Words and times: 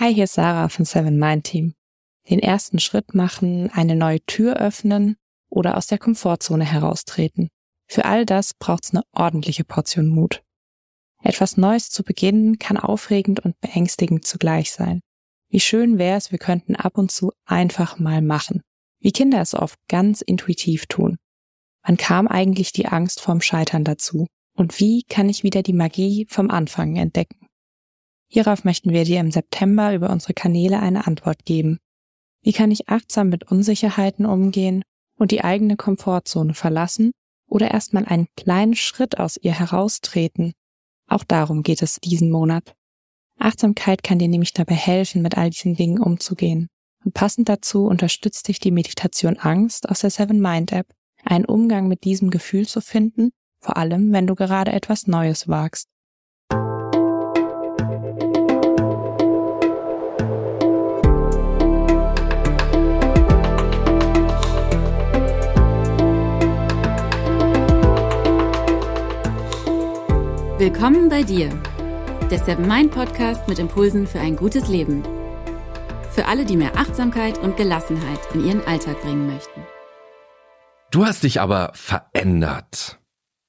Hi, 0.00 0.14
hier 0.14 0.24
ist 0.24 0.34
Sarah 0.34 0.68
von 0.68 0.84
Seven 0.84 1.18
Mind 1.18 1.42
Team. 1.42 1.74
Den 2.30 2.38
ersten 2.38 2.78
Schritt 2.78 3.16
machen, 3.16 3.68
eine 3.72 3.96
neue 3.96 4.20
Tür 4.20 4.54
öffnen 4.54 5.16
oder 5.50 5.76
aus 5.76 5.88
der 5.88 5.98
Komfortzone 5.98 6.64
heraustreten. 6.64 7.48
Für 7.88 8.04
all 8.04 8.24
das 8.24 8.54
braucht's 8.54 8.92
eine 8.94 9.02
ordentliche 9.10 9.64
Portion 9.64 10.06
Mut. 10.06 10.44
Etwas 11.24 11.56
Neues 11.56 11.90
zu 11.90 12.04
beginnen 12.04 12.60
kann 12.60 12.76
aufregend 12.76 13.40
und 13.40 13.60
beängstigend 13.60 14.24
zugleich 14.24 14.70
sein. 14.70 15.00
Wie 15.50 15.58
schön 15.58 15.98
wäre 15.98 16.16
es, 16.16 16.30
wir 16.30 16.38
könnten 16.38 16.76
ab 16.76 16.96
und 16.96 17.10
zu 17.10 17.32
einfach 17.44 17.98
mal 17.98 18.22
machen. 18.22 18.62
Wie 19.00 19.10
Kinder 19.10 19.40
es 19.40 19.52
oft 19.52 19.80
ganz 19.88 20.20
intuitiv 20.20 20.86
tun. 20.86 21.16
Wann 21.82 21.96
kam 21.96 22.28
eigentlich 22.28 22.70
die 22.70 22.86
Angst 22.86 23.20
vorm 23.20 23.40
Scheitern 23.40 23.82
dazu? 23.82 24.28
Und 24.54 24.78
wie 24.78 25.02
kann 25.02 25.28
ich 25.28 25.42
wieder 25.42 25.64
die 25.64 25.72
Magie 25.72 26.28
vom 26.30 26.50
Anfang 26.50 26.94
entdecken? 26.94 27.47
Hierauf 28.30 28.64
möchten 28.64 28.92
wir 28.92 29.04
dir 29.04 29.20
im 29.20 29.30
September 29.30 29.94
über 29.94 30.10
unsere 30.10 30.34
Kanäle 30.34 30.80
eine 30.80 31.06
Antwort 31.06 31.44
geben. 31.44 31.78
Wie 32.42 32.52
kann 32.52 32.70
ich 32.70 32.88
achtsam 32.88 33.30
mit 33.30 33.50
Unsicherheiten 33.50 34.26
umgehen 34.26 34.82
und 35.16 35.30
die 35.30 35.42
eigene 35.42 35.76
Komfortzone 35.76 36.54
verlassen 36.54 37.12
oder 37.48 37.70
erstmal 37.70 38.04
einen 38.04 38.28
kleinen 38.36 38.74
Schritt 38.74 39.18
aus 39.18 39.36
ihr 39.36 39.58
heraustreten? 39.58 40.52
Auch 41.08 41.24
darum 41.24 41.62
geht 41.62 41.82
es 41.82 41.96
diesen 41.96 42.30
Monat. 42.30 42.74
Achtsamkeit 43.38 44.02
kann 44.02 44.18
dir 44.18 44.28
nämlich 44.28 44.52
dabei 44.52 44.74
helfen, 44.74 45.22
mit 45.22 45.38
all 45.38 45.50
diesen 45.50 45.74
Dingen 45.74 45.98
umzugehen. 45.98 46.68
Und 47.04 47.14
passend 47.14 47.48
dazu 47.48 47.86
unterstützt 47.86 48.48
dich 48.48 48.58
die 48.58 48.72
Meditation 48.72 49.38
Angst 49.38 49.88
aus 49.88 50.00
der 50.00 50.10
Seven 50.10 50.40
Mind 50.40 50.72
App, 50.72 50.92
einen 51.24 51.44
Umgang 51.44 51.88
mit 51.88 52.04
diesem 52.04 52.30
Gefühl 52.30 52.66
zu 52.66 52.80
finden, 52.80 53.30
vor 53.60 53.76
allem 53.76 54.12
wenn 54.12 54.26
du 54.26 54.34
gerade 54.34 54.72
etwas 54.72 55.06
Neues 55.06 55.48
wagst. 55.48 55.88
Willkommen 70.58 71.08
bei 71.08 71.22
dir, 71.22 71.50
der 72.32 72.40
Seven 72.40 72.66
Mind 72.66 72.90
Podcast 72.90 73.46
mit 73.46 73.60
Impulsen 73.60 74.08
für 74.08 74.18
ein 74.18 74.34
gutes 74.34 74.66
Leben. 74.66 75.04
Für 76.10 76.26
alle, 76.26 76.44
die 76.44 76.56
mehr 76.56 76.76
Achtsamkeit 76.76 77.38
und 77.38 77.56
Gelassenheit 77.56 78.18
in 78.34 78.44
ihren 78.44 78.66
Alltag 78.66 79.00
bringen 79.00 79.28
möchten. 79.28 79.62
Du 80.90 81.04
hast 81.06 81.22
dich 81.22 81.40
aber 81.40 81.70
verändert. 81.74 82.98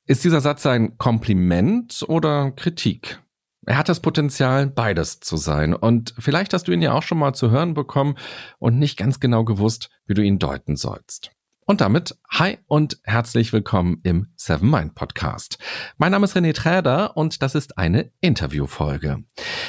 Ist 0.06 0.24
dieser 0.24 0.40
Satz 0.40 0.68
ein 0.68 1.00
Kompliment 1.00 2.06
oder 2.08 2.52
Kritik? 2.52 3.20
Er 3.66 3.80
hat 3.80 3.90
das 3.90 4.02
Potenzial, 4.02 4.68
beides 4.68 5.20
zu 5.20 5.36
sein. 5.36 5.74
Und 5.74 6.14
vielleicht 6.20 6.54
hast 6.54 6.68
du 6.68 6.72
ihn 6.72 6.84
ja 6.84 6.94
auch 6.94 7.02
schon 7.02 7.18
mal 7.18 7.34
zu 7.34 7.50
hören 7.50 7.74
bekommen 7.74 8.20
und 8.60 8.78
nicht 8.78 8.98
ganz 8.98 9.20
genau 9.20 9.44
gewusst, 9.46 9.90
wie 10.06 10.14
du 10.14 10.22
ihn 10.22 10.38
deuten 10.38 10.76
sollst. 10.76 11.32
Und 11.70 11.82
damit 11.82 12.18
hi 12.32 12.58
und 12.66 12.98
herzlich 13.04 13.54
willkommen 13.54 14.00
im 14.02 14.30
Seven 14.36 14.72
Mind 14.72 14.96
Podcast. 14.96 15.60
Mein 16.00 16.12
Name 16.12 16.26
ist 16.26 16.36
René 16.36 16.52
Träder 16.52 17.16
und 17.16 17.44
das 17.44 17.54
ist 17.54 17.78
eine 17.78 18.10
Interviewfolge. 18.22 19.24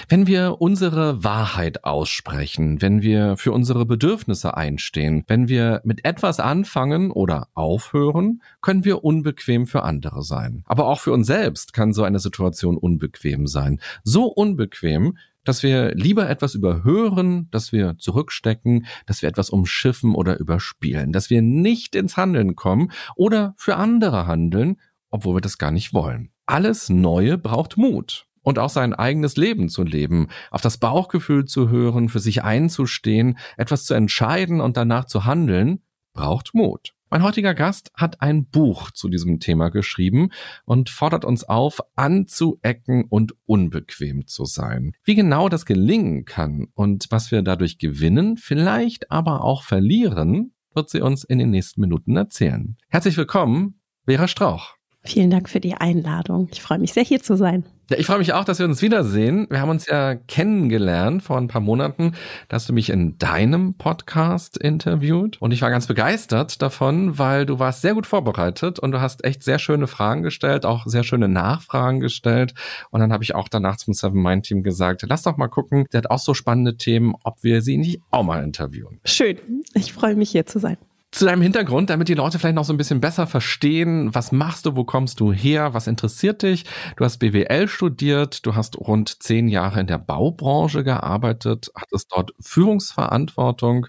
Wenn 0.09 0.27
wir 0.27 0.63
unsere 0.63 1.23
Wahrheit 1.23 1.85
aussprechen, 1.85 2.81
wenn 2.81 3.03
wir 3.03 3.37
für 3.37 3.53
unsere 3.53 3.85
Bedürfnisse 3.85 4.57
einstehen, 4.57 5.25
wenn 5.27 5.49
wir 5.49 5.83
mit 5.85 6.07
etwas 6.07 6.41
anfangen 6.41 7.11
oder 7.11 7.49
aufhören, 7.53 8.41
können 8.63 8.87
wir 8.87 9.05
unbequem 9.05 9.67
für 9.67 9.83
andere 9.83 10.23
sein. 10.23 10.65
Aber 10.65 10.87
auch 10.87 11.01
für 11.01 11.13
uns 11.13 11.27
selbst 11.27 11.75
kann 11.75 11.93
so 11.93 12.03
eine 12.03 12.19
Situation 12.19 12.79
unbequem 12.79 13.47
sein. 13.47 13.79
So 14.05 14.25
unbequem, 14.25 15.19
dass 15.45 15.63
wir 15.63 15.95
lieber 15.95 16.29
etwas 16.29 16.55
überhören, 16.55 17.49
dass 17.51 17.73
wir 17.73 17.97
zurückstecken, 17.99 18.87
dass 19.07 19.23
wir 19.23 19.29
etwas 19.29 19.51
umschiffen 19.51 20.15
oder 20.15 20.39
überspielen, 20.39 21.13
dass 21.13 21.31
wir 21.31 21.43
nicht 21.43 21.95
ins 21.95 22.17
Handeln 22.17 22.57
kommen 22.57 22.93
oder 23.17 23.55
für 23.57 23.77
andere 23.77 24.27
handeln, 24.27 24.81
obwohl 25.11 25.37
wir 25.37 25.41
das 25.41 25.59
gar 25.59 25.71
nicht 25.71 25.93
wollen. 25.93 26.31
Alles 26.47 26.89
Neue 26.89 27.39
braucht 27.39 27.77
Mut 27.77 28.27
und 28.43 28.59
auch 28.59 28.71
sein 28.71 28.95
eigenes 28.95 29.37
Leben 29.37 29.69
zu 29.69 29.83
leben, 29.83 30.29
auf 30.51 30.61
das 30.61 30.79
Bauchgefühl 30.79 31.45
zu 31.45 31.69
hören, 31.69 32.09
für 32.09 32.21
sich 32.21 32.43
einzustehen, 32.43 33.39
etwas 33.57 33.85
zu 33.85 33.95
entscheiden 33.95 34.61
und 34.61 34.77
danach 34.77 35.05
zu 35.05 35.25
handeln, 35.25 35.83
braucht 36.13 36.55
Mut. 36.55 36.95
Mein 37.13 37.25
heutiger 37.25 37.55
Gast 37.55 37.91
hat 37.97 38.23
ein 38.23 38.47
Buch 38.47 38.93
zu 38.93 39.09
diesem 39.09 39.41
Thema 39.41 39.71
geschrieben 39.71 40.31
und 40.65 40.91
fordert 40.91 41.25
uns 41.25 41.43
auf, 41.43 41.81
anzuecken 41.97 43.07
und 43.09 43.35
unbequem 43.47 44.29
zu 44.29 44.45
sein. 44.45 44.93
Wie 45.03 45.17
genau 45.17 45.49
das 45.49 45.67
gelingen 45.67 46.25
kann 46.25 46.69
und 46.73 47.09
was 47.11 47.33
wir 47.33 47.43
dadurch 47.43 47.79
gewinnen, 47.79 48.37
vielleicht 48.37 49.11
aber 49.11 49.43
auch 49.43 49.65
verlieren, 49.65 50.55
wird 50.73 50.89
sie 50.89 51.01
uns 51.01 51.25
in 51.25 51.41
den 51.41 51.51
nächsten 51.51 51.81
Minuten 51.81 52.17
erzählen. 52.17 52.77
Herzlich 52.89 53.17
willkommen, 53.17 53.81
Vera 54.07 54.29
Strauch. 54.29 54.77
Vielen 55.03 55.31
Dank 55.31 55.49
für 55.49 55.61
die 55.61 55.75
Einladung. 55.75 56.49
Ich 56.53 56.63
freue 56.63 56.79
mich 56.79 56.93
sehr, 56.93 57.03
hier 57.03 57.21
zu 57.21 57.37
sein. 57.37 57.65
Ja, 57.91 57.99
ich 57.99 58.07
freue 58.07 58.19
mich 58.19 58.33
auch, 58.35 58.45
dass 58.45 58.61
wir 58.61 58.67
uns 58.67 58.83
wiedersehen. 58.83 59.49
Wir 59.51 59.61
haben 59.61 59.69
uns 59.69 59.87
ja 59.87 60.15
kennengelernt 60.15 61.25
vor 61.25 61.39
ein 61.39 61.49
paar 61.49 61.61
Monaten. 61.61 62.13
Da 62.47 62.55
hast 62.55 62.69
du 62.69 62.73
mich 62.73 62.89
in 62.89 63.19
deinem 63.19 63.75
Podcast 63.75 64.57
interviewt 64.57 65.43
und 65.43 65.51
ich 65.51 65.61
war 65.61 65.71
ganz 65.71 65.89
begeistert 65.89 66.63
davon, 66.63 67.19
weil 67.19 67.47
du 67.47 67.59
warst 67.59 67.83
sehr 67.83 67.95
gut 67.95 68.07
vorbereitet 68.07 68.79
und 68.79 68.93
du 68.93 69.01
hast 69.01 69.25
echt 69.25 69.43
sehr 69.43 69.59
schöne 69.59 69.89
Fragen 69.89 70.23
gestellt, 70.23 70.65
auch 70.67 70.87
sehr 70.87 71.03
schöne 71.03 71.27
Nachfragen 71.27 71.99
gestellt. 71.99 72.55
Und 72.91 73.01
dann 73.01 73.13
habe 73.13 73.25
ich 73.25 73.35
auch 73.35 73.49
danach 73.49 73.77
zum 73.77 73.93
Seven 73.93 74.23
Mind 74.23 74.47
Team 74.47 74.63
gesagt, 74.63 75.05
lass 75.09 75.25
doch 75.25 75.37
mal 75.37 75.49
gucken, 75.49 75.87
der 75.93 75.99
hat 75.99 76.11
auch 76.13 76.21
so 76.21 76.33
spannende 76.33 76.77
Themen, 76.77 77.17
ob 77.25 77.43
wir 77.43 77.61
sie 77.61 77.77
nicht 77.77 78.01
auch 78.13 78.23
mal 78.23 78.45
interviewen. 78.45 79.01
Schön. 79.05 79.39
Ich 79.75 79.93
freue 79.93 80.15
mich 80.15 80.31
hier 80.31 80.47
zu 80.47 80.61
sein. 80.61 80.77
Zu 81.13 81.25
deinem 81.25 81.43
Hintergrund, 81.43 81.91
damit 81.91 82.09
die 82.09 82.15
Leute 82.15 82.39
vielleicht 82.39 82.55
noch 82.55 82.65
so 82.65 82.73
ein 82.73 82.77
bisschen 82.77 83.01
besser 83.01 83.27
verstehen, 83.27 84.15
was 84.15 84.31
machst 84.31 84.67
du, 84.67 84.77
wo 84.77 84.85
kommst 84.85 85.19
du 85.19 85.33
her, 85.33 85.75
was 85.75 85.89
interessiert 85.89 86.43
dich? 86.43 86.65
Du 86.97 87.05
hast 87.05 87.19
BWL 87.19 87.67
studiert, 87.67 88.47
du 88.47 88.55
hast 88.55 88.79
rund 88.79 89.21
zehn 89.21 89.49
Jahre 89.49 89.81
in 89.81 89.89
der 89.89 89.99
Baubranche 89.99 90.85
gearbeitet, 90.85 91.73
hattest 91.75 92.13
dort 92.13 92.33
Führungsverantwortung 92.41 93.89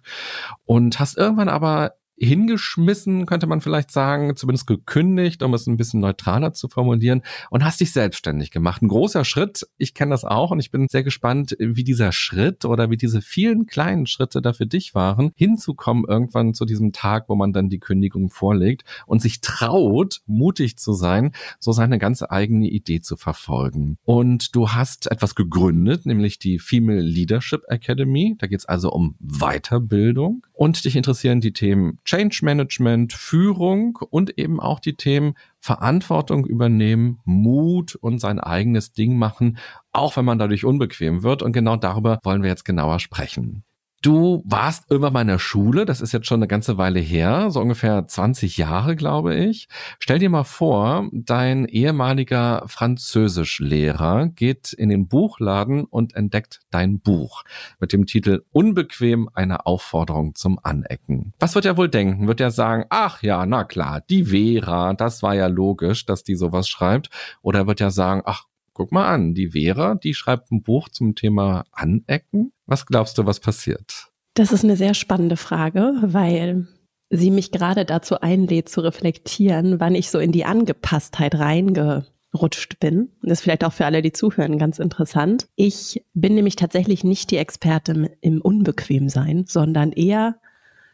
und 0.66 1.00
hast 1.00 1.16
irgendwann 1.16 1.50
aber 1.50 1.94
hingeschmissen, 2.22 3.26
könnte 3.26 3.48
man 3.48 3.62
vielleicht 3.62 3.92
sagen, 3.92 4.36
zumindest 4.36 4.68
gekündigt, 4.68 5.42
um 5.42 5.54
es 5.54 5.66
ein 5.66 5.78
bisschen 5.78 6.00
neutraler 6.00 6.54
zu 6.54 6.70
formulieren, 6.70 7.24
und 7.50 7.66
hast 7.66 7.82
dich 7.82 7.92
selbstständig 7.92 8.52
gemacht. 8.52 8.82
Ein 8.82 8.90
großer 8.90 9.26
Schritt. 9.26 9.68
Ich 9.78 9.94
kenne 9.94 10.12
das 10.12 10.24
auch 10.24 10.52
und 10.52 10.60
ich 10.60 10.72
bin 10.72 10.88
sehr 10.88 11.04
gespannt, 11.04 11.56
wie 11.60 11.84
dieser 11.84 12.12
Schritt 12.12 12.66
oder 12.66 12.90
wie 12.90 12.98
diese 12.98 13.22
vielen 13.22 13.66
kleinen 13.66 14.06
Schritte 14.06 14.42
da 14.42 14.54
für 14.54 14.68
dich 14.68 14.94
waren, 14.94 15.32
hinzukommen 15.36 16.06
irgendwann 16.08 16.54
zu 16.54 16.66
diesem 16.66 16.92
Tag, 16.92 17.28
wo 17.28 17.36
man 17.36 17.54
dann 17.54 17.70
die 17.70 17.80
Kündigung 17.80 18.30
vorlegt 18.30 18.84
und 19.08 19.22
sich 19.22 19.42
traut, 19.42 20.22
mutig 20.28 20.78
zu 20.78 20.94
sein, 20.94 21.32
so 21.60 21.72
seine 21.72 21.98
ganz 21.98 22.24
eigene 22.24 22.70
Idee 22.70 23.02
zu 23.02 23.18
verfolgen. 23.18 23.98
Und 24.04 24.56
du 24.56 24.70
hast 24.70 25.10
etwas 25.10 25.34
gegründet, 25.34 26.06
nämlich 26.06 26.38
die 26.38 26.60
Female 26.60 27.02
Leadership 27.02 27.64
Academy. 27.68 28.36
Da 28.38 28.48
geht 28.48 28.60
es 28.60 28.66
also 28.66 28.92
um 28.92 29.16
Weiterbildung 29.20 30.46
und 30.62 30.86
dich 30.86 30.96
interessieren 30.96 31.42
die 31.42 31.54
Themen 31.54 31.98
Change 32.06 32.42
Management, 32.44 33.14
Führung 33.14 33.98
und 34.12 34.38
eben 34.38 34.60
auch 34.60 34.80
die 34.80 34.94
Themen 34.94 35.34
Verantwortung 35.60 36.46
übernehmen, 36.46 37.20
Mut 37.26 37.96
und 37.96 38.20
sein 38.20 38.40
eigenes 38.40 38.92
Ding 38.92 39.18
machen, 39.18 39.58
auch 39.92 40.18
wenn 40.18 40.26
man 40.26 40.38
dadurch 40.38 40.64
unbequem 40.64 41.24
wird. 41.24 41.42
Und 41.42 41.54
genau 41.54 41.78
darüber 41.78 42.20
wollen 42.22 42.44
wir 42.44 42.52
jetzt 42.52 42.64
genauer 42.64 43.00
sprechen. 43.00 43.64
Du 44.02 44.42
warst 44.46 44.90
irgendwann 44.90 45.14
mal 45.14 45.22
in 45.22 45.28
der 45.28 45.38
Schule, 45.38 45.86
das 45.86 46.02
ist 46.02 46.12
jetzt 46.12 46.26
schon 46.26 46.40
eine 46.40 46.48
ganze 46.48 46.80
Weile 46.80 47.00
her, 47.00 47.52
so 47.52 47.62
ungefähr 47.62 48.08
20 48.08 48.58
Jahre, 48.58 48.96
glaube 48.96 49.36
ich. 49.36 49.68
Stell 50.00 50.18
dir 50.18 50.32
mal 50.32 50.44
vor, 50.44 51.08
dein 51.12 51.66
ehemaliger 51.66 52.64
Französischlehrer 52.66 54.30
geht 54.30 54.74
in 54.74 54.90
den 54.90 55.08
Buchladen 55.08 55.84
und 55.84 56.16
entdeckt 56.16 56.62
dein 56.72 57.00
Buch 57.00 57.44
mit 57.80 57.94
dem 57.94 58.08
Titel 58.08 58.42
Unbequem 58.52 59.30
eine 59.36 59.68
Aufforderung 59.68 60.34
zum 60.34 60.58
Anecken. 60.64 61.34
Was 61.40 61.54
wird 61.54 61.66
er 61.66 61.78
wohl 61.78 61.90
denken? 61.90 62.28
Wird 62.28 62.42
er 62.42 62.50
sagen, 62.50 62.86
ach 62.90 63.22
ja, 63.22 63.46
na 63.46 63.66
klar, 63.66 64.02
die 64.10 64.26
Vera, 64.26 64.94
das 64.96 65.22
war 65.22 65.36
ja 65.36 65.46
logisch, 65.46 66.08
dass 66.08 66.24
die 66.24 66.36
sowas 66.36 66.68
schreibt? 66.68 67.12
Oder 67.44 67.68
wird 67.68 67.82
er 67.82 67.92
sagen, 67.92 68.24
ach 68.26 68.46
guck 68.74 68.92
mal 68.92 69.08
an, 69.08 69.34
die 69.34 69.52
Vera, 69.52 69.96
die 69.96 70.14
schreibt 70.14 70.52
ein 70.52 70.62
Buch 70.62 70.90
zum 70.90 71.16
Thema 71.16 71.66
Anecken. 71.72 72.52
Was 72.66 72.86
glaubst 72.86 73.18
du, 73.18 73.26
was 73.26 73.40
passiert? 73.40 74.10
Das 74.34 74.52
ist 74.52 74.64
eine 74.64 74.78
sehr 74.78 74.94
spannende 74.94 75.38
Frage, 75.38 75.94
weil 76.02 76.68
sie 77.10 77.32
mich 77.32 77.52
gerade 77.52 77.86
dazu 77.86 78.22
einlädt 78.22 78.70
zu 78.70 78.82
reflektieren, 78.82 79.80
wann 79.80 79.96
ich 79.96 80.10
so 80.10 80.20
in 80.20 80.32
die 80.32 80.46
Angepasstheit 80.46 81.36
reingerutscht 81.36 82.80
bin. 82.80 83.10
Das 83.22 83.40
ist 83.40 83.42
vielleicht 83.42 83.66
auch 83.66 83.74
für 83.74 83.86
alle, 83.86 84.02
die 84.02 84.14
zuhören, 84.14 84.58
ganz 84.58 84.80
interessant. 84.80 85.48
Ich 85.56 86.06
bin 86.14 86.36
nämlich 86.36 86.56
tatsächlich 86.56 87.04
nicht 87.04 87.32
die 87.32 87.38
Expertin 87.38 88.10
im 88.22 88.42
Unbequemsein, 88.42 89.44
sondern 89.46 89.92
eher 89.92 90.38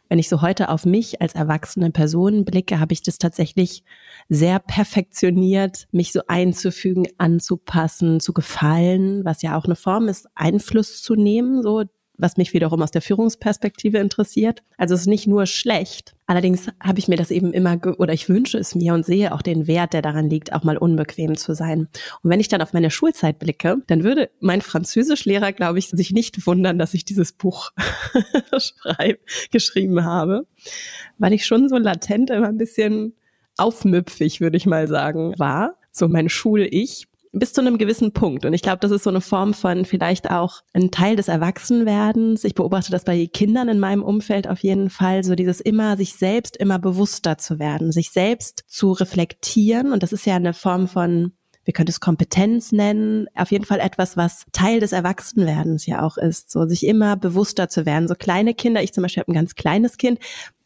wenn 0.10 0.20
ich 0.20 0.30
so 0.30 0.42
heute 0.42 0.70
auf 0.70 0.86
mich 0.86 1.22
als 1.22 1.36
erwachsene 1.36 1.92
Person 1.92 2.46
blicke, 2.46 2.80
habe 2.80 2.94
ich 2.94 3.02
das 3.02 3.18
tatsächlich 3.18 3.84
sehr 4.30 4.60
perfektioniert, 4.60 5.88
mich 5.92 6.12
so 6.12 6.22
einzufügen, 6.28 7.08
anzupassen, 7.18 8.20
zu 8.20 8.34
gefallen, 8.34 9.26
was 9.26 9.42
ja 9.42 9.58
auch 9.58 9.66
eine 9.66 9.76
Form 9.76 10.08
ist, 10.08 10.28
Einfluss 10.36 11.02
zu 11.02 11.16
nehmen, 11.16 11.62
so 11.62 11.84
was 12.18 12.38
mich 12.38 12.54
wiederum 12.54 12.82
aus 12.82 12.92
der 12.92 13.02
Führungsperspektive 13.02 13.98
interessiert. 14.00 14.64
Also 14.78 14.96
es 14.96 15.02
ist 15.02 15.08
nicht 15.08 15.28
nur 15.28 15.46
schlecht. 15.46 16.16
Allerdings 16.26 16.68
habe 16.82 17.00
ich 17.00 17.08
mir 17.08 17.16
das 17.16 17.32
eben 17.32 17.54
immer, 17.54 17.80
oder 18.00 18.14
ich 18.14 18.28
wünsche 18.28 18.58
es 18.58 18.76
mir 18.76 18.94
und 18.94 19.06
sehe 19.06 19.34
auch 19.34 19.42
den 19.42 19.68
Wert, 19.68 19.94
der 19.94 20.02
daran 20.02 20.30
liegt, 20.30 20.52
auch 20.54 20.64
mal 20.64 20.78
unbequem 20.78 21.38
zu 21.38 21.54
sein. 21.54 21.88
Und 22.22 22.30
wenn 22.30 22.40
ich 22.40 22.48
dann 22.48 22.62
auf 22.62 22.74
meine 22.74 22.92
Schulzeit 22.92 23.40
blicke, 23.40 23.78
dann 23.88 24.04
würde 24.04 24.30
mein 24.40 24.62
Französischlehrer, 24.62 25.54
glaube 25.54 25.80
ich, 25.80 25.90
sich 25.90 26.12
nicht 26.12 26.46
wundern, 26.46 26.80
dass 26.80 26.94
ich 26.94 27.06
dieses 27.06 27.32
Buch 27.32 27.72
schreib, 28.58 29.20
geschrieben 29.52 30.04
habe, 30.04 30.48
weil 31.18 31.34
ich 31.34 31.46
schon 31.46 31.70
so 31.70 31.78
latent 31.78 32.30
immer 32.30 32.48
ein 32.48 32.58
bisschen 32.58 33.14
aufmüpfig, 33.58 34.42
würde 34.42 34.58
ich 34.58 34.66
mal 34.66 34.88
sagen, 34.88 35.34
war. 35.38 35.78
So 35.92 36.08
mein 36.08 36.30
Schul-Ich 36.30 37.08
bis 37.40 37.54
zu 37.54 37.62
einem 37.62 37.78
gewissen 37.78 38.14
Punkt. 38.14 38.46
Und 38.46 38.54
ich 38.54 38.62
glaube, 38.62 38.80
das 38.80 38.92
ist 38.92 39.04
so 39.04 39.10
eine 39.10 39.22
Form 39.22 39.54
von 39.54 39.86
vielleicht 39.86 40.30
auch 40.30 40.62
ein 40.74 40.92
Teil 40.92 41.16
des 41.16 41.28
Erwachsenwerdens. 41.28 42.44
Ich 42.44 42.56
beobachte 42.56 42.92
das 42.92 43.04
bei 43.04 43.28
Kindern 43.28 43.70
in 43.70 43.80
meinem 43.80 44.04
Umfeld 44.04 44.48
auf 44.48 44.60
jeden 44.60 44.90
Fall, 44.90 45.24
so 45.24 45.36
dieses 45.36 45.62
immer, 45.62 45.98
sich 45.98 46.14
selbst 46.14 46.58
immer 46.58 46.80
bewusster 46.80 47.38
zu 47.38 47.60
werden, 47.60 47.92
sich 47.92 48.12
selbst 48.12 48.64
zu 48.68 48.92
reflektieren. 48.92 49.92
Und 49.92 50.04
das 50.04 50.14
ist 50.14 50.26
ja 50.26 50.36
eine 50.36 50.54
Form 50.54 50.88
von 50.88 51.34
wir 51.68 51.74
können 51.74 51.90
es 51.90 52.00
Kompetenz 52.00 52.72
nennen, 52.72 53.28
auf 53.36 53.52
jeden 53.52 53.66
Fall 53.66 53.82
etwas, 53.82 54.16
was 54.16 54.46
Teil 54.54 54.80
des 54.80 54.94
Erwachsenwerdens 54.94 55.86
ja 55.86 56.02
auch 56.02 56.16
ist, 56.16 56.50
so 56.50 56.66
sich 56.66 56.88
immer 56.88 57.18
bewusster 57.18 57.68
zu 57.68 57.86
werden. 57.86 58.08
So 58.08 58.16
kleine 58.16 58.54
Kinder, 58.54 58.82
ich 58.82 58.94
zum 58.94 59.02
Beispiel 59.02 59.20
habe 59.20 59.34
ein 59.34 59.36
ganz 59.36 59.54
kleines 59.54 59.98
Kind, 59.98 60.20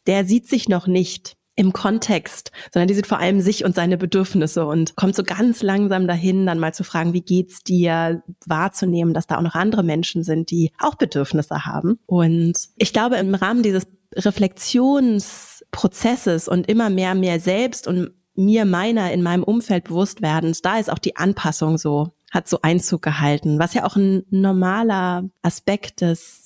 der 0.06 0.24
sieht 0.24 0.48
sich 0.48 0.68
noch 0.68 0.86
nicht 0.86 1.36
im 1.54 1.72
Kontext, 1.72 2.50
sondern 2.72 2.88
die 2.88 2.94
sieht 2.94 3.06
vor 3.06 3.18
allem 3.18 3.42
sich 3.42 3.64
und 3.64 3.74
seine 3.74 3.98
Bedürfnisse 3.98 4.64
und 4.66 4.96
kommt 4.96 5.14
so 5.14 5.22
ganz 5.22 5.62
langsam 5.62 6.06
dahin, 6.06 6.46
dann 6.46 6.58
mal 6.58 6.72
zu 6.72 6.82
fragen, 6.82 7.12
wie 7.12 7.20
geht's 7.20 7.62
dir, 7.62 8.22
wahrzunehmen, 8.46 9.12
dass 9.12 9.26
da 9.26 9.36
auch 9.36 9.42
noch 9.42 9.54
andere 9.54 9.82
Menschen 9.82 10.24
sind, 10.24 10.50
die 10.50 10.72
auch 10.78 10.94
Bedürfnisse 10.94 11.66
haben. 11.66 11.98
Und 12.06 12.70
ich 12.76 12.94
glaube, 12.94 13.16
im 13.16 13.34
Rahmen 13.34 13.62
dieses 13.62 13.86
Reflexionsprozesses 14.16 16.48
und 16.48 16.68
immer 16.68 16.90
mehr 16.90 17.14
mir 17.14 17.40
selbst 17.40 17.86
und 17.86 18.10
mir 18.34 18.64
meiner 18.64 19.12
in 19.12 19.22
meinem 19.22 19.42
Umfeld 19.42 19.84
bewusst 19.84 20.22
werden, 20.22 20.56
da 20.62 20.78
ist 20.78 20.90
auch 20.90 20.98
die 20.98 21.16
Anpassung 21.16 21.76
so, 21.76 22.14
hat 22.30 22.48
so 22.48 22.62
Einzug 22.62 23.02
gehalten, 23.02 23.58
was 23.58 23.74
ja 23.74 23.84
auch 23.84 23.96
ein 23.96 24.22
normaler 24.30 25.24
Aspekt 25.42 26.00
des 26.00 26.41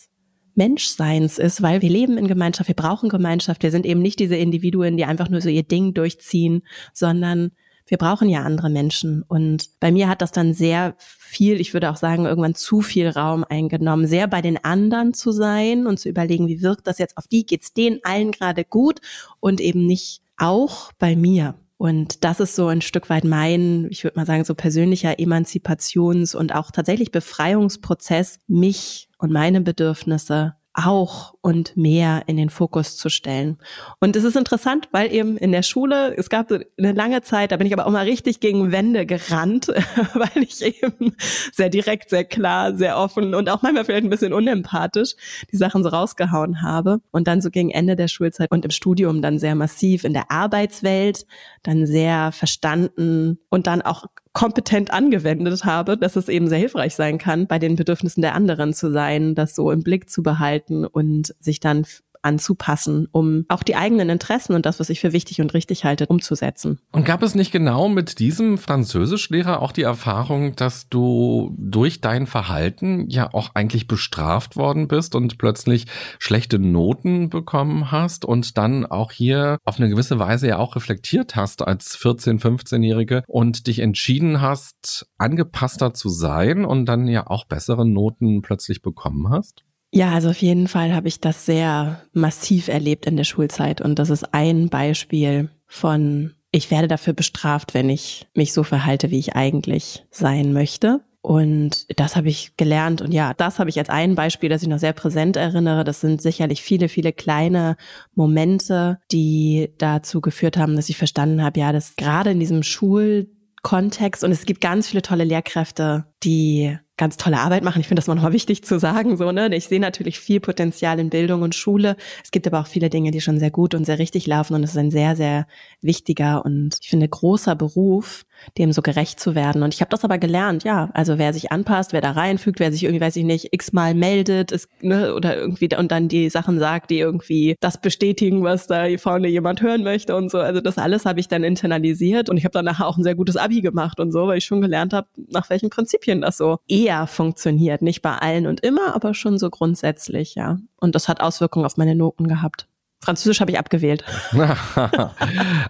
Menschseins 0.56 1.38
ist, 1.38 1.62
weil 1.62 1.82
wir 1.82 1.91
leben 1.91 2.19
in 2.19 2.29
Gemeinschaft, 2.29 2.69
wir 2.69 2.75
brauchen 2.75 3.08
Gemeinschaft, 3.08 3.62
wir 3.62 3.70
sind 3.70 3.87
eben 3.87 4.03
nicht 4.03 4.19
diese 4.19 4.37
Individuen, 4.37 4.97
die 4.97 5.05
einfach 5.05 5.29
nur 5.29 5.41
so 5.41 5.49
ihr 5.49 5.62
Ding 5.62 5.94
durchziehen, 5.94 6.62
sondern 6.93 7.53
wir 7.87 7.99
brauchen 7.99 8.29
ja 8.29 8.43
andere 8.43 8.69
Menschen. 8.69 9.23
Und 9.23 9.69
bei 9.81 9.93
mir 9.93 10.08
hat 10.08 10.20
das 10.20 10.32
dann 10.32 10.55
sehr 10.55 10.94
viel, 10.99 11.61
ich 11.61 11.73
würde 11.73 11.91
auch 11.91 11.97
sagen, 11.97 12.26
irgendwann 12.26 12.55
zu 12.55 12.81
viel 12.81 13.08
Raum 13.08 13.44
eingenommen, 13.49 14.06
sehr 14.06 14.26
bei 14.26 14.43
den 14.43 14.62
anderen 14.64 15.14
zu 15.14 15.31
sein 15.31 15.87
und 15.87 15.99
zu 15.99 16.08
überlegen, 16.08 16.49
wie 16.49 16.62
wirkt 16.62 16.87
das 16.87 16.99
jetzt 16.99 17.17
auf 17.17 17.29
die, 17.29 17.47
geht's 17.47 17.73
denen 17.73 18.00
allen 18.03 18.32
gerade 18.32 18.64
gut 18.64 19.00
und 19.41 19.61
eben 19.61 19.87
nicht 19.87 20.23
auch 20.37 20.93
bei 20.99 21.14
mir. 21.17 21.55
Und 21.78 22.25
das 22.25 22.40
ist 22.40 22.56
so 22.56 22.69
ein 22.69 22.81
Stück 22.81 23.11
weit 23.11 23.25
mein, 23.25 23.88
ich 23.90 24.02
würde 24.02 24.19
mal 24.19 24.26
sagen, 24.26 24.44
so 24.44 24.55
persönlicher 24.55 25.19
Emanzipations- 25.19 26.34
und 26.34 26.55
auch 26.55 26.70
tatsächlich 26.70 27.11
Befreiungsprozess, 27.12 28.38
mich 28.46 29.11
und 29.19 29.31
meine 29.31 29.61
Bedürfnisse 29.61 30.55
auch 30.76 31.34
und 31.40 31.76
mehr 31.76 32.25
in 32.26 32.37
den 32.37 32.50
Fokus 32.50 32.96
zu 32.96 33.08
stellen. 33.08 33.56
Und 33.99 34.14
es 34.14 34.25
ist 34.25 34.37
interessant, 34.37 34.88
weil 34.93 35.12
eben 35.12 35.37
in 35.38 35.50
der 35.50 35.62
Schule, 35.62 36.14
es 36.17 36.28
gab 36.28 36.52
eine 36.52 36.93
lange 36.93 37.23
Zeit, 37.23 37.50
da 37.50 37.56
bin 37.56 37.67
ich 37.67 37.73
aber 37.73 37.87
auch 37.87 37.90
mal 37.90 38.05
richtig 38.05 38.40
gegen 38.40 38.73
Wände 38.73 39.06
gerannt, 39.06 39.69
weil 40.14 40.43
ich 40.43 40.62
eben 40.62 41.17
sehr 41.52 41.70
direkt, 41.70 42.11
sehr 42.11 42.25
klar, 42.25 42.76
sehr 42.76 42.99
offen 42.99 43.34
und 43.34 43.49
auch 43.49 43.62
manchmal 43.62 43.84
vielleicht 43.84 44.05
ein 44.05 44.11
bisschen 44.11 44.34
unempathisch 44.34 45.14
die 45.50 45.56
Sachen 45.56 45.82
so 45.82 45.88
rausgehauen 45.88 46.62
habe. 46.62 47.00
Und 47.11 47.26
dann 47.26 47.40
so 47.40 47.50
gegen 47.50 47.70
Ende 47.70 47.96
der 47.96 48.08
Schulzeit 48.08 48.50
und 48.50 48.64
im 48.64 48.70
Studium 48.70 49.22
dann 49.22 49.38
sehr 49.38 49.55
massiv 49.55 50.05
in 50.05 50.12
der 50.12 50.31
Arbeitswelt, 50.31 51.26
dann 51.62 51.87
sehr 51.87 52.32
verstanden 52.32 53.38
und 53.49 53.67
dann 53.67 53.81
auch 53.82 54.06
kompetent 54.36 54.90
angewendet 54.90 55.64
habe, 55.64 55.96
dass 55.96 56.14
es 56.14 56.28
eben 56.28 56.46
sehr 56.46 56.58
hilfreich 56.58 56.94
sein 56.94 57.16
kann, 57.16 57.46
bei 57.46 57.58
den 57.58 57.74
Bedürfnissen 57.74 58.20
der 58.20 58.34
anderen 58.34 58.74
zu 58.74 58.92
sein, 58.92 59.34
das 59.34 59.54
so 59.54 59.70
im 59.70 59.82
Blick 59.82 60.10
zu 60.10 60.22
behalten 60.22 60.84
und 60.84 61.34
sich 61.40 61.58
dann 61.58 61.86
anzupassen, 62.26 63.08
um 63.12 63.46
auch 63.49 63.62
die 63.62 63.76
eigenen 63.76 64.11
Interessen 64.11 64.55
und 64.55 64.67
das, 64.67 64.81
was 64.81 64.90
ich 64.90 65.00
für 65.00 65.12
wichtig 65.12 65.40
und 65.40 65.55
richtig 65.55 65.84
halte, 65.84 66.06
umzusetzen. 66.06 66.81
Und 66.93 67.05
gab 67.05 67.23
es 67.23 67.34
nicht 67.34 67.52
genau 67.52 67.88
mit 67.88 68.19
diesem 68.19 68.58
Französischlehrer 68.58 69.62
auch 69.62 69.73
die 69.73 69.82
Erfahrung, 69.82 70.56
dass 70.56 70.88
du 70.88 71.55
durch 71.56 72.00
dein 72.00 72.26
Verhalten 72.26 73.08
ja 73.08 73.32
auch 73.32 73.50
eigentlich 73.55 73.87
bestraft 73.87 74.56
worden 74.56 74.88
bist 74.88 75.14
und 75.14 75.38
plötzlich 75.38 75.87
schlechte 76.19 76.58
Noten 76.58 77.31
bekommen 77.31 77.93
hast 77.93 78.25
und 78.25 78.58
dann 78.58 78.84
auch 78.84 79.12
hier 79.12 79.58
auf 79.64 79.79
eine 79.79 79.88
gewisse 79.88 80.19
Weise 80.19 80.49
ja 80.49 80.58
auch 80.58 80.75
reflektiert 80.75 81.37
hast 81.37 81.62
als 81.62 81.96
14-, 81.96 82.40
15-Jährige 82.40 83.22
und 83.29 83.69
dich 83.69 83.79
entschieden 83.79 84.40
hast, 84.40 85.06
angepasster 85.17 85.94
zu 85.94 86.08
sein 86.08 86.64
und 86.64 86.87
dann 86.87 87.06
ja 87.06 87.26
auch 87.29 87.44
bessere 87.44 87.87
Noten 87.87 88.43
plötzlich 88.43 88.82
bekommen 88.82 89.31
hast? 89.31 89.65
Ja, 89.92 90.12
also 90.12 90.30
auf 90.30 90.42
jeden 90.42 90.68
Fall 90.68 90.92
habe 90.94 91.08
ich 91.08 91.20
das 91.20 91.46
sehr 91.46 92.02
massiv 92.12 92.68
erlebt 92.68 93.06
in 93.06 93.16
der 93.16 93.24
Schulzeit 93.24 93.80
und 93.80 93.98
das 93.98 94.10
ist 94.10 94.34
ein 94.34 94.68
Beispiel 94.68 95.50
von, 95.66 96.34
ich 96.50 96.70
werde 96.70 96.88
dafür 96.88 97.12
bestraft, 97.12 97.74
wenn 97.74 97.88
ich 97.88 98.26
mich 98.34 98.52
so 98.52 98.62
verhalte, 98.62 99.10
wie 99.10 99.18
ich 99.18 99.36
eigentlich 99.36 100.04
sein 100.10 100.52
möchte. 100.52 101.00
Und 101.26 101.86
das 101.98 102.14
habe 102.14 102.28
ich 102.28 102.56
gelernt. 102.56 103.02
Und 103.02 103.10
ja, 103.10 103.34
das 103.34 103.58
habe 103.58 103.68
ich 103.68 103.80
als 103.80 103.88
ein 103.88 104.14
Beispiel, 104.14 104.48
das 104.48 104.62
ich 104.62 104.68
noch 104.68 104.78
sehr 104.78 104.92
präsent 104.92 105.36
erinnere. 105.36 105.82
Das 105.82 106.00
sind 106.00 106.22
sicherlich 106.22 106.62
viele, 106.62 106.88
viele 106.88 107.12
kleine 107.12 107.76
Momente, 108.14 109.00
die 109.10 109.70
dazu 109.78 110.20
geführt 110.20 110.56
haben, 110.56 110.76
dass 110.76 110.88
ich 110.88 110.96
verstanden 110.96 111.42
habe, 111.42 111.58
ja, 111.58 111.72
dass 111.72 111.96
gerade 111.96 112.30
in 112.30 112.38
diesem 112.38 112.62
Schulkontext 112.62 114.22
und 114.22 114.30
es 114.30 114.46
gibt 114.46 114.60
ganz 114.60 114.86
viele 114.86 115.02
tolle 115.02 115.24
Lehrkräfte, 115.24 116.06
die 116.22 116.78
ganz 116.96 117.16
tolle 117.16 117.38
Arbeit 117.38 117.62
machen. 117.62 117.81
Ich 117.81 117.88
finde 117.88 118.00
das 118.00 118.06
manchmal 118.06 118.32
wichtig 118.32 118.64
zu 118.64 118.78
sagen, 118.78 119.16
so, 119.16 119.32
ne? 119.32 119.54
Ich 119.54 119.69
sehe 119.69 119.81
natürlich 119.81 120.19
viel 120.19 120.40
Potenzial 120.40 120.98
in 120.98 121.10
Bildung 121.10 121.43
und 121.43 121.54
Schule. 121.54 121.96
Es 122.25 122.31
gibt 122.31 122.46
aber 122.46 122.60
auch 122.60 122.66
viele 122.66 122.88
Dinge, 122.88 123.10
die 123.10 123.20
schon 123.20 123.38
sehr 123.38 123.50
gut 123.50 123.75
und 123.75 123.84
sehr 123.84 123.98
richtig 123.98 124.26
laufen 124.26 124.54
und 124.54 124.64
es 124.64 124.70
ist 124.70 124.78
ein 124.78 124.90
sehr, 124.90 125.16
sehr 125.16 125.46
wichtiger 125.82 126.44
und 126.44 126.78
ich 126.81 126.88
finde 126.88 127.08
großer 127.08 127.54
Beruf, 127.54 128.25
dem 128.58 128.72
so 128.72 128.82
gerecht 128.82 129.20
zu 129.20 129.34
werden. 129.34 129.62
Und 129.62 129.74
ich 129.74 129.80
habe 129.80 129.90
das 129.90 130.04
aber 130.04 130.18
gelernt, 130.18 130.64
ja. 130.64 130.90
Also 130.94 131.18
wer 131.18 131.32
sich 131.32 131.52
anpasst, 131.52 131.92
wer 131.92 132.00
da 132.00 132.12
reinfügt, 132.12 132.60
wer 132.60 132.72
sich 132.72 132.84
irgendwie, 132.84 133.00
weiß 133.00 133.16
ich 133.16 133.24
nicht, 133.24 133.52
x-mal 133.52 133.94
meldet 133.94 134.52
ist, 134.52 134.68
ne, 134.80 135.14
oder 135.14 135.36
irgendwie 135.36 135.74
und 135.76 135.90
dann 135.92 136.08
die 136.08 136.30
Sachen 136.30 136.58
sagt, 136.58 136.90
die 136.90 136.98
irgendwie 136.98 137.56
das 137.60 137.81
bestätigen, 137.81 138.43
was 138.43 138.66
da 138.66 138.86
vorne 138.98 139.28
jemand 139.28 139.62
hören 139.62 139.82
möchte 139.82 140.16
und 140.16 140.31
so. 140.31 140.38
Also 140.38 140.60
das 140.60 140.78
alles 140.78 141.05
habe 141.06 141.20
ich 141.20 141.28
dann 141.28 141.44
internalisiert 141.44 142.28
und 142.28 142.36
ich 142.36 142.44
habe 142.44 142.52
dann 142.52 142.64
nachher 142.64 142.86
auch 142.86 142.96
ein 142.96 143.02
sehr 143.05 143.14
gutes 143.14 143.36
Abi 143.36 143.60
gemacht 143.60 144.00
und 144.00 144.12
so, 144.12 144.26
weil 144.26 144.38
ich 144.38 144.44
schon 144.44 144.60
gelernt 144.60 144.93
habe, 144.93 145.08
nach 145.31 145.50
welchen 145.50 145.70
Prinzipien 145.70 146.20
das 146.20 146.36
so 146.36 146.58
eher 146.69 147.06
funktioniert. 147.06 147.82
Nicht 147.82 148.02
bei 148.02 148.16
allen 148.16 148.46
und 148.46 148.60
immer, 148.60 148.94
aber 148.94 149.14
schon 149.14 149.38
so 149.38 149.50
grundsätzlich, 149.50 150.34
ja. 150.34 150.58
Und 150.78 150.94
das 150.94 151.08
hat 151.08 151.20
Auswirkungen 151.20 151.66
auf 151.66 151.76
meine 151.76 151.94
Noten 151.94 152.28
gehabt. 152.28 152.69
Französisch 153.06 153.41
habe 153.41 153.53
ich 153.53 153.58
abgewählt. 153.60 154.03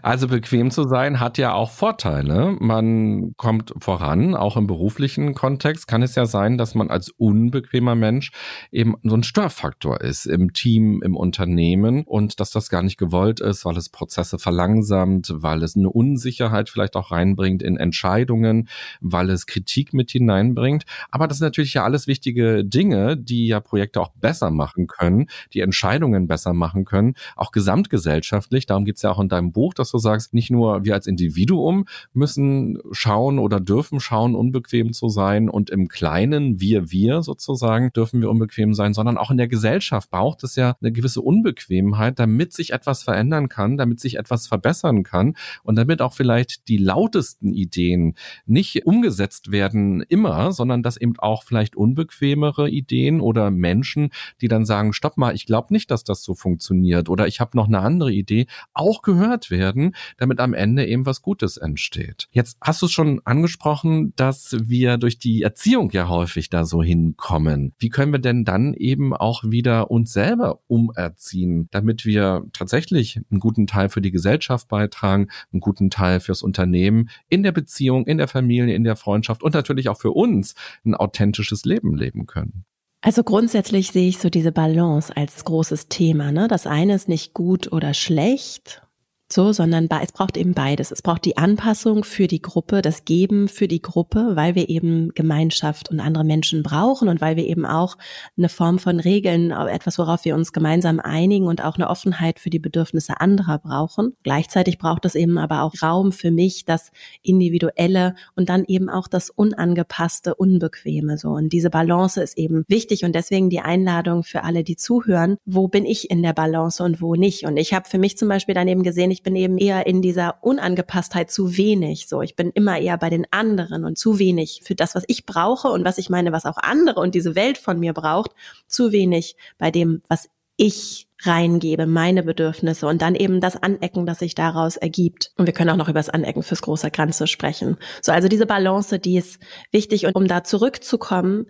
also 0.02 0.26
bequem 0.26 0.70
zu 0.70 0.84
sein 0.84 1.20
hat 1.20 1.36
ja 1.36 1.52
auch 1.52 1.70
Vorteile. 1.70 2.56
Man 2.58 3.34
kommt 3.36 3.74
voran, 3.78 4.34
auch 4.34 4.56
im 4.56 4.66
beruflichen 4.66 5.34
Kontext 5.34 5.86
kann 5.86 6.00
es 6.00 6.14
ja 6.14 6.24
sein, 6.24 6.56
dass 6.56 6.74
man 6.74 6.88
als 6.88 7.10
unbequemer 7.10 7.94
Mensch 7.94 8.30
eben 8.72 8.94
so 9.02 9.14
ein 9.14 9.22
Störfaktor 9.22 10.00
ist 10.00 10.24
im 10.24 10.54
Team, 10.54 11.02
im 11.04 11.14
Unternehmen 11.14 12.04
und 12.04 12.40
dass 12.40 12.52
das 12.52 12.70
gar 12.70 12.82
nicht 12.82 12.96
gewollt 12.96 13.40
ist, 13.40 13.66
weil 13.66 13.76
es 13.76 13.90
Prozesse 13.90 14.38
verlangsamt, 14.38 15.28
weil 15.34 15.62
es 15.62 15.76
eine 15.76 15.90
Unsicherheit 15.90 16.70
vielleicht 16.70 16.96
auch 16.96 17.10
reinbringt 17.10 17.62
in 17.62 17.76
Entscheidungen, 17.76 18.70
weil 19.02 19.28
es 19.28 19.44
Kritik 19.44 19.92
mit 19.92 20.10
hineinbringt. 20.10 20.84
Aber 21.10 21.28
das 21.28 21.36
sind 21.36 21.44
natürlich 21.48 21.74
ja 21.74 21.84
alles 21.84 22.06
wichtige 22.06 22.64
Dinge, 22.64 23.18
die 23.18 23.46
ja 23.48 23.60
Projekte 23.60 24.00
auch 24.00 24.12
besser 24.14 24.50
machen 24.50 24.86
können, 24.86 25.26
die 25.52 25.60
Entscheidungen 25.60 26.28
besser 26.28 26.54
machen 26.54 26.86
können 26.86 27.14
auch 27.34 27.50
gesamtgesellschaftlich. 27.50 28.66
Darum 28.66 28.84
geht's 28.84 29.02
ja 29.02 29.10
auch 29.10 29.20
in 29.20 29.28
deinem 29.28 29.52
Buch, 29.52 29.74
dass 29.74 29.90
du 29.90 29.98
sagst, 29.98 30.34
nicht 30.34 30.50
nur 30.50 30.84
wir 30.84 30.94
als 30.94 31.06
Individuum 31.06 31.86
müssen 32.12 32.78
schauen 32.92 33.38
oder 33.38 33.60
dürfen 33.60 34.00
schauen, 34.00 34.34
unbequem 34.34 34.92
zu 34.92 35.08
sein 35.08 35.48
und 35.48 35.70
im 35.70 35.88
Kleinen, 35.88 36.60
wir, 36.60 36.90
wir 36.90 37.22
sozusagen, 37.22 37.92
dürfen 37.92 38.20
wir 38.20 38.30
unbequem 38.30 38.74
sein, 38.74 38.94
sondern 38.94 39.18
auch 39.18 39.30
in 39.30 39.36
der 39.36 39.48
Gesellschaft 39.48 40.10
braucht 40.10 40.44
es 40.44 40.56
ja 40.56 40.76
eine 40.80 40.92
gewisse 40.92 41.20
Unbequemheit, 41.20 42.18
damit 42.18 42.52
sich 42.52 42.72
etwas 42.72 43.02
verändern 43.02 43.48
kann, 43.48 43.76
damit 43.76 44.00
sich 44.00 44.16
etwas 44.16 44.46
verbessern 44.46 45.02
kann 45.02 45.34
und 45.62 45.76
damit 45.76 46.02
auch 46.02 46.12
vielleicht 46.12 46.68
die 46.68 46.78
lautesten 46.78 47.52
Ideen 47.52 48.14
nicht 48.46 48.86
umgesetzt 48.86 49.50
werden 49.50 50.02
immer, 50.02 50.52
sondern 50.52 50.82
dass 50.82 50.96
eben 50.96 51.18
auch 51.18 51.42
vielleicht 51.42 51.76
unbequemere 51.76 52.68
Ideen 52.68 53.20
oder 53.20 53.50
Menschen, 53.50 54.10
die 54.40 54.48
dann 54.48 54.64
sagen, 54.64 54.92
stopp 54.92 55.16
mal, 55.16 55.34
ich 55.34 55.46
glaube 55.46 55.72
nicht, 55.72 55.90
dass 55.90 56.04
das 56.04 56.22
so 56.22 56.34
funktioniert 56.34 57.08
oder 57.16 57.26
ich 57.26 57.40
habe 57.40 57.56
noch 57.56 57.66
eine 57.66 57.80
andere 57.80 58.12
Idee, 58.12 58.46
auch 58.74 59.00
gehört 59.00 59.50
werden, 59.50 59.94
damit 60.18 60.38
am 60.38 60.52
Ende 60.52 60.84
eben 60.84 61.06
was 61.06 61.22
Gutes 61.22 61.56
entsteht. 61.56 62.28
Jetzt 62.30 62.58
hast 62.60 62.82
du 62.82 62.86
es 62.86 62.92
schon 62.92 63.22
angesprochen, 63.24 64.12
dass 64.16 64.54
wir 64.60 64.98
durch 64.98 65.18
die 65.18 65.40
Erziehung 65.40 65.90
ja 65.92 66.10
häufig 66.10 66.50
da 66.50 66.66
so 66.66 66.82
hinkommen. 66.82 67.72
Wie 67.78 67.88
können 67.88 68.12
wir 68.12 68.18
denn 68.18 68.44
dann 68.44 68.74
eben 68.74 69.14
auch 69.14 69.44
wieder 69.44 69.90
uns 69.90 70.12
selber 70.12 70.60
umerziehen, 70.66 71.68
damit 71.70 72.04
wir 72.04 72.44
tatsächlich 72.52 73.18
einen 73.30 73.40
guten 73.40 73.66
Teil 73.66 73.88
für 73.88 74.02
die 74.02 74.10
Gesellschaft 74.10 74.68
beitragen, 74.68 75.28
einen 75.52 75.60
guten 75.60 75.88
Teil 75.88 76.20
fürs 76.20 76.42
Unternehmen, 76.42 77.08
in 77.28 77.42
der 77.42 77.52
Beziehung, 77.52 78.06
in 78.06 78.18
der 78.18 78.28
Familie, 78.28 78.74
in 78.74 78.84
der 78.84 78.96
Freundschaft 78.96 79.42
und 79.42 79.54
natürlich 79.54 79.88
auch 79.88 79.98
für 79.98 80.10
uns 80.10 80.54
ein 80.84 80.94
authentisches 80.94 81.64
Leben 81.64 81.96
leben 81.96 82.26
können? 82.26 82.66
Also 83.02 83.22
grundsätzlich 83.22 83.92
sehe 83.92 84.08
ich 84.08 84.18
so 84.18 84.30
diese 84.30 84.52
Balance 84.52 85.16
als 85.16 85.44
großes 85.44 85.88
Thema. 85.88 86.32
Ne? 86.32 86.48
Das 86.48 86.66
eine 86.66 86.94
ist 86.94 87.08
nicht 87.08 87.34
gut 87.34 87.70
oder 87.72 87.94
schlecht 87.94 88.85
so, 89.28 89.52
sondern 89.52 89.88
es 90.02 90.12
braucht 90.12 90.36
eben 90.36 90.54
beides. 90.54 90.92
Es 90.92 91.02
braucht 91.02 91.24
die 91.24 91.36
Anpassung 91.36 92.04
für 92.04 92.28
die 92.28 92.40
Gruppe, 92.40 92.80
das 92.80 93.04
Geben 93.04 93.48
für 93.48 93.66
die 93.66 93.82
Gruppe, 93.82 94.32
weil 94.34 94.54
wir 94.54 94.68
eben 94.68 95.12
Gemeinschaft 95.14 95.90
und 95.90 95.98
andere 95.98 96.22
Menschen 96.22 96.62
brauchen 96.62 97.08
und 97.08 97.20
weil 97.20 97.36
wir 97.36 97.44
eben 97.44 97.66
auch 97.66 97.96
eine 98.38 98.48
Form 98.48 98.78
von 98.78 99.00
Regeln, 99.00 99.50
etwas, 99.50 99.98
worauf 99.98 100.24
wir 100.24 100.36
uns 100.36 100.52
gemeinsam 100.52 101.00
einigen 101.00 101.46
und 101.46 101.64
auch 101.64 101.74
eine 101.74 101.90
Offenheit 101.90 102.38
für 102.38 102.50
die 102.50 102.60
Bedürfnisse 102.60 103.20
anderer 103.20 103.58
brauchen. 103.58 104.14
Gleichzeitig 104.22 104.78
braucht 104.78 105.04
es 105.04 105.16
eben 105.16 105.38
aber 105.38 105.62
auch 105.62 105.74
Raum 105.82 106.12
für 106.12 106.30
mich, 106.30 106.64
das 106.64 106.92
Individuelle 107.22 108.14
und 108.36 108.48
dann 108.48 108.64
eben 108.66 108.88
auch 108.88 109.08
das 109.08 109.30
Unangepasste, 109.30 110.36
Unbequeme, 110.36 111.18
so. 111.18 111.30
Und 111.30 111.52
diese 111.52 111.70
Balance 111.70 112.22
ist 112.22 112.38
eben 112.38 112.64
wichtig 112.68 113.04
und 113.04 113.14
deswegen 113.14 113.50
die 113.50 113.60
Einladung 113.60 114.22
für 114.22 114.44
alle, 114.44 114.62
die 114.62 114.76
zuhören. 114.76 115.36
Wo 115.44 115.66
bin 115.66 115.84
ich 115.84 116.10
in 116.10 116.22
der 116.22 116.32
Balance 116.32 116.82
und 116.82 117.02
wo 117.02 117.16
nicht? 117.16 117.44
Und 117.44 117.56
ich 117.56 117.74
habe 117.74 117.88
für 117.88 117.98
mich 117.98 118.16
zum 118.16 118.28
Beispiel 118.28 118.54
dann 118.54 118.68
eben 118.68 118.84
gesehen, 118.84 119.10
ich 119.16 119.22
bin 119.22 119.34
eben 119.34 119.56
eher 119.56 119.86
in 119.86 120.02
dieser 120.02 120.36
Unangepasstheit 120.42 121.30
zu 121.30 121.56
wenig. 121.56 122.06
So, 122.06 122.20
ich 122.20 122.36
bin 122.36 122.50
immer 122.50 122.78
eher 122.78 122.98
bei 122.98 123.08
den 123.08 123.26
anderen 123.30 123.86
und 123.86 123.96
zu 123.96 124.18
wenig 124.18 124.60
für 124.62 124.74
das, 124.74 124.94
was 124.94 125.04
ich 125.06 125.24
brauche 125.24 125.68
und 125.68 125.86
was 125.86 125.96
ich 125.96 126.10
meine, 126.10 126.32
was 126.32 126.44
auch 126.44 126.58
andere 126.58 127.00
und 127.00 127.14
diese 127.14 127.34
Welt 127.34 127.56
von 127.56 127.80
mir 127.80 127.94
braucht, 127.94 128.32
zu 128.66 128.92
wenig 128.92 129.36
bei 129.56 129.70
dem, 129.70 130.02
was 130.08 130.28
ich 130.58 131.08
reingebe, 131.22 131.86
meine 131.86 132.22
Bedürfnisse 132.22 132.86
und 132.86 133.00
dann 133.00 133.14
eben 133.14 133.40
das 133.40 133.56
Anecken, 133.56 134.04
das 134.04 134.18
sich 134.18 134.34
daraus 134.34 134.76
ergibt. 134.76 135.32
Und 135.38 135.46
wir 135.46 135.54
können 135.54 135.70
auch 135.70 135.76
noch 135.76 135.88
über 135.88 135.98
das 135.98 136.10
Anecken 136.10 136.42
fürs 136.42 136.60
große 136.60 136.90
Ganze 136.90 137.26
sprechen. 137.26 137.78
So, 138.02 138.12
also 138.12 138.28
diese 138.28 138.44
Balance, 138.44 138.98
die 138.98 139.16
ist 139.16 139.38
wichtig. 139.72 140.04
Und 140.04 140.14
um 140.14 140.28
da 140.28 140.44
zurückzukommen, 140.44 141.46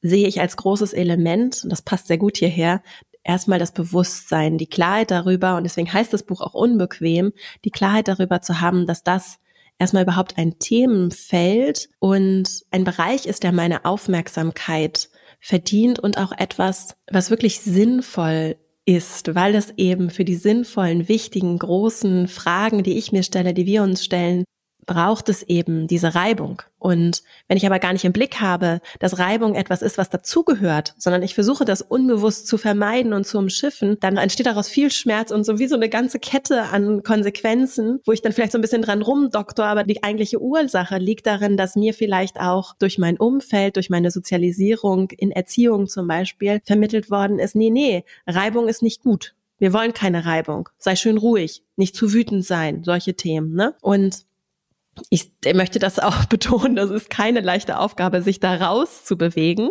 sehe 0.00 0.28
ich 0.28 0.40
als 0.40 0.56
großes 0.56 0.92
Element, 0.92 1.60
und 1.64 1.70
das 1.70 1.82
passt 1.82 2.06
sehr 2.06 2.18
gut 2.18 2.36
hierher, 2.36 2.82
erstmal 3.24 3.58
das 3.58 3.72
Bewusstsein, 3.72 4.58
die 4.58 4.68
Klarheit 4.68 5.10
darüber, 5.10 5.56
und 5.56 5.64
deswegen 5.64 5.92
heißt 5.92 6.12
das 6.12 6.22
Buch 6.22 6.40
auch 6.40 6.54
unbequem, 6.54 7.32
die 7.64 7.70
Klarheit 7.70 8.08
darüber 8.08 8.40
zu 8.40 8.60
haben, 8.60 8.86
dass 8.86 9.02
das 9.02 9.38
erstmal 9.78 10.02
überhaupt 10.02 10.38
ein 10.38 10.58
Themenfeld 10.58 11.88
und 11.98 12.64
ein 12.70 12.84
Bereich 12.84 13.26
ist, 13.26 13.42
der 13.42 13.52
meine 13.52 13.84
Aufmerksamkeit 13.84 15.08
verdient 15.40 15.98
und 15.98 16.18
auch 16.18 16.32
etwas, 16.32 16.96
was 17.10 17.30
wirklich 17.30 17.60
sinnvoll 17.60 18.56
ist, 18.84 19.34
weil 19.34 19.54
es 19.54 19.72
eben 19.76 20.10
für 20.10 20.24
die 20.24 20.34
sinnvollen, 20.34 21.08
wichtigen, 21.08 21.58
großen 21.58 22.28
Fragen, 22.28 22.82
die 22.82 22.98
ich 22.98 23.12
mir 23.12 23.22
stelle, 23.22 23.54
die 23.54 23.66
wir 23.66 23.82
uns 23.82 24.04
stellen, 24.04 24.44
braucht 24.86 25.28
es 25.28 25.42
eben 25.42 25.86
diese 25.86 26.14
Reibung. 26.14 26.62
Und 26.78 27.22
wenn 27.46 27.58
ich 27.58 27.66
aber 27.66 27.78
gar 27.78 27.92
nicht 27.92 28.04
im 28.04 28.12
Blick 28.12 28.40
habe, 28.40 28.80
dass 28.98 29.18
Reibung 29.18 29.54
etwas 29.54 29.82
ist, 29.82 29.98
was 29.98 30.08
dazugehört, 30.08 30.94
sondern 30.96 31.22
ich 31.22 31.34
versuche 31.34 31.64
das 31.64 31.82
unbewusst 31.82 32.46
zu 32.46 32.56
vermeiden 32.56 33.12
und 33.12 33.26
zu 33.26 33.38
umschiffen, 33.38 33.98
dann 34.00 34.16
entsteht 34.16 34.46
daraus 34.46 34.68
viel 34.68 34.90
Schmerz 34.90 35.30
und 35.30 35.44
so 35.44 35.58
wie 35.58 35.68
so 35.68 35.76
eine 35.76 35.90
ganze 35.90 36.18
Kette 36.18 36.62
an 36.64 37.02
Konsequenzen, 37.02 38.00
wo 38.06 38.12
ich 38.12 38.22
dann 38.22 38.32
vielleicht 38.32 38.52
so 38.52 38.58
ein 38.58 38.62
bisschen 38.62 38.82
dran 38.82 39.02
rumdoktor, 39.02 39.66
aber 39.66 39.84
die 39.84 40.02
eigentliche 40.02 40.40
Ursache 40.40 40.96
liegt 40.96 41.26
darin, 41.26 41.56
dass 41.58 41.76
mir 41.76 41.92
vielleicht 41.92 42.40
auch 42.40 42.74
durch 42.78 42.98
mein 42.98 43.18
Umfeld, 43.18 43.76
durch 43.76 43.90
meine 43.90 44.10
Sozialisierung 44.10 45.10
in 45.10 45.30
Erziehung 45.30 45.86
zum 45.86 46.08
Beispiel 46.08 46.60
vermittelt 46.64 47.10
worden 47.10 47.38
ist, 47.38 47.54
nee, 47.54 47.70
nee, 47.70 48.04
Reibung 48.26 48.68
ist 48.68 48.82
nicht 48.82 49.02
gut. 49.02 49.34
Wir 49.58 49.74
wollen 49.74 49.92
keine 49.92 50.24
Reibung. 50.24 50.70
Sei 50.78 50.96
schön 50.96 51.18
ruhig, 51.18 51.62
nicht 51.76 51.94
zu 51.94 52.14
wütend 52.14 52.46
sein, 52.46 52.82
solche 52.82 53.14
Themen. 53.14 53.52
Ne? 53.54 53.74
Und 53.82 54.24
ich 55.08 55.32
möchte 55.54 55.78
das 55.78 55.98
auch 55.98 56.24
betonen, 56.26 56.76
das 56.76 56.90
ist 56.90 57.10
keine 57.10 57.40
leichte 57.40 57.78
Aufgabe, 57.78 58.22
sich 58.22 58.40
da 58.40 58.54
rauszubewegen. 58.54 59.70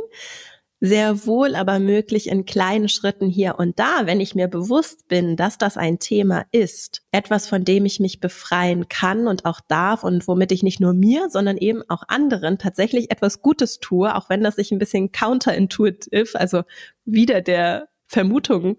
Sehr 0.81 1.25
wohl 1.25 1.55
aber 1.55 1.77
möglich 1.79 2.29
in 2.29 2.45
kleinen 2.45 2.87
Schritten 2.87 3.27
hier 3.27 3.59
und 3.59 3.77
da, 3.79 4.05
wenn 4.05 4.21
ich 4.21 4.33
mir 4.33 4.47
bewusst 4.47 5.09
bin, 5.09 5.35
dass 5.35 5.57
das 5.57 5.75
ein 5.75 5.99
Thema 5.99 6.45
ist, 6.53 7.01
etwas, 7.11 7.49
von 7.49 7.65
dem 7.65 7.85
ich 7.85 7.99
mich 7.99 8.21
befreien 8.21 8.87
kann 8.87 9.27
und 9.27 9.43
auch 9.43 9.59
darf 9.67 10.05
und 10.05 10.25
womit 10.29 10.53
ich 10.53 10.63
nicht 10.63 10.79
nur 10.79 10.93
mir, 10.93 11.29
sondern 11.29 11.57
eben 11.57 11.83
auch 11.89 12.03
anderen 12.07 12.57
tatsächlich 12.57 13.11
etwas 13.11 13.41
Gutes 13.41 13.79
tue, 13.79 14.15
auch 14.15 14.29
wenn 14.29 14.41
das 14.41 14.55
sich 14.55 14.71
ein 14.71 14.79
bisschen 14.79 15.11
counterintuitiv, 15.11 16.33
also 16.35 16.63
wieder 17.03 17.41
der 17.41 17.89
Vermutung 18.07 18.77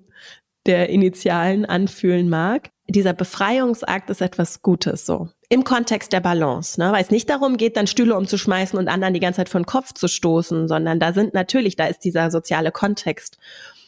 der 0.64 0.88
Initialen 0.88 1.66
anfühlen 1.66 2.30
mag. 2.30 2.70
Dieser 2.88 3.12
Befreiungsakt 3.12 4.08
ist 4.08 4.22
etwas 4.22 4.62
Gutes, 4.62 5.04
so 5.04 5.28
im 5.52 5.64
Kontext 5.64 6.12
der 6.12 6.20
Balance, 6.20 6.80
ne? 6.80 6.92
weil 6.92 7.02
es 7.02 7.10
nicht 7.10 7.28
darum 7.28 7.56
geht, 7.56 7.76
dann 7.76 7.88
Stühle 7.88 8.16
umzuschmeißen 8.16 8.78
und 8.78 8.86
anderen 8.86 9.14
die 9.14 9.20
ganze 9.20 9.38
Zeit 9.38 9.48
von 9.48 9.66
Kopf 9.66 9.92
zu 9.92 10.06
stoßen, 10.06 10.68
sondern 10.68 11.00
da 11.00 11.12
sind 11.12 11.34
natürlich, 11.34 11.74
da 11.74 11.86
ist 11.86 12.04
dieser 12.04 12.30
soziale 12.30 12.70
Kontext. 12.70 13.36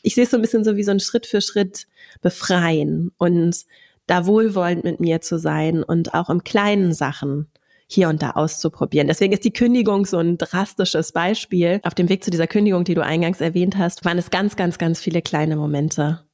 Ich 0.02 0.16
sehe 0.16 0.24
es 0.24 0.32
so 0.32 0.36
ein 0.36 0.42
bisschen 0.42 0.64
so 0.64 0.76
wie 0.76 0.82
so 0.82 0.90
ein 0.90 0.98
Schritt 0.98 1.24
für 1.24 1.40
Schritt 1.40 1.86
befreien 2.20 3.12
und 3.16 3.64
da 4.08 4.26
wohlwollend 4.26 4.82
mit 4.82 4.98
mir 4.98 5.20
zu 5.20 5.38
sein 5.38 5.84
und 5.84 6.14
auch 6.14 6.30
im 6.30 6.42
kleinen 6.42 6.92
Sachen 6.92 7.46
hier 7.86 8.08
und 8.08 8.22
da 8.22 8.32
auszuprobieren. 8.32 9.06
Deswegen 9.06 9.32
ist 9.32 9.44
die 9.44 9.52
Kündigung 9.52 10.04
so 10.04 10.18
ein 10.18 10.38
drastisches 10.38 11.12
Beispiel. 11.12 11.80
Auf 11.84 11.94
dem 11.94 12.08
Weg 12.08 12.24
zu 12.24 12.32
dieser 12.32 12.48
Kündigung, 12.48 12.82
die 12.82 12.94
du 12.94 13.04
eingangs 13.04 13.40
erwähnt 13.40 13.78
hast, 13.78 14.04
waren 14.04 14.18
es 14.18 14.30
ganz, 14.30 14.56
ganz, 14.56 14.78
ganz 14.78 14.98
viele 14.98 15.22
kleine 15.22 15.54
Momente 15.54 16.24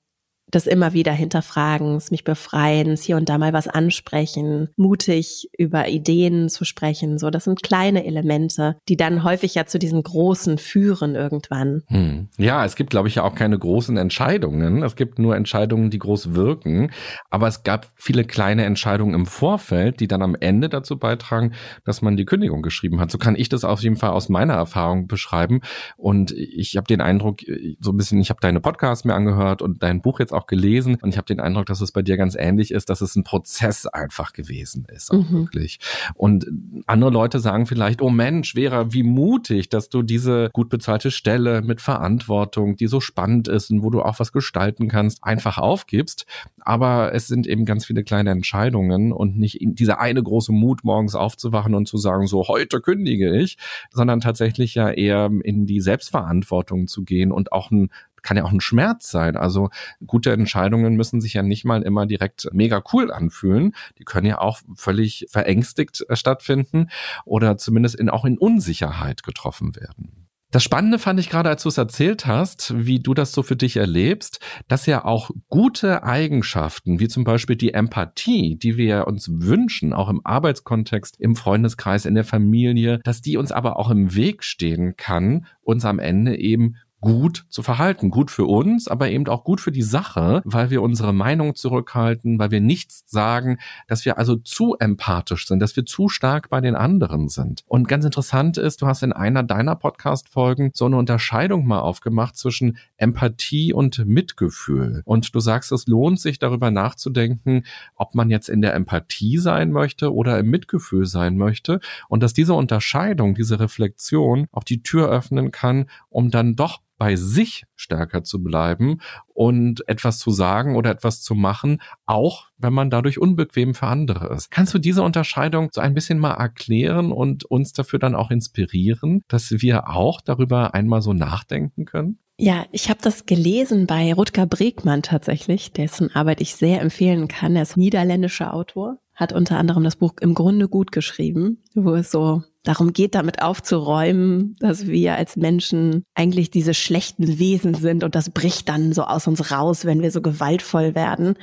das 0.50 0.67
immer 0.67 0.93
wieder 0.93 1.12
hinterfragens, 1.12 2.11
mich 2.11 2.25
befreiens, 2.25 3.02
hier 3.02 3.17
und 3.17 3.28
da 3.28 3.38
mal 3.38 3.52
was 3.52 3.69
ansprechen, 3.69 4.69
mutig 4.76 5.50
über 5.57 5.88
Ideen 5.88 6.49
zu 6.49 6.64
sprechen. 6.64 7.19
So, 7.19 7.31
das 7.31 7.45
sind 7.45 7.62
kleine 7.62 8.05
Elemente, 8.05 8.76
die 8.88 8.97
dann 8.97 9.25
häufig 9.25 9.55
ja 9.55 9.67
zu 9.67 9.78
diesen 9.78 10.02
großen 10.02 10.59
führen 10.59 11.14
irgendwann. 11.14 11.83
Hm. 11.88 12.28
Ja, 12.38 12.64
es 12.64 12.76
gibt, 12.76 12.90
glaube 12.90 13.09
ich, 13.09 13.17
ja 13.17 13.25
auch 13.25 13.35
keine 13.35 13.59
großen 13.59 13.97
Entscheidungen. 13.97 14.83
Es 14.83 14.97
gibt 14.97 15.19
nur 15.19 15.37
Entscheidungen, 15.37 15.90
die 15.90 15.99
groß 15.99 16.35
wirken. 16.35 16.90
Aber 17.31 17.49
es 17.49 17.62
gab 17.62 17.88
viele 17.97 18.25
kleine 18.25 18.64
Entscheidungen 18.64 19.14
im 19.14 19.26
Vorfeld, 19.26 20.00
die 20.00 20.09
dann 20.09 20.23
am 20.23 20.35
Ende 20.35 20.69
dazu 20.69 20.99
beitragen, 20.99 21.52
dass 21.85 22.02
man 22.02 22.17
die 22.17 22.25
Kündigung 22.25 22.62
geschrieben 22.62 23.00
hat. 23.00 23.11
So 23.11 23.19
kann 23.19 23.37
ich 23.37 23.49
das 23.49 23.64
auf 23.64 23.83
jeden 23.83 23.97
Fall 23.97 24.11
aus 24.11 24.28
meiner 24.28 24.55
Erfahrung 24.55 25.07
beschreiben. 25.07 25.61
Und 25.97 26.31
ich 26.33 26.76
habe 26.76 26.87
den 26.87 27.00
Eindruck, 27.00 27.40
so 27.81 27.93
ein 27.93 27.97
bisschen, 27.97 28.21
ich 28.21 28.31
habe 28.31 28.40
deine 28.40 28.61
Podcasts 28.61 29.05
mir 29.05 29.14
angehört 29.14 29.62
und 29.62 29.83
dein 29.83 30.00
Buch 30.00 30.21
jetzt 30.21 30.33
auch 30.33 30.38
gelesen 30.47 30.97
und 31.00 31.11
ich 31.11 31.16
habe 31.16 31.26
den 31.26 31.40
Eindruck, 31.40 31.66
dass 31.66 31.80
es 31.80 31.92
bei 31.92 32.02
dir 32.02 32.16
ganz 32.16 32.35
ähnlich 32.38 32.71
ist, 32.71 32.90
dass 32.90 33.00
es 33.00 33.16
ein 33.16 33.25
Prozess 33.25 33.87
einfach 33.87 34.33
gewesen 34.33 34.87
ist, 34.92 35.11
auch 35.11 35.30
mhm. 35.30 35.33
wirklich. 35.33 35.78
Und 36.14 36.47
andere 36.87 37.11
Leute 37.11 37.40
sagen 37.40 37.66
vielleicht, 37.66 38.02
oh 38.02 38.11
Mensch, 38.11 38.54
Vera, 38.54 38.92
wie 38.92 39.02
mutig, 39.02 39.68
dass 39.68 39.88
du 39.88 40.02
diese 40.02 40.50
gut 40.52 40.68
bezahlte 40.68 41.11
Stelle 41.11 41.62
mit 41.62 41.80
Verantwortung, 41.80 42.76
die 42.76 42.87
so 42.87 43.00
spannend 43.00 43.49
ist 43.49 43.71
und 43.71 43.83
wo 43.83 43.90
du 43.90 44.02
auch 44.02 44.18
was 44.21 44.33
gestalten 44.33 44.88
kannst, 44.88 45.25
einfach 45.25 45.59
aufgibst. 45.59 46.26
Aber 46.61 47.14
es 47.14 47.26
sind 47.26 47.47
eben 47.47 47.64
ganz 47.64 47.87
viele 47.87 48.04
kleine 48.04 48.30
Entscheidungen 48.30 49.12
und 49.12 49.38
nicht 49.38 49.59
dieser 49.61 50.00
eine 50.00 50.23
große 50.23 50.52
Mut, 50.52 50.85
morgens 50.85 51.14
aufzuwachen 51.14 51.75
und 51.75 51.87
zu 51.87 51.97
sagen, 51.97 52.26
so 52.26 52.49
heute 52.49 52.80
kündige 52.80 53.37
ich, 53.37 53.59
sondern 53.90 54.21
tatsächlich 54.21 54.75
ja 54.75 54.90
eher 54.90 55.30
in 55.42 55.66
die 55.66 55.80
Selbstverantwortung 55.80 56.87
zu 56.87 57.04
gehen 57.04 57.33
und 57.33 57.52
auch 57.52 57.71
ein 57.71 57.90
kann 58.28 58.37
ja 58.37 58.44
auch 58.44 58.52
ein 58.52 58.61
Schmerz 58.61 59.11
sein. 59.11 59.38
Also 59.38 59.70
gute 60.06 60.32
Entscheidungen 60.32 60.97
müssen 60.97 61.23
sich 61.23 61.32
ja 61.32 61.42
nicht 61.42 61.64
mal 61.64 61.80
immer 61.80 62.04
direkt 62.04 62.50
mega 62.52 62.82
cool 62.92 63.11
anfühlen. 63.11 63.75
Die 63.99 64.04
können 64.04 64.26
ja 64.26 64.38
auch 64.38 64.61
völlig 64.75 65.25
verängstigt 65.30 66.04
äh, 66.11 66.14
stattfinden 66.14 66.90
oder 67.25 67.56
zumindest 67.56 67.94
in, 67.94 68.11
auch 68.11 68.26
in 68.26 68.37
Unsicherheit 68.37 69.23
getroffen 69.23 69.75
werden. 69.76 70.28
Das 70.50 70.62
Spannende 70.62 70.99
fand 70.99 71.20
ich 71.20 71.30
gerade, 71.30 71.49
als 71.49 71.62
du 71.62 71.70
es 71.70 71.78
erzählt 71.78 72.26
hast, 72.26 72.75
wie 72.76 73.00
du 73.00 73.14
das 73.14 73.32
so 73.32 73.42
für 73.42 73.56
dich 73.56 73.76
erlebst, 73.76 74.40
dass 74.66 74.85
ja 74.85 75.06
auch 75.06 75.30
gute 75.49 76.02
Eigenschaften, 76.02 77.00
wie 77.00 77.08
zum 77.08 77.25
Beispiel 77.25 77.56
die 77.56 77.73
Empathie, 77.73 78.56
die 78.56 78.76
wir 78.76 79.06
uns 79.06 79.30
wünschen, 79.30 79.94
auch 79.94 80.11
im 80.11 80.20
Arbeitskontext, 80.25 81.18
im 81.18 81.35
Freundeskreis, 81.35 82.04
in 82.04 82.14
der 82.14 82.25
Familie, 82.25 83.00
dass 83.04 83.23
die 83.23 83.38
uns 83.38 83.52
aber 83.52 83.78
auch 83.78 83.90
im 83.90 84.14
Weg 84.14 84.44
stehen 84.44 84.97
kann, 84.97 85.47
uns 85.62 85.87
am 85.87 85.99
Ende 85.99 86.38
eben 86.38 86.76
gut 87.00 87.47
zu 87.49 87.62
verhalten. 87.62 88.11
Gut 88.11 88.31
für 88.31 88.45
uns, 88.45 88.88
aber 88.88 89.11
eben 89.11 89.26
auch 89.28 89.45
gut 89.45 89.61
für 89.61 89.73
die 89.73 89.83
Sache, 89.83 90.43
weil 90.45 90.71
wir 90.71 90.83
unsere 90.83 91.12
Meinung 91.12 91.55
zurückhalten, 91.55 92.38
weil 92.38 92.50
wir 92.50 92.61
nichts 92.61 93.05
sagen, 93.07 93.59
dass 93.87 94.05
wir 94.05 94.19
also 94.19 94.37
zu 94.37 94.76
empathisch 94.78 95.47
sind, 95.47 95.61
dass 95.61 95.76
wir 95.76 95.87
zu 95.87 96.09
stark 96.09 96.49
bei 96.50 96.61
den 96.61 96.75
anderen 96.75 97.28
sind. 97.28 97.62
Und 97.67 97.88
ganz 97.88 98.05
interessant 98.05 98.59
ist, 98.59 98.83
du 98.83 98.87
hast 98.87 99.02
in 99.02 99.12
einer 99.12 99.43
deiner 99.43 99.76
Podcast-Folgen 99.76 100.71
so 100.75 100.87
eine 100.87 100.97
Unterscheidung 100.97 101.67
mal 101.67 101.81
aufgemacht 101.81 102.37
zwischen 102.37 102.78
Empathie 102.97 103.73
und 103.73 104.05
Mitgefühl. 104.07 105.02
Und 105.05 105.35
du 105.35 105.40
sagst, 105.40 105.73
es 105.73 105.87
lohnt 105.87 106.21
sich 106.21 106.38
darüber 106.38 106.71
nachzudenken, 106.71 107.64
ob 107.95 108.14
man 108.14 108.31
jetzt 108.31 108.49
in 108.49 108.61
der 108.61 108.75
Empathie 108.75 109.38
sein 109.38 109.71
möchte 109.71 110.12
oder 110.12 110.38
im 110.38 110.50
Mitgefühl 110.50 111.07
sein 111.07 111.37
möchte. 111.37 111.81
Und 112.09 112.23
dass 112.23 112.33
diese 112.33 112.55
Unterscheidung, 112.55 113.35
diese 113.35 113.61
Reflexion 113.61 114.49
auch 114.52 114.64
die 114.64 114.83
Tür 114.83 115.09
öffnen 115.09 115.50
kann, 115.50 115.87
um 116.11 116.31
dann 116.31 116.57
doch 116.57 116.81
bei 116.99 117.17
sich 117.17 117.64
stärker 117.76 118.25
zu 118.25 118.43
bleiben 118.43 119.00
und 119.33 119.88
etwas 119.88 120.19
zu 120.19 120.31
sagen 120.31 120.76
oder 120.76 120.90
etwas 120.90 121.23
zu 121.23 121.35
machen, 121.35 121.81
auch 122.07 122.49
wenn 122.59 122.73
man 122.73 122.90
dadurch 122.90 123.19
unbequem 123.19 123.75
für 123.75 123.87
andere 123.87 124.35
ist. 124.35 124.50
Kannst 124.50 124.75
du 124.75 124.78
diese 124.78 125.02
Unterscheidung 125.02 125.71
so 125.73 125.81
ein 125.81 125.95
bisschen 125.95 126.19
mal 126.19 126.35
erklären 126.35 127.12
und 127.12 127.45
uns 127.45 127.73
dafür 127.73 127.99
dann 127.99 128.14
auch 128.14 128.31
inspirieren, 128.31 129.23
dass 129.28 129.50
wir 129.50 129.88
auch 129.88 130.21
darüber 130.21 130.75
einmal 130.75 131.00
so 131.00 131.12
nachdenken 131.12 131.85
können? 131.85 132.19
Ja, 132.40 132.67
ich 132.71 132.88
habe 132.88 133.00
das 133.02 133.26
gelesen 133.26 133.88
bei 133.88 134.14
Rutger 134.14 134.47
Bregmann 134.47 135.02
tatsächlich, 135.02 135.73
dessen 135.73 136.14
Arbeit 136.14 136.40
ich 136.40 136.55
sehr 136.55 136.81
empfehlen 136.81 137.26
kann. 137.26 137.57
Er 137.57 137.62
ist 137.62 137.76
niederländischer 137.76 138.55
Autor, 138.55 138.99
hat 139.19 139.33
unter 139.33 139.59
anderem 139.59 139.83
das 139.83 139.97
Buch 139.97 140.13
im 140.21 140.33
Grunde 140.33 140.69
gut 140.69 140.93
geschrieben, 140.93 141.59
wo 141.75 141.95
es 141.95 142.13
so 142.13 142.45
darum 142.63 142.93
geht, 142.93 143.17
damit 143.17 143.43
aufzuräumen, 143.43 144.55
dass 144.61 144.87
wir 144.87 145.17
als 145.17 145.37
Menschen 145.37 146.05
eigentlich 146.15 146.51
diese 146.51 146.73
schlechten 146.73 147.39
Wesen 147.41 147.75
sind 147.75 148.05
und 148.05 148.15
das 148.15 148.31
bricht 148.31 148.69
dann 148.69 148.93
so 148.93 149.03
aus 149.03 149.27
uns 149.27 149.51
raus, 149.51 149.85
wenn 149.85 150.03
wir 150.03 150.13
so 150.13 150.23
gewaltvoll 150.23 150.95
werden, 150.95 151.35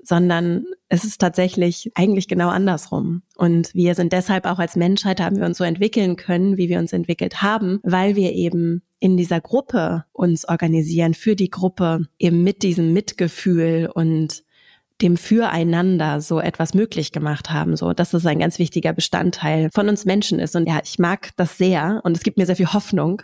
sondern 0.00 0.66
es 0.88 1.02
ist 1.02 1.20
tatsächlich 1.20 1.90
eigentlich 1.96 2.28
genau 2.28 2.48
andersrum. 2.48 3.22
Und 3.34 3.74
wir 3.74 3.96
sind 3.96 4.12
deshalb 4.12 4.46
auch 4.46 4.60
als 4.60 4.76
Menschheit 4.76 5.20
haben 5.20 5.38
wir 5.38 5.46
uns 5.46 5.58
so 5.58 5.64
entwickeln 5.64 6.14
können, 6.14 6.56
wie 6.56 6.68
wir 6.68 6.78
uns 6.78 6.92
entwickelt 6.92 7.42
haben, 7.42 7.80
weil 7.82 8.14
wir 8.14 8.34
eben 8.34 8.82
in 9.00 9.16
dieser 9.16 9.40
Gruppe 9.40 10.04
uns 10.12 10.48
organisieren, 10.48 11.14
für 11.14 11.34
die 11.34 11.50
Gruppe, 11.50 12.06
eben 12.20 12.44
mit 12.44 12.62
diesem 12.62 12.92
Mitgefühl 12.92 13.90
und 13.92 14.44
dem 15.02 15.16
Füreinander 15.16 16.20
so 16.20 16.40
etwas 16.40 16.74
möglich 16.74 17.12
gemacht 17.12 17.50
haben, 17.50 17.76
so 17.76 17.92
dass 17.92 18.14
es 18.14 18.24
ein 18.24 18.38
ganz 18.38 18.58
wichtiger 18.58 18.92
Bestandteil 18.92 19.70
von 19.72 19.88
uns 19.88 20.04
Menschen 20.04 20.38
ist. 20.38 20.56
Und 20.56 20.66
ja, 20.66 20.80
ich 20.82 20.98
mag 20.98 21.30
das 21.36 21.58
sehr 21.58 22.00
und 22.04 22.16
es 22.16 22.22
gibt 22.22 22.38
mir 22.38 22.46
sehr 22.46 22.56
viel 22.56 22.72
Hoffnung. 22.72 23.22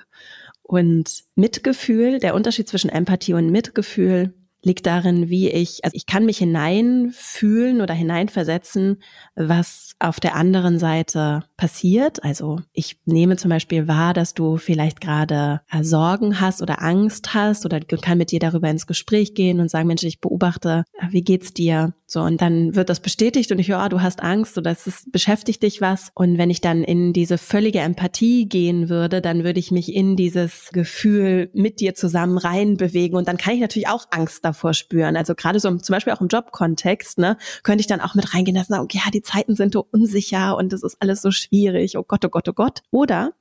Und 0.62 1.24
Mitgefühl, 1.34 2.18
der 2.18 2.34
Unterschied 2.34 2.68
zwischen 2.68 2.90
Empathie 2.90 3.34
und 3.34 3.50
Mitgefühl 3.50 4.34
liegt 4.62 4.86
darin, 4.86 5.28
wie 5.28 5.50
ich, 5.50 5.84
also 5.84 5.94
ich 5.94 6.06
kann 6.06 6.24
mich 6.24 6.38
hineinfühlen 6.38 7.80
oder 7.80 7.94
hineinversetzen, 7.94 9.02
was 9.34 9.94
auf 9.98 10.20
der 10.20 10.36
anderen 10.36 10.78
Seite 10.78 11.44
passiert. 11.62 12.24
Also 12.24 12.58
ich 12.72 12.96
nehme 13.04 13.36
zum 13.36 13.48
Beispiel 13.48 13.86
wahr, 13.86 14.14
dass 14.14 14.34
du 14.34 14.56
vielleicht 14.56 15.00
gerade 15.00 15.60
äh, 15.70 15.84
Sorgen 15.84 16.40
hast 16.40 16.60
oder 16.60 16.82
Angst 16.82 17.34
hast 17.34 17.64
oder 17.64 17.78
kann 17.78 18.18
mit 18.18 18.32
dir 18.32 18.40
darüber 18.40 18.68
ins 18.68 18.88
Gespräch 18.88 19.34
gehen 19.34 19.60
und 19.60 19.70
sagen, 19.70 19.86
Mensch, 19.86 20.02
ich 20.02 20.20
beobachte, 20.20 20.82
äh, 20.98 21.06
wie 21.12 21.22
geht's 21.22 21.54
dir? 21.54 21.94
So, 22.12 22.20
und 22.20 22.42
dann 22.42 22.74
wird 22.74 22.90
das 22.90 23.00
bestätigt 23.00 23.52
und 23.52 23.58
ich 23.58 23.68
höre, 23.68 23.78
ah, 23.78 23.88
du 23.88 24.02
hast 24.02 24.22
Angst 24.22 24.58
oder 24.58 24.72
es 24.72 25.06
beschäftigt 25.10 25.62
dich 25.62 25.80
was. 25.80 26.10
Und 26.14 26.36
wenn 26.36 26.50
ich 26.50 26.60
dann 26.60 26.82
in 26.82 27.12
diese 27.12 27.38
völlige 27.38 27.78
Empathie 27.78 28.46
gehen 28.46 28.90
würde, 28.90 29.22
dann 29.22 29.44
würde 29.44 29.60
ich 29.60 29.70
mich 29.70 29.94
in 29.94 30.16
dieses 30.16 30.70
Gefühl 30.72 31.48
mit 31.54 31.80
dir 31.80 31.94
zusammen 31.94 32.38
reinbewegen 32.38 33.16
und 33.16 33.28
dann 33.28 33.38
kann 33.38 33.54
ich 33.54 33.60
natürlich 33.60 33.88
auch 33.88 34.08
Angst 34.10 34.44
davor 34.44 34.74
spüren. 34.74 35.16
Also 35.16 35.34
gerade 35.34 35.58
so 35.60 35.74
zum 35.76 35.92
Beispiel 35.94 36.12
auch 36.12 36.20
im 36.20 36.28
Jobkontext, 36.28 37.18
ne, 37.18 37.38
könnte 37.62 37.80
ich 37.80 37.86
dann 37.86 38.00
auch 38.00 38.14
mit 38.14 38.34
reingehen 38.34 38.58
und 38.58 38.66
sagen, 38.66 38.82
okay, 38.82 39.00
ja, 39.02 39.10
die 39.10 39.22
Zeiten 39.22 39.54
sind 39.54 39.72
so 39.72 39.86
unsicher 39.90 40.56
und 40.56 40.72
es 40.72 40.82
ist 40.82 40.96
alles 41.00 41.22
so 41.22 41.30
schwierig. 41.30 41.51
Oh 41.96 42.04
Gott, 42.06 42.24
oh 42.24 42.28
Gott, 42.28 42.48
oh 42.48 42.52
Gott. 42.52 42.80
Oder 42.90 43.32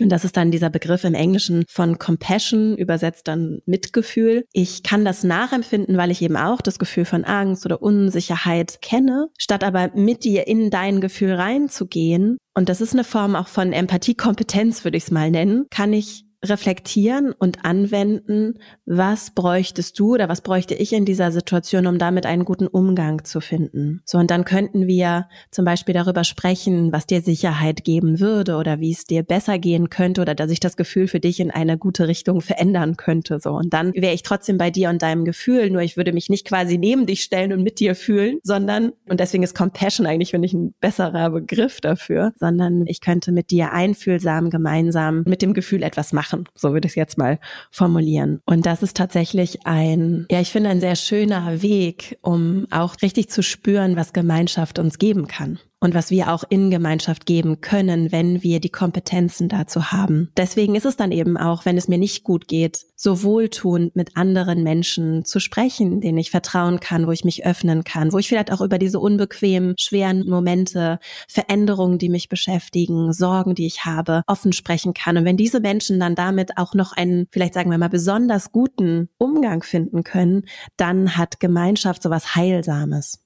und 0.00 0.08
das 0.08 0.24
ist 0.24 0.36
dann 0.36 0.50
dieser 0.50 0.70
Begriff 0.70 1.04
im 1.04 1.14
Englischen 1.14 1.64
von 1.68 1.98
Compassion, 1.98 2.76
übersetzt 2.76 3.28
dann 3.28 3.60
Mitgefühl. 3.66 4.46
Ich 4.52 4.82
kann 4.82 5.04
das 5.04 5.24
nachempfinden, 5.24 5.96
weil 5.96 6.10
ich 6.10 6.22
eben 6.22 6.36
auch 6.36 6.60
das 6.60 6.78
Gefühl 6.78 7.04
von 7.04 7.24
Angst 7.24 7.66
oder 7.66 7.82
Unsicherheit 7.82 8.80
kenne, 8.80 9.28
statt 9.38 9.62
aber 9.62 9.90
mit 9.94 10.24
dir 10.24 10.46
in 10.46 10.70
dein 10.70 11.00
Gefühl 11.00 11.34
reinzugehen. 11.34 12.38
Und 12.54 12.68
das 12.68 12.80
ist 12.80 12.94
eine 12.94 13.04
Form 13.04 13.36
auch 13.36 13.48
von 13.48 13.72
Empathiekompetenz, 13.72 14.84
würde 14.84 14.96
ich 14.96 15.04
es 15.04 15.10
mal 15.10 15.30
nennen, 15.30 15.66
kann 15.70 15.92
ich 15.92 16.24
reflektieren 16.42 17.32
und 17.32 17.64
anwenden, 17.64 18.54
was 18.86 19.34
bräuchtest 19.34 19.98
du 19.98 20.14
oder 20.14 20.28
was 20.28 20.40
bräuchte 20.40 20.74
ich 20.74 20.92
in 20.92 21.04
dieser 21.04 21.32
Situation, 21.32 21.86
um 21.86 21.98
damit 21.98 22.24
einen 22.24 22.44
guten 22.44 22.66
Umgang 22.66 23.24
zu 23.24 23.40
finden. 23.40 24.00
So, 24.06 24.18
und 24.18 24.30
dann 24.30 24.44
könnten 24.44 24.86
wir 24.86 25.28
zum 25.50 25.66
Beispiel 25.66 25.94
darüber 25.94 26.24
sprechen, 26.24 26.92
was 26.92 27.06
dir 27.06 27.20
Sicherheit 27.20 27.84
geben 27.84 28.20
würde 28.20 28.56
oder 28.56 28.80
wie 28.80 28.92
es 28.92 29.04
dir 29.04 29.22
besser 29.22 29.58
gehen 29.58 29.90
könnte 29.90 30.22
oder 30.22 30.34
dass 30.34 30.48
sich 30.48 30.60
das 30.60 30.76
Gefühl 30.76 31.08
für 31.08 31.20
dich 31.20 31.40
in 31.40 31.50
eine 31.50 31.76
gute 31.76 32.08
Richtung 32.08 32.40
verändern 32.40 32.96
könnte. 32.96 33.38
So, 33.38 33.50
und 33.50 33.74
dann 33.74 33.92
wäre 33.92 34.14
ich 34.14 34.22
trotzdem 34.22 34.56
bei 34.56 34.70
dir 34.70 34.88
und 34.88 35.02
deinem 35.02 35.26
Gefühl, 35.26 35.68
nur 35.70 35.82
ich 35.82 35.98
würde 35.98 36.12
mich 36.12 36.30
nicht 36.30 36.46
quasi 36.46 36.78
neben 36.78 37.04
dich 37.04 37.22
stellen 37.22 37.52
und 37.52 37.62
mit 37.62 37.80
dir 37.80 37.94
fühlen, 37.94 38.38
sondern, 38.42 38.92
und 39.08 39.20
deswegen 39.20 39.42
ist 39.42 39.54
Compassion 39.54 40.06
eigentlich, 40.06 40.30
finde 40.30 40.46
ich, 40.46 40.54
ein 40.54 40.74
besserer 40.80 41.30
Begriff 41.30 41.82
dafür, 41.82 42.32
sondern 42.36 42.86
ich 42.86 43.02
könnte 43.02 43.30
mit 43.30 43.50
dir 43.50 43.72
einfühlsam 43.72 44.48
gemeinsam 44.48 45.22
mit 45.26 45.42
dem 45.42 45.52
Gefühl 45.52 45.82
etwas 45.82 46.14
machen 46.14 46.29
machen. 46.32 46.48
So 46.54 46.72
würde 46.72 46.86
ich 46.86 46.92
es 46.92 46.96
jetzt 46.96 47.18
mal 47.18 47.38
formulieren. 47.70 48.40
Und 48.46 48.66
das 48.66 48.82
ist 48.82 48.96
tatsächlich 48.96 49.66
ein, 49.66 50.26
ja, 50.30 50.40
ich 50.40 50.50
finde 50.50 50.70
ein 50.70 50.80
sehr 50.80 50.96
schöner 50.96 51.62
Weg, 51.62 52.18
um 52.22 52.66
auch 52.70 52.96
richtig 53.02 53.30
zu 53.30 53.42
spüren, 53.42 53.96
was 53.96 54.12
Gemeinschaft 54.12 54.78
uns 54.78 54.98
geben 54.98 55.26
kann 55.26 55.58
und 55.80 55.94
was 55.94 56.10
wir 56.10 56.32
auch 56.32 56.44
in 56.48 56.70
Gemeinschaft 56.70 57.26
geben 57.26 57.60
können, 57.60 58.12
wenn 58.12 58.42
wir 58.42 58.60
die 58.60 58.68
Kompetenzen 58.68 59.48
dazu 59.48 59.90
haben. 59.90 60.30
Deswegen 60.36 60.74
ist 60.74 60.84
es 60.84 60.96
dann 60.96 61.10
eben 61.10 61.36
auch, 61.36 61.64
wenn 61.64 61.78
es 61.78 61.88
mir 61.88 61.98
nicht 61.98 62.22
gut 62.22 62.46
geht, 62.46 62.84
so 62.96 63.22
wohltuend 63.22 63.96
mit 63.96 64.16
anderen 64.16 64.62
Menschen 64.62 65.24
zu 65.24 65.40
sprechen, 65.40 66.02
denen 66.02 66.18
ich 66.18 66.30
vertrauen 66.30 66.80
kann, 66.80 67.06
wo 67.06 67.12
ich 67.12 67.24
mich 67.24 67.46
öffnen 67.46 67.82
kann, 67.82 68.12
wo 68.12 68.18
ich 68.18 68.28
vielleicht 68.28 68.52
auch 68.52 68.60
über 68.60 68.78
diese 68.78 69.00
unbequemen, 69.00 69.74
schweren 69.78 70.28
Momente, 70.28 70.98
Veränderungen, 71.26 71.98
die 71.98 72.10
mich 72.10 72.28
beschäftigen, 72.28 73.14
Sorgen, 73.14 73.54
die 73.54 73.66
ich 73.66 73.86
habe, 73.86 74.22
offen 74.26 74.52
sprechen 74.52 74.92
kann. 74.92 75.16
Und 75.16 75.24
wenn 75.24 75.38
diese 75.38 75.60
Menschen 75.60 75.98
dann 75.98 76.14
damit 76.14 76.58
auch 76.58 76.74
noch 76.74 76.92
einen, 76.92 77.26
vielleicht 77.30 77.54
sagen 77.54 77.70
wir 77.70 77.78
mal, 77.78 77.88
besonders 77.88 78.52
guten 78.52 79.08
Umgang 79.16 79.62
finden 79.62 80.04
können, 80.04 80.44
dann 80.76 81.16
hat 81.16 81.40
Gemeinschaft 81.40 82.02
sowas 82.02 82.34
Heilsames. 82.34 83.19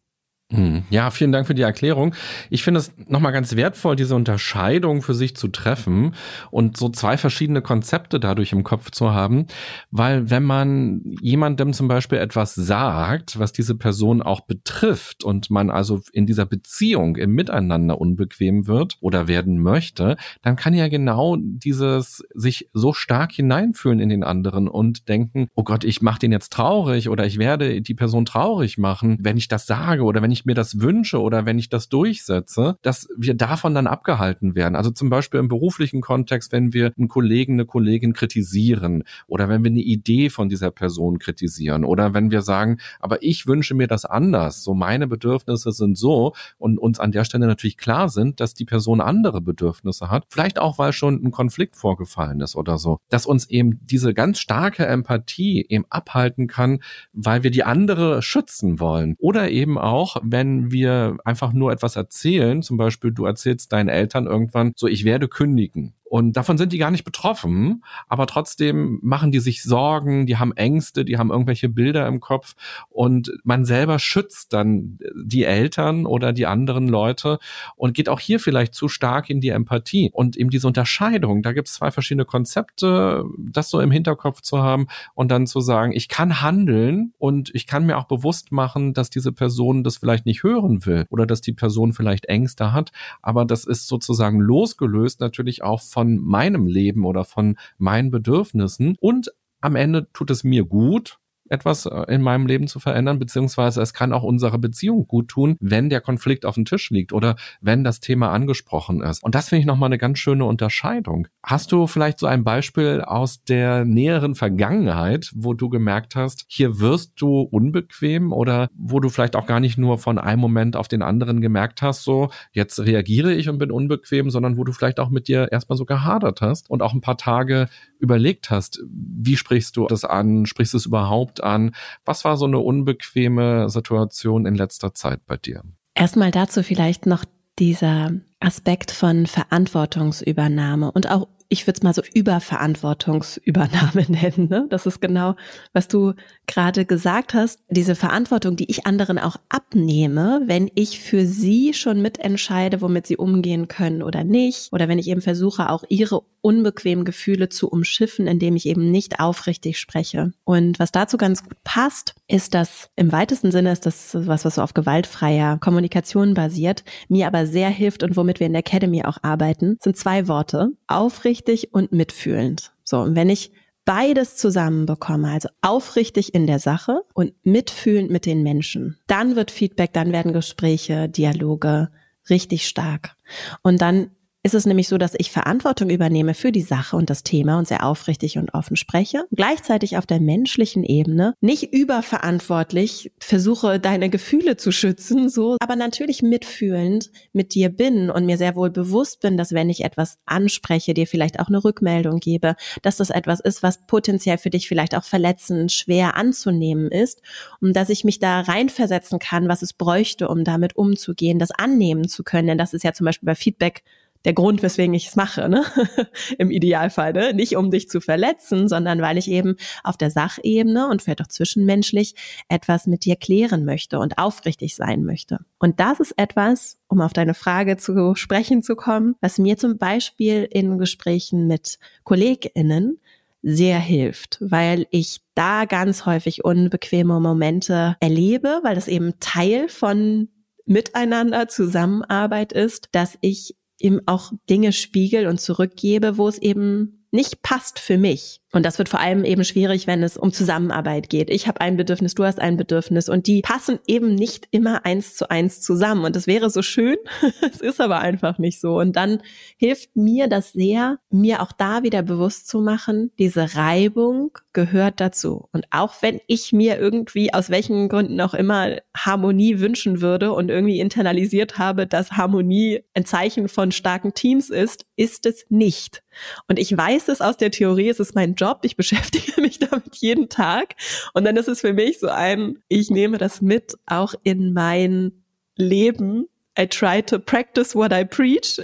Hm. 0.53 0.83
Ja, 0.91 1.11
vielen 1.11 1.33
Dank 1.33 1.47
für 1.47 1.55
die 1.55 1.63
Erklärung. 1.63 2.15
Ich 2.51 2.63
finde 2.65 2.79
es 2.79 2.93
nochmal 3.09 3.33
ganz 3.33 3.57
wertvoll, 3.57 3.97
diese 3.97 4.15
Unterscheidung 4.15 5.01
für 5.01 5.15
sich 5.15 5.35
zu 5.37 5.49
treffen 5.49 6.15
und 6.51 6.77
so 6.77 6.91
zwei 6.91 7.17
verschiedene 7.17 7.63
Konzepte 7.63 8.21
dadurch 8.21 8.53
im 8.53 8.63
Kopf 8.63 8.91
zu 8.91 9.15
haben, 9.15 9.47
weil 9.91 10.29
wenn 10.29 10.43
man 10.43 11.01
jemandem 11.23 11.73
zum 11.73 11.89
Beispiel 11.89 12.19
etwas 12.19 12.55
sagt, 12.55 13.39
was 13.39 13.53
diese 13.53 13.75
Person 13.75 14.21
auch 14.21 14.43
betrifft 14.43 15.25
und 15.25 15.51
man 15.51 15.71
also 15.71 16.03
in 16.13 16.27
dieser 16.27 16.45
Beziehung 16.45 17.17
im 17.17 17.33
Miteinander 17.33 17.99
unbequem 17.99 18.67
wird 18.67 18.99
oder 19.01 19.27
werden 19.27 19.59
möchte, 19.63 20.17
dann 20.43 20.57
kann 20.57 20.75
ja 20.75 20.89
genau 20.89 21.39
dieses 21.41 22.23
sich 22.35 22.69
so 22.75 22.93
stark 22.93 23.33
hineinfühlen 23.33 23.99
in 23.99 24.11
den 24.11 24.23
anderen 24.23 24.69
und 24.69 25.09
denken, 25.09 25.49
oh 25.55 25.65
Gott, 25.65 25.85
ich 25.85 26.03
mache 26.03 26.19
den 26.19 26.33
jetzt 26.33 26.53
traurig 26.53 27.09
oder 27.09 27.25
ich 27.25 27.39
werde 27.39 27.81
die 27.81 27.95
Person 27.95 28.27
traurig 28.27 28.77
machen, 28.77 29.17
wenn 29.23 29.39
ich 29.39 29.49
das 29.49 29.67
sage 29.67 30.03
oder 30.03 30.21
wenn 30.21 30.34
ich 30.35 30.45
mir 30.45 30.55
das 30.55 30.81
wünsche 30.81 31.21
oder 31.21 31.47
wenn 31.47 31.59
ich 31.59 31.69
das 31.69 31.89
durchsetze, 31.89 32.77
dass 32.83 33.09
wir 33.17 33.35
davon 33.35 33.75
dann 33.75 33.87
abgehalten 33.87 34.55
werden. 34.55 34.77
Also 34.77 34.91
zum 34.91 35.09
Beispiel 35.09 35.41
im 35.41 35.49
beruflichen 35.49 36.01
Kontext, 36.01 36.53
wenn 36.53 36.73
wir 36.73 36.93
einen 36.99 37.09
Kollegen, 37.09 37.55
eine 37.55 37.65
Kollegin 37.65 38.13
kritisieren 38.13 39.05
oder 39.27 39.49
wenn 39.49 39.65
wir 39.65 39.71
eine 39.71 39.81
Idee 39.81 40.31
von 40.31 40.49
dieser 40.49 40.71
Person 40.71 41.19
kritisieren 41.19 41.85
oder 41.85 42.15
wenn 42.15 42.31
wir 42.31 42.43
sagen, 42.43 42.79
aber 43.01 43.23
ich 43.23 43.47
wünsche 43.47 43.75
mir 43.75 43.87
das 43.87 44.05
anders, 44.05 44.63
so 44.63 44.75
meine 44.75 45.07
Bedürfnisse 45.07 45.73
sind 45.73 45.97
so 45.97 46.35
und 46.59 46.79
uns 46.79 47.01
an 47.01 47.13
der 47.13 47.25
Stelle 47.25 47.47
natürlich 47.47 47.77
klar 47.77 48.09
sind, 48.09 48.41
dass 48.41 48.55
die 48.55 48.65
Person 48.65 49.01
andere 49.01 49.41
Bedürfnisse 49.41 50.11
hat, 50.11 50.25
vielleicht 50.29 50.59
auch, 50.59 50.79
weil 50.79 50.93
schon 50.93 51.25
ein 51.25 51.31
Konflikt 51.31 51.77
vorgefallen 51.77 52.41
ist 52.41 52.57
oder 52.57 52.79
so, 52.79 52.99
dass 53.09 53.27
uns 53.27 53.49
eben 53.49 53.81
diese 53.85 54.15
ganz 54.15 54.39
starke 54.39 54.87
Empathie 54.87 55.65
eben 55.69 55.85
abhalten 55.89 56.47
kann, 56.47 56.81
weil 57.13 57.43
wir 57.43 57.51
die 57.51 57.65
andere 57.65 58.23
schützen 58.23 58.81
wollen 58.81 59.17
oder 59.19 59.51
eben 59.51 59.79
auch, 59.79 60.17
wenn 60.25 60.71
wir 60.73 61.19
einfach 61.25 61.53
nur 61.53 61.73
etwas 61.73 61.97
erzählen, 61.97 62.63
zum 62.63 62.77
Beispiel 62.77 63.13
du 63.13 63.25
erzählst 63.25 63.73
deinen 63.73 63.89
Eltern 63.89 64.27
irgendwann, 64.27 64.73
so 64.77 64.87
ich 64.87 65.05
werde 65.05 65.29
kündigen 65.29 65.95
Und 66.15 66.37
davon 66.37 66.59
sind 66.59 66.73
die 66.73 66.79
gar 66.79 66.93
nicht 66.93 67.03
betroffen, 67.03 67.83
aber 68.07 68.29
trotzdem 68.29 69.01
machen 69.03 69.33
die 69.33 69.41
sich 69.41 69.65
Sorgen, 69.65 70.27
die 70.27 70.37
haben 70.37 70.53
Ängste, 70.57 71.05
die 71.05 71.19
haben 71.19 71.33
irgendwelche 71.33 71.69
Bilder 71.69 72.07
im 72.07 72.21
Kopf 72.21 72.55
und 72.89 73.33
man 73.43 73.65
selber 73.65 73.99
schützt 73.99 74.53
dann 74.53 75.01
die 75.17 75.43
Eltern 75.43 76.07
oder 76.07 76.33
die 76.33 76.47
anderen 76.47 76.87
Leute 76.87 77.41
und 77.75 77.95
geht 77.95 78.09
auch 78.09 78.21
hier 78.21 78.39
vielleicht 78.39 78.75
zu 78.75 78.87
stark 78.87 79.29
in 79.29 79.41
die 79.41 79.49
Empathie 79.49 80.11
und 80.13 80.37
eben 80.37 80.51
diese 80.51 80.69
Unterscheidung. 80.69 81.43
Da 81.43 81.53
gibt 81.53 81.67
es 81.67 81.75
zwei 81.75 81.91
verschiedene 81.91 82.25
Konzepte, 82.25 83.25
das 83.37 83.69
so 83.69 83.81
im 83.81 83.91
Hinterkopf 83.91 84.41
zu 84.41 84.63
haben 84.63 84.87
und 85.15 85.33
dann 85.33 85.49
zu 85.49 85.59
sagen, 85.59 85.91
ich 85.91 86.07
kann 86.07 86.41
handeln 86.41 87.13
und 87.19 87.53
ich 87.57 87.67
kann 87.67 87.87
mir 87.87 87.99
auch 87.99 88.07
bewusst 88.07 88.53
machen, 88.53 88.95
dass 88.95 89.11
diese 89.11 89.33
Person 89.33 89.83
das 89.83 89.97
vielleicht 89.97 90.27
nicht 90.27 90.45
hören 90.45 90.87
will 90.87 91.07
oder 91.11 91.27
dass 91.27 91.41
die 91.41 91.55
Person 91.55 91.93
vielleicht 91.93 92.27
Ängste 92.27 92.73
hat, 92.73 92.93
aber 93.21 93.45
das 93.45 93.65
ist 93.65 93.89
sozusagen 93.89 94.39
losgelöst 94.39 95.19
natürlich 95.19 95.65
auch 95.65 95.83
von 95.83 96.04
meinem 96.05 96.67
Leben 96.67 97.05
oder 97.05 97.25
von 97.25 97.57
meinen 97.79 98.11
Bedürfnissen. 98.11 98.97
Und 99.01 99.33
am 99.61 99.77
Ende 99.77 100.11
tut 100.13 100.31
es 100.31 100.45
mir 100.45 100.65
gut, 100.65 101.19
etwas 101.49 101.87
äh, 101.87 102.05
in 102.09 102.23
meinem 102.23 102.47
Leben 102.47 102.67
zu 102.69 102.81
verändern, 102.81 103.19
beziehungsweise 103.19 103.83
es 103.83 103.93
kann 103.93 104.13
auch 104.13 104.23
unserer 104.23 104.59
Beziehung 104.59 105.07
gut 105.07 105.29
tun, 105.29 105.57
wenn 105.61 105.91
der 105.91 106.01
Konflikt 106.01 106.47
auf 106.47 106.55
dem 106.55 106.65
Tisch 106.65 106.91
liegt 106.91 107.13
oder 107.13 107.37
wenn 107.61 107.85
das 107.85 108.01
Thema 108.01 108.31
angesprochen 108.31 109.03
ist. 109.03 109.23
Und 109.23 109.35
das 109.35 109.49
finde 109.49 109.61
ich 109.61 109.67
nochmal 109.67 109.89
eine 109.89 109.99
ganz 109.99 110.19
schöne 110.19 110.45
Unterscheidung. 110.45 111.29
Hast 111.43 111.73
du 111.73 111.87
vielleicht 111.87 112.19
so 112.19 112.27
ein 112.27 112.45
Beispiel 112.45 113.03
aus 113.03 113.45
der 113.45 113.85
näheren 113.85 114.35
Vergangenheit, 114.35 115.31
wo 115.35 115.55
du 115.55 115.69
gemerkt 115.69 116.17
hast, 116.17 116.45
hier 116.49 116.81
wirst 116.81 117.13
du 117.17 117.41
unbequem 117.41 118.33
oder 118.33 118.69
wo 118.75 119.01
du 119.01 119.09
vielleicht 119.09 119.37
auch 119.37 119.47
gar 119.47 119.61
nicht 119.61 119.79
nur 119.79 119.99
von 119.99 120.19
einem 120.19 120.41
Moment 120.41 120.77
auf 120.77 120.89
den 120.89 121.03
anderen 121.03 121.41
gemerkt 121.41 121.83
hast, 121.83 122.05
so 122.05 122.31
jetzt 122.53 122.81
reagiere 122.81 123.35
ich 123.35 123.49
und 123.49 123.59
bin 123.59 123.71
unbequem, 123.71 124.31
sondern 124.31 124.57
wo 124.57 124.65
du 124.65 124.73
vielleicht 124.73 125.01
auch 125.01 125.11
mit 125.11 125.29
dir 125.29 125.53
erstmal 125.53 125.77
so 125.77 125.85
gehadert 125.85 126.41
hast 126.41 126.71
und 126.71 126.83
auch 126.83 126.95
ein 126.95 127.01
paar 127.01 127.19
Tage 127.19 127.69
überlegt 127.99 128.51
hast, 128.51 128.83
wie 128.91 129.37
sprichst 129.37 129.77
du 129.77 129.87
das 129.87 130.05
an, 130.05 130.47
sprichst 130.47 130.75
du 130.75 130.79
es 130.79 130.87
überhaupt 130.87 131.34
an? 131.43 131.75
Was 132.05 132.25
war 132.25 132.37
so 132.37 132.47
eine 132.47 132.59
unbequeme 132.59 133.69
Situation 133.69 134.47
in 134.47 134.55
letzter 134.55 134.95
Zeit 134.95 135.21
bei 135.27 135.37
dir? 135.37 135.63
Erstmal 135.95 136.31
dazu 136.31 136.63
vielleicht 136.63 137.07
noch 137.07 137.25
dieser 137.59 138.13
Aspekt 138.41 138.91
von 138.91 139.27
Verantwortungsübernahme 139.27 140.91
und 140.91 141.11
auch 141.11 141.29
ich 141.55 141.69
würde 141.69 141.79
es 141.79 141.83
mal 141.83 141.95
so 141.95 142.03
Überverantwortungsübernahme 142.13 144.03
nennen. 144.09 144.49
Ne? 144.49 144.67
Das 144.69 144.87
ist 144.87 145.01
genau, 145.01 145.37
was 145.73 145.87
du 145.89 146.15
gerade 146.47 146.85
gesagt 146.85 147.33
hast. 147.33 147.61
Diese 147.71 147.95
Verantwortung, 147.95 148.57
die 148.57 148.71
ich 148.71 148.87
anderen 148.87 149.19
auch 149.19 149.37
abnehme, 149.49 150.43
wenn 150.47 150.69
ich 150.75 150.99
für 151.01 151.25
sie 151.27 151.73
schon 151.73 152.03
mitentscheide, 152.03 152.83
womit 152.83 153.07
sie 153.07 153.17
umgehen 153.17 153.69
können 153.69 154.03
oder 154.03 154.25
nicht. 154.25 154.73
Oder 154.73 154.89
wenn 154.89 154.99
ich 154.99 155.09
eben 155.09 155.21
versuche, 155.21 155.71
auch 155.71 155.85
ihre 155.89 156.23
unbequemen 156.45 157.07
Gefühle 157.07 157.49
zu 157.49 157.71
umschiffen, 157.71 158.27
indem 158.27 158.55
ich 158.55 158.67
eben 158.67 158.91
nicht 158.91 159.19
aufrichtig 159.19 159.79
spreche. 159.79 160.33
Und 160.45 160.79
was 160.79 160.93
dazu 160.93 161.17
ganz 161.17 161.43
gut 161.43 161.57
passt, 161.65 162.15
ist, 162.29 162.53
dass 162.53 162.91
im 162.97 163.13
weitesten 163.13 163.51
Sinne 163.51 163.73
ist 163.73 163.87
das 163.87 164.11
was, 164.15 164.45
was 164.45 164.57
so 164.57 164.63
auf 164.63 164.75
gewaltfreier 164.75 165.59
Kommunikation 165.59 166.35
basiert, 166.35 166.85
mir 167.09 167.27
aber 167.29 167.47
sehr 167.47 167.71
hilft 167.71 168.03
und 168.03 168.17
womit 168.17 168.41
wir 168.41 168.47
in 168.47 168.53
der 168.53 168.61
Academy 168.61 169.05
auch 169.05 169.19
arbeiten, 169.23 169.79
sind 169.81 169.97
zwei 169.97 170.29
Worte. 170.29 170.73
Aufrichtig 170.87 171.44
und 171.73 171.93
mitfühlend. 171.93 172.73
So, 172.83 173.01
und 173.01 173.17
wenn 173.17 173.31
ich 173.31 173.53
beides 173.85 174.37
zusammen 174.37 174.87
bekomme, 174.87 175.31
also 175.31 175.49
aufrichtig 175.61 176.35
in 176.35 176.47
der 176.47 176.59
Sache 176.59 177.03
und 177.15 177.35
mitfühlend 177.45 178.11
mit 178.11 178.27
den 178.27 178.43
Menschen, 178.43 178.99
dann 179.07 179.37
wird 179.37 179.51
Feedback, 179.51 179.93
dann 179.93 180.13
werden 180.13 180.33
Gespräche, 180.33 181.09
Dialoge 181.09 181.91
richtig 182.31 182.67
stark. 182.67 183.17
Und 183.63 183.83
dann 183.83 184.11
ist 184.45 184.55
es 184.55 184.67
nämlich 184.67 184.89
so, 184.89 184.99
dass 184.99 185.15
ich 185.17 185.31
Verantwortung 185.31 185.89
übernehme 185.89 186.35
für 186.35 186.53
die 186.53 186.61
Sache 186.61 186.97
und 186.97 187.09
das 187.09 187.23
Thema 187.23 187.59
und 187.59 187.67
sehr 187.67 187.83
aufrichtig 187.83 188.37
und 188.37 188.53
offen 188.53 188.77
spreche. 188.77 189.25
Gleichzeitig 189.35 189.97
auf 189.97 190.05
der 190.05 190.21
menschlichen 190.21 190.85
Ebene 190.85 191.33
nicht 191.41 191.73
überverantwortlich 191.73 193.11
versuche, 193.19 193.81
deine 193.81 194.11
Gefühle 194.11 194.59
zu 194.59 194.71
schützen, 194.71 195.31
so, 195.31 195.57
aber 195.61 195.77
natürlich 195.77 196.21
mitfühlend 196.21 197.11
mit 197.33 197.55
dir 197.55 197.71
bin 197.71 198.11
und 198.11 198.27
mir 198.27 198.37
sehr 198.37 198.55
wohl 198.55 198.69
bewusst 198.69 199.21
bin, 199.21 199.39
dass 199.39 199.53
wenn 199.53 199.71
ich 199.71 199.83
etwas 199.83 200.19
anspreche, 200.27 200.93
dir 200.93 201.07
vielleicht 201.07 201.41
auch 201.41 201.49
eine 201.49 201.65
Rückmeldung 201.65 202.21
gebe, 202.21 202.55
dass 202.83 202.99
das 202.99 203.09
etwas 203.09 203.41
ist, 203.41 203.63
was 203.63 203.87
potenziell 203.87 204.37
für 204.37 204.51
dich 204.51 204.69
vielleicht 204.69 204.95
auch 204.95 205.05
verletzend, 205.05 205.73
schwer 205.73 206.19
anzunehmen 206.19 206.91
ist 206.91 207.23
und 207.63 207.75
dass 207.75 207.89
ich 207.89 208.05
mich 208.05 208.19
da 208.19 208.43
reinversetzen 208.43 209.19
kann, 209.19 209.49
was 209.49 209.63
es 209.63 209.73
bräuchte, 209.73 210.29
um 210.29 210.45
damit 210.45 210.77
umzugehen, 210.77 211.39
das 211.39 211.51
annehmen 211.51 212.09
zu 212.09 212.25
können. 212.25 212.49
Denn 212.49 212.59
das 212.59 212.75
ist 212.75 212.85
ja 212.85 212.93
zum 212.93 213.07
Beispiel 213.07 213.27
bei 213.27 213.35
Feedback 213.35 213.83
der 214.25 214.33
Grund, 214.33 214.63
weswegen 214.63 214.95
ich 214.95 215.09
es 215.09 215.17
mache, 215.17 215.49
ne? 215.49 215.65
im 216.39 216.51
Idealfall. 216.51 217.13
Ne? 217.13 217.35
Nicht 217.35 217.57
um 217.57 217.71
dich 217.71 217.89
zu 217.89 218.01
verletzen, 218.01 218.69
sondern 218.69 219.01
weil 219.03 219.19
ich 219.19 219.31
eben 219.31 219.57
auf 219.83 219.97
der 219.97 220.11
Sachebene 220.11 220.89
und 220.89 221.03
vielleicht 221.03 221.23
auch 221.23 221.29
zwischenmenschlich 221.29 222.15
etwas 222.49 222.87
mit 222.87 223.05
dir 223.05 223.17
klären 223.17 223.65
möchte 223.65 223.99
und 223.99 224.19
aufrichtig 224.19 224.77
sein 224.77 225.05
möchte. 225.05 225.41
Und 225.59 225.81
das 225.81 226.01
ist 226.01 226.15
etwas, 226.17 226.79
um 226.89 227.01
auf 227.01 227.13
deine 227.13 227.35
Frage 227.35 227.77
zu 227.77 228.15
sprechen 228.15 228.63
zu 228.63 228.77
kommen, 228.77 229.17
was 229.21 229.39
mir 229.39 229.57
zum 229.57 229.79
Beispiel 229.79 230.49
in 230.51 230.79
Gesprächen 230.79 231.47
mit 231.47 231.79
KollegInnen 232.05 232.99
sehr 233.43 233.79
hilft, 233.79 234.39
weil 234.41 234.87
ich 234.91 235.21
da 235.35 235.67
ganz 235.67 236.07
häufig 236.07 236.45
unbequeme 236.45 237.21
Momente 237.21 237.97
erlebe, 238.01 238.61
weil 238.63 238.75
das 238.75 238.89
eben 238.89 239.21
Teil 239.21 239.69
von 239.69 240.29
Miteinander, 240.67 241.47
Zusammenarbeit 241.49 242.55
ist, 242.55 242.89
dass 242.93 243.19
ich 243.21 243.55
ihm 243.85 244.01
auch 244.07 244.33
Dinge 244.49 244.73
spiegel 244.73 245.27
und 245.27 245.41
zurückgebe, 245.41 246.17
wo 246.17 246.27
es 246.27 246.39
eben 246.39 247.05
nicht 247.15 247.43
passt 247.43 247.79
für 247.79 247.97
mich. 247.97 248.41
Und 248.51 248.67
das 248.67 248.79
wird 248.79 248.89
vor 248.89 248.99
allem 248.99 249.25
eben 249.25 249.45
schwierig, 249.45 249.87
wenn 249.87 250.03
es 250.03 250.17
um 250.17 250.33
Zusammenarbeit 250.33 251.09
geht. 251.09 251.31
Ich 251.31 251.47
habe 251.47 251.61
ein 251.61 251.77
Bedürfnis, 251.77 252.15
du 252.15 252.25
hast 252.25 252.41
ein 252.41 252.57
Bedürfnis 252.57 253.09
und 253.09 253.29
die 253.29 253.41
passen 253.41 253.79
eben 253.87 254.17
nicht 254.17 254.49
immer 254.51 254.85
eins 254.85 255.15
zu 255.15 255.31
eins 255.31 255.61
zusammen. 255.61 256.05
Und 256.05 256.17
das 256.17 256.27
wäre 256.27 256.51
so 256.51 256.61
schön, 256.61 256.97
es 257.41 257.61
ist 257.61 257.81
aber 257.81 258.01
einfach 258.01 258.39
nicht 258.39 258.61
so. 258.61 258.81
Und 258.81 258.97
dann 258.97 259.23
hilft 259.57 259.95
mir 259.95 260.27
das 260.27 260.53
sehr, 260.53 260.99
mir 261.11 261.41
auch 261.41 261.53
da 261.53 261.85
wieder 261.85 262.03
bewusst 262.03 262.49
zu 262.49 262.61
machen, 262.61 263.13
diese 263.17 263.55
Reibung 263.55 264.37
gehört 264.55 265.01
dazu. 265.01 265.49
Und 265.53 265.67
auch 265.71 266.01
wenn 266.01 266.21
ich 266.27 266.53
mir 266.53 266.79
irgendwie 266.79 267.35
aus 267.35 267.51
welchen 267.51 267.89
Gründen 267.89 268.21
auch 268.21 268.33
immer 268.33 268.79
Harmonie 268.97 269.59
wünschen 269.59 270.01
würde 270.01 270.33
und 270.33 270.49
irgendwie 270.49 270.81
internalisiert 270.81 271.59
habe, 271.59 271.87
dass 271.87 272.13
Harmonie 272.13 272.83
ein 272.95 273.05
Zeichen 273.05 273.49
von 273.49 273.73
starken 273.73 274.15
Teams 274.15 274.49
ist, 274.49 274.87
ist 274.97 275.27
es 275.27 275.45
nicht. 275.51 276.03
Und 276.49 276.59
ich 276.59 276.75
weiß 276.75 277.09
es 277.09 277.21
aus 277.21 277.37
der 277.37 277.51
Theorie, 277.51 277.89
es 277.89 278.01
ist 278.01 278.15
mein 278.15 278.35
Job 278.35 278.61
ich 278.63 278.77
beschäftige 278.77 279.41
mich 279.41 279.59
damit 279.59 279.97
jeden 279.97 280.29
Tag. 280.29 280.75
Und 281.13 281.25
dann 281.25 281.37
ist 281.37 281.49
es 281.49 281.61
für 281.61 281.73
mich 281.73 281.99
so 281.99 282.09
ein, 282.09 282.63
ich 282.69 282.89
nehme 282.91 283.19
das 283.19 283.43
mit 283.43 283.75
auch 283.87 284.15
in 284.23 284.53
mein 284.55 285.13
Leben. 285.57 286.27
I 286.59 286.69
try 286.69 287.03
to 287.03 287.19
practice 287.19 287.75
what 287.75 287.93
I 287.93 288.05
preach. 288.05 288.61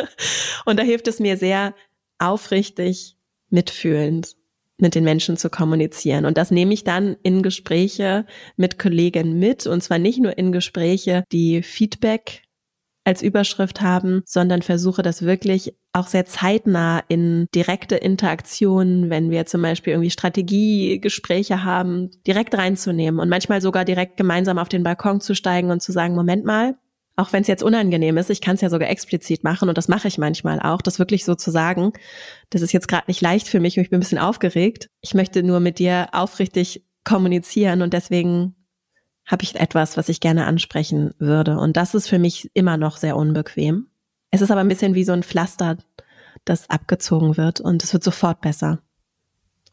und 0.66 0.78
da 0.78 0.82
hilft 0.82 1.08
es 1.08 1.18
mir 1.18 1.38
sehr 1.38 1.74
aufrichtig, 2.18 3.16
mitfühlend 3.48 4.36
mit 4.82 4.94
den 4.94 5.04
Menschen 5.04 5.38
zu 5.38 5.48
kommunizieren. 5.48 6.26
Und 6.26 6.36
das 6.36 6.50
nehme 6.50 6.74
ich 6.74 6.84
dann 6.84 7.16
in 7.22 7.42
Gespräche 7.42 8.26
mit 8.56 8.78
Kollegen 8.78 9.38
mit. 9.38 9.66
Und 9.66 9.82
zwar 9.82 9.98
nicht 9.98 10.20
nur 10.20 10.36
in 10.36 10.52
Gespräche, 10.52 11.24
die 11.32 11.62
Feedback 11.62 12.42
als 13.04 13.22
Überschrift 13.22 13.80
haben, 13.80 14.22
sondern 14.24 14.62
versuche 14.62 15.02
das 15.02 15.22
wirklich 15.22 15.74
auch 15.92 16.06
sehr 16.06 16.24
zeitnah 16.24 17.02
in 17.08 17.46
direkte 17.54 17.96
Interaktionen, 17.96 19.10
wenn 19.10 19.30
wir 19.30 19.46
zum 19.46 19.62
Beispiel 19.62 19.92
irgendwie 19.92 20.10
Strategiegespräche 20.10 21.64
haben, 21.64 22.10
direkt 22.26 22.56
reinzunehmen 22.56 23.20
und 23.20 23.28
manchmal 23.28 23.60
sogar 23.60 23.84
direkt 23.84 24.16
gemeinsam 24.16 24.58
auf 24.58 24.68
den 24.68 24.84
Balkon 24.84 25.20
zu 25.20 25.34
steigen 25.34 25.70
und 25.70 25.82
zu 25.82 25.92
sagen, 25.92 26.14
Moment 26.14 26.44
mal, 26.44 26.76
auch 27.16 27.32
wenn 27.32 27.42
es 27.42 27.48
jetzt 27.48 27.62
unangenehm 27.62 28.16
ist, 28.16 28.30
ich 28.30 28.40
kann 28.40 28.54
es 28.54 28.60
ja 28.60 28.70
sogar 28.70 28.88
explizit 28.88 29.44
machen 29.44 29.68
und 29.68 29.76
das 29.76 29.88
mache 29.88 30.08
ich 30.08 30.18
manchmal 30.18 30.60
auch, 30.60 30.80
das 30.80 30.98
wirklich 30.98 31.24
so 31.24 31.34
zu 31.34 31.50
sagen, 31.50 31.92
das 32.50 32.62
ist 32.62 32.72
jetzt 32.72 32.88
gerade 32.88 33.04
nicht 33.06 33.20
leicht 33.20 33.48
für 33.48 33.60
mich 33.60 33.76
und 33.76 33.84
ich 33.84 33.90
bin 33.90 33.98
ein 33.98 34.00
bisschen 34.00 34.18
aufgeregt. 34.18 34.88
Ich 35.00 35.14
möchte 35.14 35.42
nur 35.42 35.60
mit 35.60 35.78
dir 35.78 36.08
aufrichtig 36.12 36.84
kommunizieren 37.04 37.82
und 37.82 37.92
deswegen 37.92 38.54
habe 39.26 39.44
ich 39.44 39.56
etwas, 39.56 39.96
was 39.96 40.08
ich 40.08 40.20
gerne 40.20 40.46
ansprechen 40.46 41.12
würde. 41.18 41.58
Und 41.58 41.76
das 41.76 41.94
ist 41.94 42.08
für 42.08 42.18
mich 42.18 42.50
immer 42.54 42.76
noch 42.76 42.96
sehr 42.96 43.16
unbequem. 43.16 43.88
Es 44.30 44.40
ist 44.40 44.50
aber 44.50 44.60
ein 44.60 44.68
bisschen 44.68 44.94
wie 44.94 45.04
so 45.04 45.12
ein 45.12 45.22
Pflaster, 45.22 45.76
das 46.44 46.68
abgezogen 46.70 47.36
wird 47.36 47.60
und 47.60 47.84
es 47.84 47.92
wird 47.92 48.02
sofort 48.02 48.40
besser. 48.40 48.80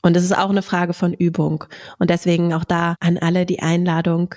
Und 0.01 0.15
es 0.15 0.23
ist 0.23 0.37
auch 0.37 0.49
eine 0.49 0.61
Frage 0.61 0.93
von 0.93 1.13
Übung. 1.13 1.65
Und 1.97 2.09
deswegen 2.09 2.53
auch 2.53 2.63
da 2.63 2.95
an 2.99 3.17
alle 3.17 3.45
die 3.45 3.61
Einladung, 3.61 4.35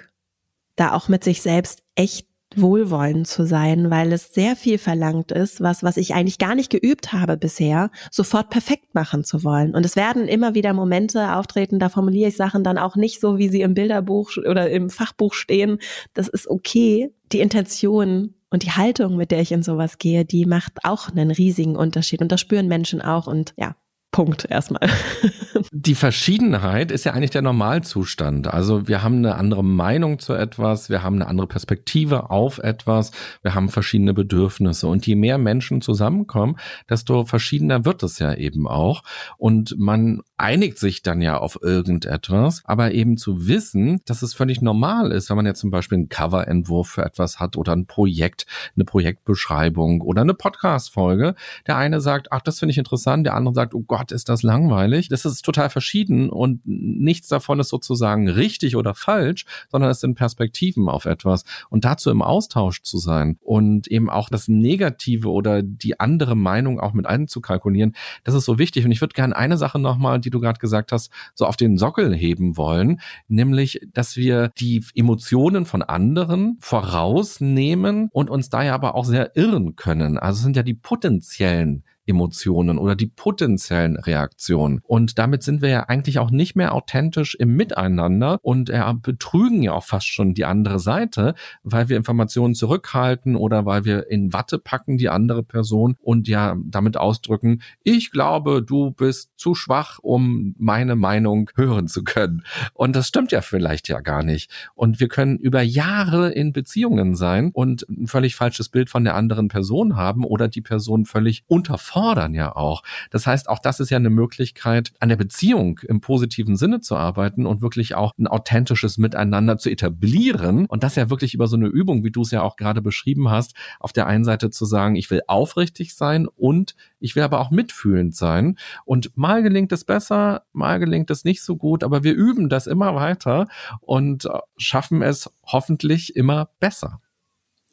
da 0.77 0.93
auch 0.93 1.09
mit 1.09 1.23
sich 1.25 1.43
selbst 1.43 1.83
echt 1.95 2.27
wohlwollend 2.61 3.27
zu 3.27 3.47
sein, 3.47 3.91
weil 3.91 4.13
es 4.13 4.35
sehr 4.35 4.57
viel 4.57 4.79
verlangt 4.79 5.33
ist, 5.33 5.61
was, 5.61 5.83
was 5.83 5.97
ich 5.97 6.15
eigentlich 6.15 6.39
gar 6.39 6.55
nicht 6.55 6.71
geübt 6.71 7.13
habe 7.13 7.37
bisher, 7.37 7.91
sofort 8.11 8.51
perfekt 8.51 8.95
machen 8.95 9.25
zu 9.25 9.45
wollen. 9.45 9.75
Und 9.75 9.85
es 9.87 9.97
werden 9.97 10.29
immer 10.29 10.55
wieder 10.55 10.73
Momente 10.73 11.35
auftreten, 11.35 11.79
da 11.79 11.89
formuliere 11.89 12.29
ich 12.29 12.37
Sachen 12.37 12.65
dann 12.65 12.79
auch 12.79 12.97
nicht 12.97 13.21
so, 13.21 13.39
wie 13.39 13.49
sie 13.49 13.63
im 13.63 13.75
Bilderbuch 13.75 14.33
oder 14.37 14.71
im 14.71 14.91
Fachbuch 14.91 15.35
stehen. 15.35 15.79
Das 16.15 16.29
ist 16.29 16.49
okay. 16.49 17.11
Die 17.33 17.41
Intention 17.41 18.35
Und 18.53 18.65
die 18.65 18.71
Haltung, 18.73 19.17
mit 19.17 19.31
der 19.31 19.41
ich 19.41 19.51
in 19.51 19.63
sowas 19.63 19.97
gehe, 19.97 20.27
die 20.27 20.45
macht 20.45 20.85
auch 20.85 21.09
einen 21.09 21.31
riesigen 21.31 21.75
Unterschied. 21.75 22.21
Und 22.21 22.31
das 22.31 22.41
spüren 22.43 22.69
Menschen 22.69 23.01
auch. 23.01 23.27
Und 23.27 23.55
ja, 23.57 23.75
Punkt 24.13 24.45
erstmal. 24.49 24.89
Die 25.73 25.95
Verschiedenheit 25.95 26.93
ist 26.93 27.05
ja 27.05 27.13
eigentlich 27.13 27.31
der 27.31 27.43
Normalzustand. 27.43 28.47
Also 28.47 28.87
wir 28.87 29.03
haben 29.03 29.17
eine 29.17 29.37
andere 29.37 29.65
Meinung 29.65 30.19
zu 30.19 30.35
etwas, 30.35 30.91
wir 30.91 31.03
haben 31.03 31.17
eine 31.17 31.27
andere 31.27 31.47
Perspektive 31.47 32.31
auf 32.31 32.59
etwas, 32.59 33.11
wir 33.43 33.55
haben 33.55 33.71
verschiedene 33.71 34.13
Bedürfnisse. 34.13 34.87
Und 34.87 35.07
je 35.07 35.17
mehr 35.17 35.39
Menschen 35.39 35.81
zusammenkommen, 35.81 36.57
desto 36.91 37.25
verschiedener 37.25 37.87
wird 37.87 38.03
es 38.03 38.19
ja 38.19 38.35
eben 38.35 38.69
auch. 38.69 39.03
Und 39.39 39.75
man 39.79 40.21
einigt 40.43 40.79
sich 40.79 41.03
dann 41.03 41.23
ja 41.23 41.39
auf 41.39 41.59
irgendetwas, 41.63 42.63
aber 42.65 42.93
eben 42.93 43.17
zu 43.17 43.47
wissen, 43.47 44.01
dass 44.07 44.23
es 44.23 44.35
völlig 44.35 44.61
normal 44.61 45.13
ist, 45.13 45.31
wenn 45.31 45.37
man 45.37 45.47
jetzt 45.47 45.61
zum 45.61 45.71
Beispiel 45.71 45.99
einen 45.99 46.09
Coverentwurf 46.09 46.89
für 46.89 47.05
etwas 47.05 47.39
hat 47.39 47.57
oder 47.57 47.73
ein 47.73 47.87
Projekt, 47.87 48.47
eine 48.75 48.85
Projektbeschreibung 48.85 50.01
oder 50.01 50.23
eine 50.23 50.35
Podcast-Folge. 50.35 51.37
Der 51.69 51.77
eine 51.77 52.01
sagt, 52.01 52.33
ach, 52.33 52.41
das 52.41 52.59
finde 52.59 52.73
ich 52.73 52.79
interessant, 52.79 53.25
der 53.25 53.35
andere 53.35 53.55
sagt, 53.55 53.73
oh 53.73 53.85
Gott, 53.87 54.11
ist 54.11 54.29
das 54.29 54.43
langweilig. 54.43 55.09
Das 55.09 55.25
ist 55.25 55.45
total 55.45 55.71
verschieden 55.71 56.29
und 56.29 56.61
nichts 56.65 57.29
davon 57.29 57.61
ist 57.61 57.69
sozusagen 57.69 58.29
richtig 58.29 58.75
oder 58.75 58.95
falsch, 58.95 59.47
sondern 59.71 59.91
es 59.91 60.01
sind 60.01 60.17
Perspektiven 60.17 60.89
auf 60.89 61.05
etwas 61.05 61.45
und 61.71 61.85
dazu 61.85 62.11
im 62.11 62.21
Austausch 62.21 62.83
zu 62.83 62.99
sein 62.99 63.39
und 63.43 63.87
eben 63.87 64.11
auch 64.11 64.29
das 64.29 64.49
Negative 64.49 65.31
oder 65.31 65.63
die 65.63 66.01
andere 66.01 66.35
Meinung 66.35 66.81
auch 66.81 66.95
mit 66.95 67.07
einzukalkulieren, 67.07 67.95
das 68.25 68.35
ist 68.35 68.45
so 68.45 68.59
wichtig. 68.59 68.85
Und 68.85 68.91
ich 68.91 69.01
würde 69.01 69.15
gerne 69.15 69.37
eine 69.37 69.57
Sache 69.57 69.79
nochmal, 69.79 70.19
die 70.19 70.32
du 70.33 70.41
gerade 70.41 70.59
gesagt 70.59 70.93
hast, 70.93 71.13
so 71.35 71.47
auf 71.47 71.57
den 71.57 71.79
Sockel 71.79 72.15
heben 72.15 72.57
wollen, 72.57 73.01
nämlich, 73.29 73.81
dass 73.93 74.17
wir 74.17 74.51
die 74.59 74.85
Emotionen 74.95 75.67
von 75.67 75.83
anderen 75.83 76.57
vorausnehmen 76.61 78.09
und 78.13 78.31
uns 78.31 78.49
da 78.49 78.63
ja 78.63 78.75
aber 78.75 78.95
auch 78.95 79.05
sehr 79.05 79.37
irren 79.37 79.77
können. 79.77 80.19
Also 80.19 80.39
es 80.39 80.43
sind 80.43 80.57
ja 80.57 80.63
die 80.63 80.75
potenziellen 80.75 81.85
Emotionen 82.07 82.79
oder 82.79 82.97
die 82.97 83.07
potenziellen 83.07 83.97
Reaktionen. 83.97 84.81
Und 84.85 85.19
damit 85.19 85.43
sind 85.43 85.63
wir 85.63 85.69
ja 85.69 85.81
eigentlich 85.85 86.19
auch 86.19 86.31
nicht 86.31 86.57
mehr 86.57 86.75
authentisch 86.75 87.37
im 87.37 87.55
Miteinander 87.55 88.39
und 88.43 88.71
äh, 88.71 88.83
betrügen 89.01 89.63
ja 89.63 89.73
auch 89.73 89.85
fast 89.85 90.09
schon 90.09 90.35
die 90.35 90.45
andere 90.45 90.79
Seite, 90.79 91.35
weil 91.63 91.89
wir 91.89 91.97
Informationen 91.97 92.55
zurückhalten 92.55 93.37
oder 93.37 93.67
weil 93.67 93.85
wir 93.85 94.11
in 94.11 94.33
Watte 94.33 94.59
packen 94.59 94.99
die 94.99 95.09
andere 95.09 95.43
Person 95.43 95.97
und 96.01 96.29
ja 96.29 96.57
damit 96.65 96.97
ausdrücken, 96.97 97.63
ich 97.85 98.11
glaube, 98.11 98.63
du 98.63 98.91
bist 98.91 99.31
zu 99.37 99.55
schwach, 99.55 99.99
um 100.03 100.55
meine 100.59 100.97
Meinung 100.97 101.51
hören 101.55 101.87
zu 101.87 102.03
können. 102.03 102.43
Und 102.75 102.97
das 102.97 103.09
stimmt 103.09 103.33
ja 103.33 103.43
vielleicht 103.43 103.89
ja 103.89 104.01
gar 104.01 104.25
nicht. 104.25 104.51
Und 104.75 104.99
wir 104.99 105.09
können 105.09 105.39
über 105.39 105.63
Jahre 105.63 106.33
in 106.33 106.53
Beziehungen 106.53 107.15
sein 107.15 107.51
und 107.53 107.87
ein 107.89 108.09
völlig 108.09 108.35
falsches 108.35 108.69
Bild 108.69 108.91
von 108.91 109.05
der 109.05 109.15
anderen 109.15 109.49
Person 109.49 109.97
haben 109.97 110.25
oder 110.25 110.49
die 110.49 110.61
Person 110.61 111.05
völlig 111.05 111.45
unterfordern 111.47 111.92
fordern 111.93 112.33
ja 112.33 112.57
auch. 112.57 112.83
Das 113.11 113.27
heißt, 113.27 113.49
auch 113.51 113.59
das 113.59 113.79
ist 113.79 113.91
ja 113.91 113.99
eine 113.99 114.09
Möglichkeit, 114.09 114.93
an 115.01 115.11
der 115.11 115.17
Beziehung 115.17 115.79
im 115.87 116.01
positiven 116.01 116.57
Sinne 116.57 116.81
zu 116.81 116.97
arbeiten 116.97 117.45
und 117.45 117.61
wirklich 117.61 117.95
auch 117.95 118.13
ein 118.19 118.27
authentisches 118.27 118.97
Miteinander 118.97 119.59
zu 119.59 119.69
etablieren. 119.69 120.65
Und 120.67 120.85
das 120.85 120.97
ja 120.97 121.11
wirklich 121.11 121.35
über 121.35 121.47
so 121.47 121.57
eine 121.57 121.67
Übung, 121.67 122.03
wie 122.03 122.11
du 122.11 122.23
es 122.23 122.31
ja 122.31 122.43
auch 122.43 122.57
gerade 122.57 122.81
beschrieben 122.81 123.31
hast, 123.31 123.55
auf 123.79 123.93
der 123.93 124.07
einen 124.07 124.25
Seite 124.25 124.49
zu 124.49 124.65
sagen, 124.65 124.97
ich 124.97 125.11
will 125.11 125.21
aufrichtig 125.27 125.95
sein 125.95 126.27
und 126.27 126.75
ich 126.99 127.15
will 127.15 127.25
aber 127.25 127.41
auch 127.41 127.51
mitfühlend 127.51 128.17
sein. 128.17 128.57
Und 128.87 129.15
mal 129.17 129.43
gelingt 129.43 129.71
es 129.73 129.85
besser, 129.85 130.45
mal 130.53 130.79
gelingt 130.79 131.11
es 131.11 131.25
nicht 131.25 131.43
so 131.43 131.57
gut, 131.57 131.85
aber 131.85 132.05
wir 132.05 132.15
üben 132.15 132.49
das 132.49 132.67
immer 132.67 132.95
weiter 132.95 133.49
und 133.81 134.29
schaffen 134.57 135.03
es 135.03 135.31
hoffentlich 135.45 136.17
immer 136.17 136.49
besser. 136.59 137.01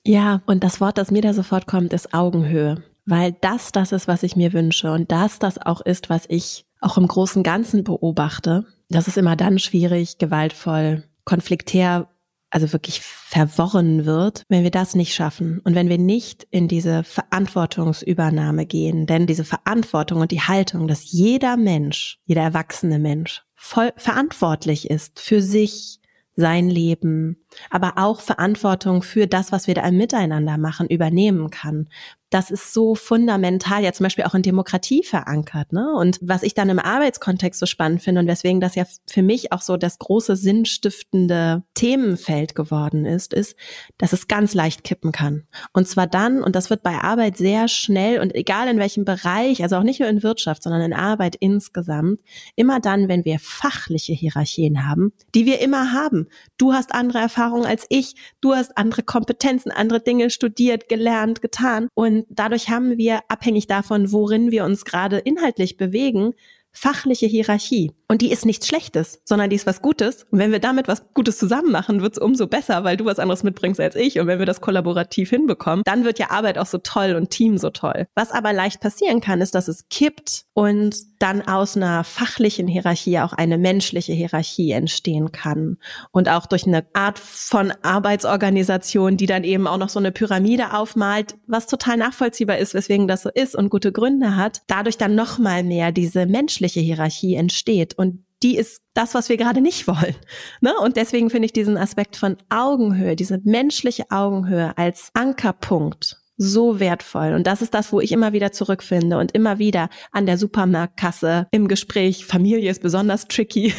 Ja, 0.05 0.41
und 0.45 0.63
das 0.63 0.81
Wort, 0.81 0.97
das 0.97 1.11
mir 1.11 1.21
da 1.21 1.33
sofort 1.33 1.67
kommt, 1.67 1.93
ist 1.93 2.13
Augenhöhe 2.13 2.83
weil 3.09 3.35
das 3.41 3.71
das 3.71 3.91
ist, 3.91 4.07
was 4.07 4.23
ich 4.23 4.35
mir 4.35 4.53
wünsche 4.53 4.91
und 4.91 5.11
das 5.11 5.39
das 5.39 5.57
auch 5.57 5.81
ist, 5.81 6.09
was 6.09 6.25
ich 6.27 6.65
auch 6.79 6.97
im 6.97 7.07
großen 7.07 7.43
Ganzen 7.43 7.83
beobachte. 7.83 8.65
Das 8.89 9.07
ist 9.07 9.17
immer 9.17 9.35
dann 9.35 9.59
schwierig, 9.59 10.17
gewaltvoll, 10.17 11.03
konfliktär, 11.25 12.07
also 12.51 12.71
wirklich 12.73 13.01
verworren 13.01 14.05
wird, 14.05 14.43
wenn 14.49 14.63
wir 14.63 14.71
das 14.71 14.95
nicht 14.95 15.13
schaffen 15.13 15.59
und 15.63 15.75
wenn 15.75 15.89
wir 15.89 15.97
nicht 15.97 16.47
in 16.49 16.67
diese 16.67 17.03
Verantwortungsübernahme 17.03 18.65
gehen. 18.65 19.05
Denn 19.05 19.27
diese 19.27 19.43
Verantwortung 19.43 20.21
und 20.21 20.31
die 20.31 20.41
Haltung, 20.41 20.87
dass 20.87 21.11
jeder 21.11 21.57
Mensch, 21.57 22.19
jeder 22.25 22.41
erwachsene 22.41 22.97
Mensch 22.97 23.43
voll 23.55 23.91
verantwortlich 23.97 24.89
ist 24.89 25.19
für 25.19 25.41
sich, 25.41 25.99
sein 26.39 26.69
Leben, 26.69 27.37
aber 27.69 27.93
auch 27.97 28.21
Verantwortung 28.21 29.01
für 29.01 29.27
das, 29.27 29.51
was 29.51 29.67
wir 29.67 29.75
da 29.75 29.87
im 29.87 29.97
Miteinander 29.97 30.57
machen, 30.57 30.87
übernehmen 30.87 31.49
kann 31.49 31.87
das 32.29 32.51
ist 32.51 32.73
so 32.73 32.93
fundamental, 32.93 33.83
ja 33.83 33.91
zum 33.91 34.03
Beispiel 34.03 34.25
auch 34.25 34.35
in 34.35 34.43
Demokratie 34.43 35.03
verankert. 35.03 35.73
Ne? 35.73 35.91
Und 35.95 36.19
was 36.21 36.43
ich 36.43 36.53
dann 36.53 36.69
im 36.69 36.77
Arbeitskontext 36.77 37.59
so 37.59 37.65
spannend 37.65 38.03
finde 38.03 38.21
und 38.21 38.27
weswegen 38.27 38.61
das 38.61 38.75
ja 38.75 38.85
für 39.09 39.23
mich 39.23 39.51
auch 39.51 39.61
so 39.61 39.77
das 39.77 39.97
große 39.97 40.35
sinnstiftende 40.35 41.63
Themenfeld 41.73 42.53
geworden 42.53 43.05
ist, 43.05 43.33
ist, 43.33 43.55
dass 43.97 44.13
es 44.13 44.27
ganz 44.27 44.53
leicht 44.53 44.83
kippen 44.83 45.11
kann. 45.11 45.47
Und 45.73 45.87
zwar 45.87 46.05
dann, 46.05 46.43
und 46.43 46.55
das 46.55 46.69
wird 46.69 46.83
bei 46.83 46.99
Arbeit 46.99 47.37
sehr 47.37 47.67
schnell 47.67 48.19
und 48.19 48.35
egal 48.35 48.67
in 48.67 48.77
welchem 48.77 49.05
Bereich, 49.05 49.63
also 49.63 49.77
auch 49.77 49.83
nicht 49.83 49.99
nur 49.99 50.09
in 50.09 50.21
Wirtschaft, 50.21 50.61
sondern 50.61 50.81
in 50.81 50.93
Arbeit 50.93 51.35
insgesamt, 51.39 52.19
immer 52.55 52.79
dann, 52.79 53.07
wenn 53.07 53.25
wir 53.25 53.39
fachliche 53.39 54.13
Hierarchien 54.13 54.87
haben, 54.87 55.13
die 55.33 55.47
wir 55.47 55.61
immer 55.61 55.93
haben. 55.93 56.27
Du 56.57 56.73
hast 56.73 56.93
andere 56.93 57.17
Erfahrungen 57.17 57.38
als 57.65 57.85
ich, 57.89 58.15
du 58.41 58.53
hast 58.53 58.77
andere 58.77 59.03
Kompetenzen, 59.03 59.71
andere 59.71 60.01
Dinge 60.01 60.29
studiert, 60.29 60.89
gelernt, 60.89 61.41
getan. 61.41 61.87
Und 61.93 62.09
und 62.09 62.25
dadurch 62.29 62.69
haben 62.69 62.97
wir, 62.97 63.21
abhängig 63.27 63.67
davon, 63.67 64.11
worin 64.11 64.49
wir 64.49 64.65
uns 64.65 64.83
gerade 64.83 65.19
inhaltlich 65.19 65.77
bewegen, 65.77 66.33
fachliche 66.71 67.25
Hierarchie. 67.25 67.91
Und 68.11 68.21
die 68.21 68.31
ist 68.31 68.45
nichts 68.45 68.67
Schlechtes, 68.67 69.21
sondern 69.23 69.51
die 69.51 69.55
ist 69.55 69.67
was 69.67 69.83
Gutes. 69.83 70.25
Und 70.31 70.39
wenn 70.39 70.51
wir 70.51 70.59
damit 70.59 70.87
was 70.87 71.13
Gutes 71.13 71.37
zusammen 71.37 71.71
machen, 71.71 72.01
wird 72.01 72.13
es 72.13 72.19
umso 72.19 72.47
besser, 72.47 72.83
weil 72.83 72.97
du 72.97 73.05
was 73.05 73.19
anderes 73.19 73.43
mitbringst 73.43 73.79
als 73.79 73.95
ich. 73.95 74.19
Und 74.19 74.25
wenn 74.25 74.39
wir 74.39 74.47
das 74.47 74.61
kollaborativ 74.61 75.29
hinbekommen, 75.29 75.83
dann 75.85 76.05
wird 76.05 76.17
ja 76.17 76.31
Arbeit 76.31 76.57
auch 76.57 76.65
so 76.65 76.79
toll 76.79 77.13
und 77.15 77.29
Team 77.29 77.59
so 77.59 77.69
toll. 77.69 78.07
Was 78.15 78.31
aber 78.31 78.51
leicht 78.51 78.81
passieren 78.81 79.21
kann, 79.21 79.41
ist, 79.41 79.53
dass 79.53 79.67
es 79.67 79.89
kippt 79.89 80.45
und 80.53 80.95
dann 81.19 81.47
aus 81.47 81.77
einer 81.77 82.03
fachlichen 82.03 82.67
Hierarchie 82.67 83.19
auch 83.19 83.33
eine 83.33 83.59
menschliche 83.59 84.13
Hierarchie 84.13 84.71
entstehen 84.71 85.31
kann. 85.31 85.77
Und 86.11 86.29
auch 86.29 86.47
durch 86.47 86.65
eine 86.65 86.87
Art 86.93 87.19
von 87.19 87.71
Arbeitsorganisation, 87.83 89.17
die 89.17 89.27
dann 89.27 89.43
eben 89.43 89.67
auch 89.67 89.77
noch 89.77 89.89
so 89.89 89.99
eine 89.99 90.11
Pyramide 90.11 90.73
aufmalt, 90.73 91.35
was 91.45 91.67
total 91.67 91.97
nachvollziehbar 91.97 92.57
ist, 92.57 92.73
weswegen 92.73 93.07
das 93.07 93.21
so 93.21 93.29
ist 93.29 93.55
und 93.55 93.69
gute 93.69 93.91
Gründe 93.91 94.35
hat, 94.35 94.61
dadurch 94.67 94.97
dann 94.97 95.13
nochmal 95.13 95.63
mehr 95.63 95.91
diese 95.91 96.25
menschliche 96.59 96.79
Hierarchie 96.79 97.35
entsteht. 97.35 97.97
Und 97.97 98.25
die 98.43 98.57
ist 98.57 98.81
das, 98.93 99.13
was 99.13 99.29
wir 99.29 99.37
gerade 99.37 99.61
nicht 99.61 99.87
wollen. 99.87 100.15
Ne? 100.61 100.73
Und 100.81 100.97
deswegen 100.97 101.29
finde 101.29 101.45
ich 101.45 101.53
diesen 101.53 101.77
Aspekt 101.77 102.17
von 102.17 102.35
Augenhöhe, 102.49 103.15
diese 103.15 103.39
menschliche 103.43 104.11
Augenhöhe 104.11 104.77
als 104.77 105.09
Ankerpunkt 105.13 106.17
so 106.35 106.79
wertvoll. 106.79 107.33
Und 107.33 107.47
das 107.47 107.61
ist 107.61 107.73
das, 107.73 107.91
wo 107.91 107.99
ich 107.99 108.11
immer 108.11 108.33
wieder 108.33 108.51
zurückfinde 108.51 109.17
und 109.17 109.33
immer 109.33 109.59
wieder 109.59 109.89
an 110.11 110.25
der 110.25 110.37
Supermarktkasse 110.37 111.47
im 111.51 111.67
Gespräch. 111.67 112.25
Familie 112.25 112.71
ist 112.71 112.81
besonders 112.81 113.27
tricky. 113.27 113.73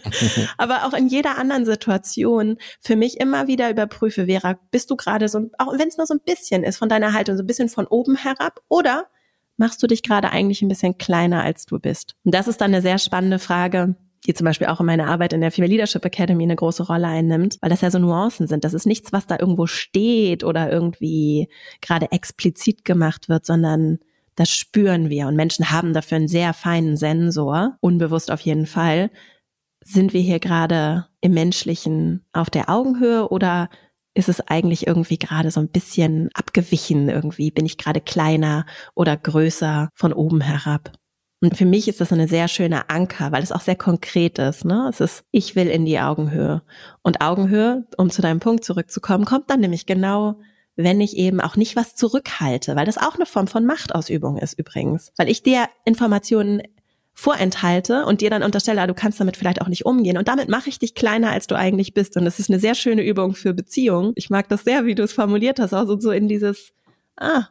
Aber 0.58 0.84
auch 0.84 0.94
in 0.94 1.08
jeder 1.08 1.38
anderen 1.38 1.64
Situation 1.64 2.58
für 2.80 2.96
mich 2.96 3.20
immer 3.20 3.48
wieder 3.48 3.70
überprüfe, 3.70 4.26
Vera, 4.26 4.58
bist 4.70 4.90
du 4.90 4.96
gerade 4.96 5.28
so, 5.28 5.50
auch 5.58 5.72
wenn 5.78 5.88
es 5.88 5.96
nur 5.96 6.06
so 6.06 6.14
ein 6.14 6.20
bisschen 6.24 6.62
ist 6.62 6.78
von 6.78 6.88
deiner 6.88 7.12
Haltung, 7.12 7.36
so 7.36 7.42
ein 7.42 7.46
bisschen 7.46 7.68
von 7.68 7.86
oben 7.86 8.16
herab 8.16 8.60
oder 8.68 9.06
machst 9.56 9.82
du 9.82 9.86
dich 9.86 10.02
gerade 10.02 10.30
eigentlich 10.30 10.62
ein 10.62 10.68
bisschen 10.68 10.98
kleiner, 10.98 11.42
als 11.42 11.66
du 11.66 11.78
bist? 11.78 12.14
Und 12.24 12.34
das 12.34 12.48
ist 12.48 12.60
dann 12.60 12.72
eine 12.72 12.82
sehr 12.82 12.98
spannende 12.98 13.38
Frage, 13.38 13.96
die 14.26 14.34
zum 14.34 14.44
Beispiel 14.44 14.66
auch 14.66 14.80
in 14.80 14.86
meiner 14.86 15.06
Arbeit 15.06 15.32
in 15.32 15.40
der 15.40 15.52
Female 15.52 15.72
Leadership 15.72 16.04
Academy 16.04 16.42
eine 16.42 16.56
große 16.56 16.84
Rolle 16.84 17.06
einnimmt, 17.06 17.58
weil 17.60 17.70
das 17.70 17.80
ja 17.80 17.90
so 17.90 17.98
Nuancen 17.98 18.46
sind. 18.48 18.64
Das 18.64 18.74
ist 18.74 18.86
nichts, 18.86 19.12
was 19.12 19.26
da 19.26 19.38
irgendwo 19.38 19.66
steht 19.66 20.42
oder 20.44 20.70
irgendwie 20.70 21.48
gerade 21.80 22.10
explizit 22.12 22.84
gemacht 22.84 23.28
wird, 23.28 23.46
sondern 23.46 23.98
das 24.34 24.50
spüren 24.50 25.08
wir. 25.08 25.28
Und 25.28 25.36
Menschen 25.36 25.70
haben 25.70 25.92
dafür 25.92 26.16
einen 26.16 26.28
sehr 26.28 26.52
feinen 26.52 26.96
Sensor, 26.96 27.76
unbewusst 27.80 28.30
auf 28.30 28.40
jeden 28.40 28.66
Fall. 28.66 29.10
Sind 29.82 30.12
wir 30.12 30.20
hier 30.20 30.40
gerade 30.40 31.06
im 31.20 31.32
Menschlichen 31.32 32.24
auf 32.32 32.50
der 32.50 32.68
Augenhöhe 32.68 33.28
oder 33.28 33.70
ist 34.16 34.28
es 34.28 34.40
eigentlich 34.40 34.86
irgendwie 34.86 35.18
gerade 35.18 35.50
so 35.50 35.60
ein 35.60 35.68
bisschen 35.68 36.30
abgewichen 36.34 37.08
irgendwie? 37.08 37.50
Bin 37.50 37.66
ich 37.66 37.76
gerade 37.76 38.00
kleiner 38.00 38.64
oder 38.94 39.16
größer 39.16 39.90
von 39.94 40.12
oben 40.12 40.40
herab? 40.40 40.92
Und 41.42 41.56
für 41.56 41.66
mich 41.66 41.86
ist 41.86 42.00
das 42.00 42.12
eine 42.12 42.28
sehr 42.28 42.48
schöne 42.48 42.88
Anker, 42.88 43.30
weil 43.30 43.42
es 43.42 43.52
auch 43.52 43.60
sehr 43.60 43.76
konkret 43.76 44.38
ist. 44.38 44.64
Ne? 44.64 44.86
Es 44.88 45.00
ist, 45.00 45.24
ich 45.32 45.54
will 45.54 45.68
in 45.68 45.84
die 45.84 46.00
Augenhöhe. 46.00 46.62
Und 47.02 47.20
Augenhöhe, 47.20 47.86
um 47.98 48.08
zu 48.08 48.22
deinem 48.22 48.40
Punkt 48.40 48.64
zurückzukommen, 48.64 49.26
kommt 49.26 49.50
dann 49.50 49.60
nämlich 49.60 49.84
genau, 49.84 50.40
wenn 50.76 51.00
ich 51.00 51.16
eben 51.16 51.42
auch 51.42 51.56
nicht 51.56 51.76
was 51.76 51.94
zurückhalte, 51.94 52.74
weil 52.74 52.86
das 52.86 52.98
auch 52.98 53.16
eine 53.16 53.26
Form 53.26 53.48
von 53.48 53.66
Machtausübung 53.66 54.38
ist 54.38 54.58
übrigens. 54.58 55.12
Weil 55.18 55.28
ich 55.28 55.42
dir 55.42 55.66
Informationen 55.84 56.62
vorenthalte 57.18 58.04
und 58.04 58.20
dir 58.20 58.28
dann 58.28 58.42
unterstelle, 58.42 58.82
ah, 58.82 58.86
du 58.86 58.92
kannst 58.92 59.18
damit 59.18 59.38
vielleicht 59.38 59.62
auch 59.62 59.68
nicht 59.68 59.86
umgehen. 59.86 60.18
Und 60.18 60.28
damit 60.28 60.50
mache 60.50 60.68
ich 60.68 60.78
dich 60.78 60.94
kleiner, 60.94 61.30
als 61.30 61.46
du 61.46 61.54
eigentlich 61.54 61.94
bist. 61.94 62.14
Und 62.18 62.26
das 62.26 62.38
ist 62.38 62.50
eine 62.50 62.60
sehr 62.60 62.74
schöne 62.74 63.02
Übung 63.02 63.34
für 63.34 63.54
Beziehungen. 63.54 64.12
Ich 64.16 64.28
mag 64.28 64.50
das 64.50 64.64
sehr, 64.64 64.84
wie 64.84 64.94
du 64.94 65.02
es 65.02 65.14
formuliert 65.14 65.58
hast, 65.58 65.72
auch 65.72 65.86
so, 65.86 65.98
so 65.98 66.10
in 66.10 66.28
dieses, 66.28 66.74
ah, 67.16 67.48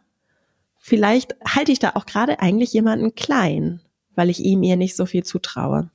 vielleicht 0.77 1.35
halte 1.43 1.71
ich 1.71 1.79
da 1.79 1.93
auch 1.95 2.05
gerade 2.05 2.39
eigentlich 2.41 2.73
jemanden 2.73 3.15
klein, 3.15 3.81
weil 4.13 4.29
ich 4.29 4.39
ihm 4.39 4.61
ihr 4.61 4.75
nicht 4.75 4.95
so 4.95 5.07
viel 5.07 5.23
zutraue. 5.23 5.89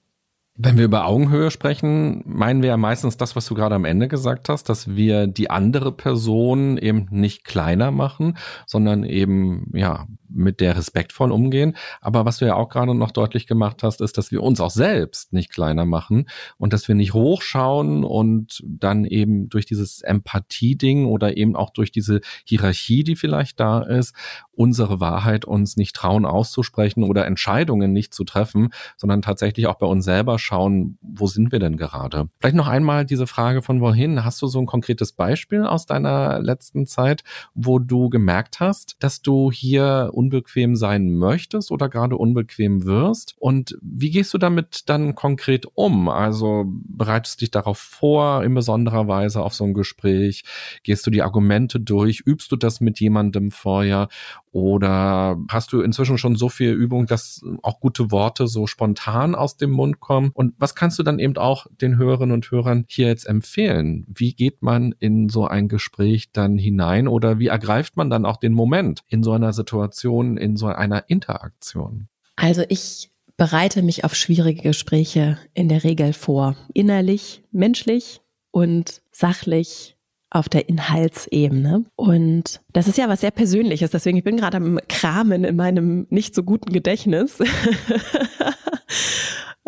Wenn 0.63 0.77
wir 0.77 0.85
über 0.85 1.07
Augenhöhe 1.07 1.51
sprechen, 1.51 2.23
meinen 2.27 2.61
wir 2.61 2.69
ja 2.69 2.77
meistens 2.77 3.17
das, 3.17 3.35
was 3.35 3.47
du 3.47 3.55
gerade 3.55 3.75
am 3.75 3.87
Ende 3.87 4.09
gesagt 4.09 4.51
hast, 4.51 4.69
dass 4.69 4.95
wir 4.95 5.27
die 5.27 5.49
andere 5.49 5.91
Person 5.91 6.77
eben 6.77 7.07
nicht 7.11 7.45
kleiner 7.45 7.91
machen, 7.91 8.37
sondern 8.67 9.05
eben, 9.05 9.71
ja, 9.73 10.07
mit 10.29 10.61
der 10.61 10.77
respektvoll 10.77 11.33
umgehen. 11.33 11.77
Aber 12.03 12.27
was 12.27 12.39
du 12.39 12.45
ja 12.45 12.57
auch 12.57 12.69
gerade 12.69 12.95
noch 12.95 13.11
deutlich 13.11 13.47
gemacht 13.47 13.83
hast, 13.83 14.03
ist, 14.03 14.19
dass 14.19 14.31
wir 14.33 14.43
uns 14.43 14.61
auch 14.61 14.71
selbst 14.71 15.33
nicht 15.33 15.51
kleiner 15.51 15.87
machen 15.87 16.29
und 16.59 16.75
dass 16.75 16.89
wir 16.89 16.95
nicht 16.95 17.15
hochschauen 17.15 18.05
und 18.05 18.63
dann 18.67 19.07
eben 19.07 19.49
durch 19.49 19.65
dieses 19.65 20.03
Empathie-Ding 20.03 21.07
oder 21.07 21.39
eben 21.39 21.57
auch 21.57 21.71
durch 21.71 21.91
diese 21.91 22.21
Hierarchie, 22.45 23.03
die 23.03 23.17
vielleicht 23.17 23.61
da 23.61 23.81
ist, 23.81 24.15
unsere 24.61 25.01
Wahrheit 25.01 25.47
uns 25.47 25.79
nicht 25.79 25.97
trauen 25.97 26.27
auszusprechen 26.27 27.05
oder 27.05 27.25
Entscheidungen 27.25 27.95
nicht 27.95 28.13
zu 28.13 28.25
treffen, 28.25 28.75
sondern 28.99 29.23
tatsächlich 29.23 29.67
auch 29.67 29.77
bei 29.77 29.87
uns 29.87 30.05
selber 30.05 30.39
schauen, 30.39 30.99
wo 31.01 31.29
sind 31.29 31.51
wir 31.51 31.59
denn 31.59 31.79
gerade? 31.79 32.29
Vielleicht 32.41 32.57
noch 32.57 32.69
einmal 32.69 33.07
diese 33.07 33.27
Frage 33.27 33.63
von 33.63 33.81
wohin. 33.81 34.23
Hast 34.23 34.43
du 34.43 34.49
so 34.49 34.59
ein 34.59 34.67
konkretes 34.67 35.13
Beispiel 35.13 35.65
aus 35.65 35.87
deiner 35.87 36.41
letzten 36.41 36.85
Zeit, 36.85 37.25
wo 37.55 37.79
du 37.79 38.11
gemerkt 38.11 38.61
hast, 38.61 38.97
dass 38.99 39.23
du 39.23 39.51
hier 39.51 40.11
unbequem 40.13 40.77
sein 40.77 41.15
möchtest 41.15 41.71
oder 41.71 41.89
gerade 41.89 42.19
unbequem 42.19 42.85
wirst? 42.85 43.37
Und 43.39 43.79
wie 43.81 44.11
gehst 44.11 44.35
du 44.35 44.37
damit 44.37 44.91
dann 44.91 45.15
konkret 45.15 45.65
um? 45.73 46.11
Also 46.11 46.67
bereitest 46.67 47.41
du 47.41 47.45
dich 47.47 47.51
darauf 47.51 47.79
vor, 47.79 48.45
in 48.45 48.53
besonderer 48.53 49.09
Weise 49.09 49.41
auf 49.41 49.55
so 49.55 49.65
ein 49.65 49.73
Gespräch? 49.73 50.45
Gehst 50.83 51.07
du 51.07 51.11
die 51.11 51.23
Argumente 51.23 51.81
durch? 51.81 52.21
Übst 52.21 52.53
du 52.53 52.57
das 52.57 52.83
mit 52.83 53.01
jemandem 53.01 53.51
vorher? 53.51 54.09
Oder 54.53 55.39
hast 55.49 55.73
du 55.73 55.81
inzwischen 55.81 56.19
schon 56.19 56.35
so 56.35 56.49
viel 56.49 56.73
Übung, 56.73 57.07
dass 57.07 57.43
auch 57.63 57.79
gute 57.79 58.11
Worte 58.11 58.49
so 58.49 58.67
spontan 58.67 59.35
aus 59.35 59.57
dem 59.57 59.71
Mund 59.71 60.01
kommen? 60.01 60.31
Und 60.35 60.55
was 60.59 60.75
kannst 60.75 60.99
du 60.99 61.03
dann 61.05 61.21
eben 61.21 61.37
auch 61.37 61.67
den 61.81 61.99
Hörerinnen 61.99 62.35
und 62.35 62.51
Hörern 62.51 62.85
hier 62.89 63.07
jetzt 63.07 63.27
empfehlen? 63.27 64.05
Wie 64.09 64.35
geht 64.35 64.63
man 64.63 64.95
in 64.99 65.29
so 65.29 65.47
ein 65.47 65.69
Gespräch 65.69 66.33
dann 66.33 66.59
hinein 66.59 67.07
oder 67.07 67.39
wie 67.39 67.47
ergreift 67.47 67.97
man 67.97 68.11
dann 68.11 68.27
auch 68.27 68.39
den 68.39 68.53
Moment 68.53 69.03
in 69.07 69.23
so 69.23 69.33
einer 69.33 69.53
Situation, 69.53 70.37
in 70.37 70.57
so 70.57 70.67
einer 70.67 71.09
Interaktion? 71.09 72.09
Also 72.35 72.65
ich 72.69 73.11
bereite 73.37 73.83
mich 73.83 74.05
auf 74.05 74.15
schwierige 74.15 74.63
Gespräche 74.63 75.39
in 75.55 75.69
der 75.69 75.85
Regel 75.85 76.13
vor. 76.13 76.57
Innerlich, 76.75 77.43
menschlich 77.53 78.21
und 78.51 79.01
sachlich 79.13 79.97
auf 80.31 80.49
der 80.49 80.69
Inhaltsebene. 80.69 81.85
Und 81.97 82.61
das 82.73 82.89
ist 82.89 82.99
ja 82.99 83.09
was 83.09 83.21
sehr 83.21 83.33
Persönliches. 83.33 83.91
Deswegen, 83.91 84.17
ich 84.19 84.25
bin 84.25 84.37
gerade 84.37 84.57
am 84.57 84.79
Kramen 84.89 85.45
in 85.45 85.57
meinem 85.57 86.07
nicht 86.11 86.35
so 86.35 86.43
guten 86.43 86.73
Gedächtnis. 86.73 87.39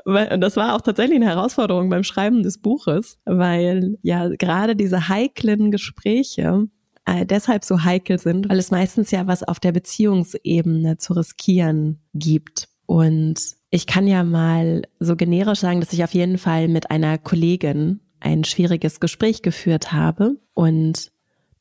Und 0.05 0.41
das 0.41 0.57
war 0.57 0.75
auch 0.75 0.81
tatsächlich 0.81 1.17
eine 1.17 1.27
Herausforderung 1.27 1.89
beim 1.89 2.03
Schreiben 2.03 2.43
des 2.43 2.59
Buches, 2.59 3.19
weil 3.25 3.99
ja 4.03 4.29
gerade 4.29 4.75
diese 4.75 5.09
heiklen 5.09 5.71
Gespräche 5.71 6.67
äh, 7.05 7.27
deshalb 7.27 7.65
so 7.65 7.85
heikel 7.85 8.19
sind, 8.19 8.49
weil 8.49 8.59
es 8.59 8.71
meistens 8.71 9.11
ja 9.11 9.27
was 9.27 9.43
auf 9.43 9.61
der 9.61 9.73
Beziehungsebene 9.73 10.97
zu 10.97 11.13
riskieren 11.13 12.01
gibt. 12.15 12.69
Und 12.87 13.41
ich 13.71 13.87
kann 13.87 14.07
ja 14.07 14.25
mal 14.25 14.83
so 14.99 15.17
generisch 15.17 15.61
sagen, 15.61 15.81
dass 15.81 15.93
ich 15.93 16.05
auf 16.05 16.15
jeden 16.15 16.39
Fall 16.39 16.69
mit 16.69 16.91
einer 16.91 17.19
Kollegin 17.19 18.01
ein 18.23 18.45
schwieriges 18.45 19.01
Gespräch 19.01 19.43
geführt 19.43 19.93
habe. 19.93 20.37
Und 20.55 21.13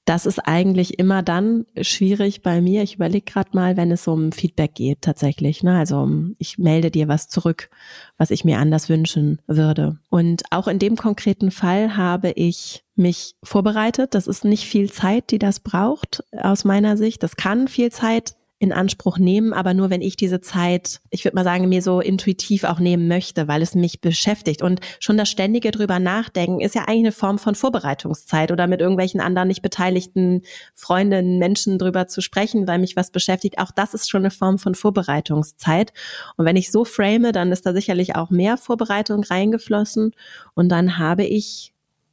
das 0.05 0.25
ist 0.25 0.39
eigentlich 0.39 0.97
immer 0.97 1.21
dann 1.21 1.65
schwierig 1.79 2.41
bei 2.41 2.59
mir. 2.59 2.81
Ich 2.81 2.95
überlege 2.95 3.31
gerade 3.31 3.51
mal, 3.53 3.77
wenn 3.77 3.91
es 3.91 4.07
um 4.07 4.31
Feedback 4.31 4.73
geht 4.73 5.01
tatsächlich. 5.01 5.61
Ne? 5.61 5.77
Also 5.77 6.09
ich 6.39 6.57
melde 6.57 6.89
dir 6.89 7.07
was 7.07 7.27
zurück, 7.27 7.69
was 8.17 8.31
ich 8.31 8.43
mir 8.43 8.57
anders 8.57 8.89
wünschen 8.89 9.39
würde. 9.45 9.99
Und 10.09 10.43
auch 10.49 10.67
in 10.67 10.79
dem 10.79 10.95
konkreten 10.95 11.51
Fall 11.51 11.95
habe 11.97 12.31
ich 12.31 12.83
mich 12.95 13.35
vorbereitet. 13.43 14.15
Das 14.15 14.25
ist 14.25 14.43
nicht 14.43 14.65
viel 14.65 14.91
Zeit, 14.91 15.29
die 15.29 15.39
das 15.39 15.59
braucht 15.59 16.23
aus 16.31 16.65
meiner 16.65 16.97
Sicht. 16.97 17.21
Das 17.21 17.35
kann 17.35 17.67
viel 17.67 17.91
Zeit 17.91 18.35
in 18.61 18.71
Anspruch 18.71 19.17
nehmen, 19.17 19.53
aber 19.53 19.73
nur 19.73 19.89
wenn 19.89 20.03
ich 20.03 20.15
diese 20.15 20.39
Zeit, 20.39 21.01
ich 21.09 21.25
würde 21.25 21.33
mal 21.33 21.43
sagen, 21.43 21.67
mir 21.67 21.81
so 21.81 21.99
intuitiv 21.99 22.63
auch 22.63 22.77
nehmen 22.77 23.07
möchte, 23.07 23.47
weil 23.47 23.63
es 23.63 23.73
mich 23.73 24.01
beschäftigt. 24.01 24.61
Und 24.61 24.81
schon 24.99 25.17
das 25.17 25.31
ständige 25.31 25.71
drüber 25.71 25.97
nachdenken 25.97 26.61
ist 26.61 26.75
ja 26.75 26.83
eigentlich 26.83 26.99
eine 26.99 27.11
Form 27.11 27.39
von 27.39 27.55
Vorbereitungszeit 27.55 28.51
oder 28.51 28.67
mit 28.67 28.79
irgendwelchen 28.79 29.19
anderen 29.19 29.47
nicht 29.47 29.63
beteiligten 29.63 30.43
Freundinnen, 30.75 31.39
Menschen 31.39 31.79
drüber 31.79 32.05
zu 32.05 32.21
sprechen, 32.21 32.67
weil 32.67 32.77
mich 32.77 32.95
was 32.95 33.09
beschäftigt. 33.09 33.57
Auch 33.57 33.71
das 33.71 33.95
ist 33.95 34.11
schon 34.11 34.21
eine 34.21 34.29
Form 34.29 34.59
von 34.59 34.75
Vorbereitungszeit. 34.75 35.91
Und 36.37 36.45
wenn 36.45 36.55
ich 36.55 36.71
so 36.71 36.85
frame, 36.85 37.31
dann 37.31 37.51
ist 37.51 37.65
da 37.65 37.73
sicherlich 37.73 38.15
auch 38.15 38.29
mehr 38.29 38.57
Vorbereitung 38.57 39.23
reingeflossen. 39.23 40.11
Und 40.53 40.69
dann 40.69 40.99
habe 40.99 41.23
ich 41.23 41.70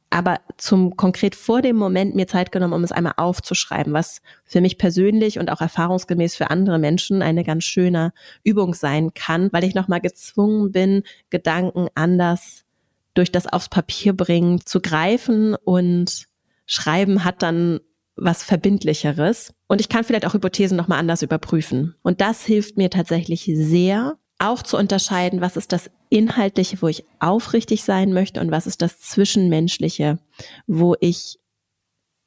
aber 0.09 0.39
zum 0.57 0.95
konkret 0.97 1.35
vor 1.35 1.61
dem 1.61 1.75
Moment 1.75 2.15
mir 2.15 2.27
Zeit 2.27 2.51
genommen, 2.51 2.73
um 2.73 2.83
es 2.83 2.91
einmal 2.91 3.13
aufzuschreiben, 3.17 3.93
was 3.93 4.21
für 4.43 4.61
mich 4.61 4.77
persönlich 4.77 5.37
und 5.39 5.51
auch 5.51 5.61
erfahrungsgemäß 5.61 6.35
für 6.35 6.49
andere 6.49 6.79
Menschen 6.79 7.21
eine 7.21 7.43
ganz 7.43 7.63
schöne 7.63 8.11
Übung 8.43 8.73
sein 8.73 9.13
kann, 9.13 9.49
weil 9.51 9.63
ich 9.63 9.75
nochmal 9.75 10.01
gezwungen 10.01 10.71
bin, 10.71 11.03
Gedanken 11.29 11.87
anders 11.93 12.65
durch 13.13 13.31
das 13.31 13.47
aufs 13.47 13.69
Papier 13.69 14.13
bringen 14.13 14.65
zu 14.65 14.81
greifen 14.81 15.55
und 15.55 16.25
Schreiben 16.65 17.23
hat 17.23 17.41
dann 17.41 17.79
was 18.15 18.43
Verbindlicheres. 18.43 19.53
Und 19.67 19.81
ich 19.81 19.89
kann 19.89 20.03
vielleicht 20.03 20.25
auch 20.25 20.33
Hypothesen 20.33 20.77
nochmal 20.77 20.99
anders 20.99 21.21
überprüfen. 21.21 21.95
Und 22.01 22.21
das 22.21 22.43
hilft 22.45 22.77
mir 22.77 22.89
tatsächlich 22.89 23.49
sehr, 23.53 24.17
auch 24.39 24.63
zu 24.63 24.77
unterscheiden, 24.77 25.41
was 25.41 25.57
ist 25.57 25.71
das 25.71 25.91
Inhaltliche, 26.09 26.81
wo 26.81 26.87
ich 26.87 27.05
aufrichtig 27.19 27.83
sein 27.83 28.13
möchte 28.13 28.39
und 28.39 28.51
was 28.51 28.67
ist 28.67 28.81
das 28.81 28.99
Zwischenmenschliche, 28.99 30.19
wo 30.65 30.95
ich 30.99 31.39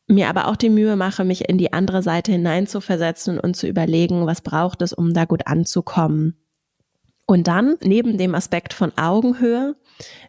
mir 0.07 0.29
aber 0.29 0.49
auch 0.49 0.57
die 0.57 0.71
Mühe 0.71 0.97
mache, 0.97 1.25
mich 1.25 1.49
in 1.49 1.59
die 1.59 1.73
andere 1.73 2.03
Seite 2.03 2.33
hineinzuversetzen 2.33 3.41
und 3.41 3.57
zu 3.57 3.67
überlegen, 3.67 4.27
was 4.27 4.43
braucht 4.43 4.83
es, 4.83 4.93
um 4.93 5.15
da 5.15 5.25
gut 5.25 5.47
anzukommen. 5.47 6.37
Und 7.27 7.47
dann, 7.47 7.77
neben 7.83 8.19
dem 8.19 8.35
Aspekt 8.35 8.75
von 8.75 8.93
Augenhöhe, 8.99 9.77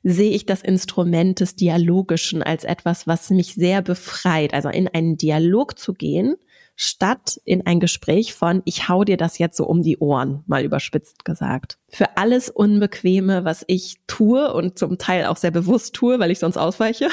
sehe 0.04 0.32
ich 0.32 0.46
das 0.46 0.62
Instrument 0.62 1.40
des 1.40 1.56
Dialogischen 1.56 2.44
als 2.44 2.64
etwas, 2.64 3.08
was 3.08 3.30
mich 3.30 3.56
sehr 3.56 3.82
befreit. 3.82 4.54
Also 4.54 4.70
in 4.70 4.88
einen 4.88 5.18
Dialog 5.18 5.78
zu 5.78 5.94
gehen, 5.94 6.36
statt 6.76 7.40
in 7.46 7.66
ein 7.66 7.80
Gespräch 7.80 8.34
von, 8.34 8.62
ich 8.66 8.90
hau 8.90 9.04
dir 9.04 9.18
das 9.18 9.38
jetzt 9.38 9.58
so 9.58 9.66
um 9.66 9.84
die 9.84 9.98
Ohren, 9.98 10.44
mal 10.48 10.64
überspitzt 10.64 11.24
gesagt. 11.24 11.78
Für 11.90 12.18
alles 12.18 12.50
Unbequeme, 12.50 13.46
was 13.46 13.64
ich 13.68 13.98
tue 14.08 14.54
und 14.54 14.80
zum 14.80 14.98
Teil 14.98 15.26
auch 15.26 15.38
sehr 15.38 15.52
bewusst 15.52 15.94
tue, 15.94 16.20
weil 16.20 16.32
ich 16.32 16.40
sonst 16.40 16.58
ausweiche, 16.58 17.10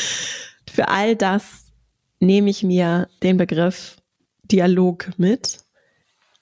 für 0.70 0.88
all 0.88 1.16
das 1.16 1.72
nehme 2.20 2.50
ich 2.50 2.62
mir 2.62 3.08
den 3.22 3.36
Begriff 3.36 3.96
Dialog 4.44 5.10
mit 5.16 5.58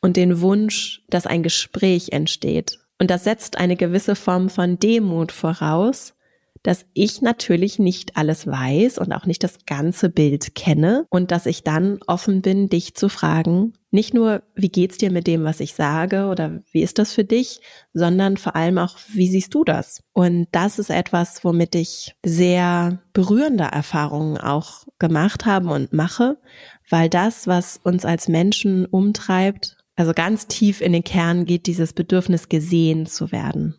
und 0.01 0.17
den 0.17 0.41
Wunsch, 0.41 1.03
dass 1.09 1.27
ein 1.27 1.43
Gespräch 1.43 2.11
entsteht. 2.13 2.81
Und 2.99 3.11
das 3.11 3.25
setzt 3.25 3.57
eine 3.57 3.77
gewisse 3.77 4.15
Form 4.15 4.51
von 4.51 4.79
Demut 4.79 5.33
voraus, 5.33 6.15
dass 6.63 6.87
ich 6.95 7.23
natürlich 7.23 7.79
nicht 7.79 8.17
alles 8.17 8.47
weiß 8.47 8.99
und 8.99 9.13
auch 9.13 9.27
nicht 9.27 9.43
das 9.43 9.65
ganze 9.67 10.09
Bild 10.09 10.55
kenne 10.55 11.07
und 11.11 11.31
dass 11.31 11.47
ich 11.47 11.65
dann 11.65 11.99
offen 12.07 12.43
bin, 12.43 12.69
dich 12.69 12.95
zu 12.95 13.09
fragen, 13.09 13.75
nicht 13.91 14.15
nur, 14.15 14.43
wie 14.55 14.71
geht's 14.71 14.97
dir 14.97 15.13
mit 15.13 15.27
dem, 15.27 15.45
was 15.45 15.61
ich 15.61 15.75
sage 15.75 16.27
oder 16.27 16.63
wie 16.73 16.83
ist 16.83 16.99
das 16.99 17.13
für 17.13 17.25
dich, 17.25 17.61
sondern 17.93 18.39
vor 18.39 18.57
allem 18.57 18.79
auch, 18.79 18.97
wie 19.13 19.29
siehst 19.29 19.55
du 19.55 19.65
das? 19.65 20.03
Und 20.13 20.49
das 20.51 20.79
ist 20.79 20.89
etwas, 20.89 21.45
womit 21.45 21.75
ich 21.75 22.15
sehr 22.25 23.03
berührende 23.13 23.65
Erfahrungen 23.65 24.39
auch 24.39 24.87
gemacht 24.99 25.45
habe 25.45 25.69
und 25.69 25.93
mache, 25.93 26.39
weil 26.89 27.11
das, 27.11 27.47
was 27.47 27.81
uns 27.83 28.07
als 28.07 28.29
Menschen 28.29 28.87
umtreibt, 28.87 29.77
also 29.95 30.15
ganz 30.15 30.47
tief 30.47 30.81
in 30.81 30.95
den 30.95 31.05
Kern 31.05 31.45
geht 31.45 31.67
dieses 31.67 31.93
Bedürfnis 31.93 32.49
gesehen 32.49 33.05
zu 33.05 33.31
werden. 33.31 33.77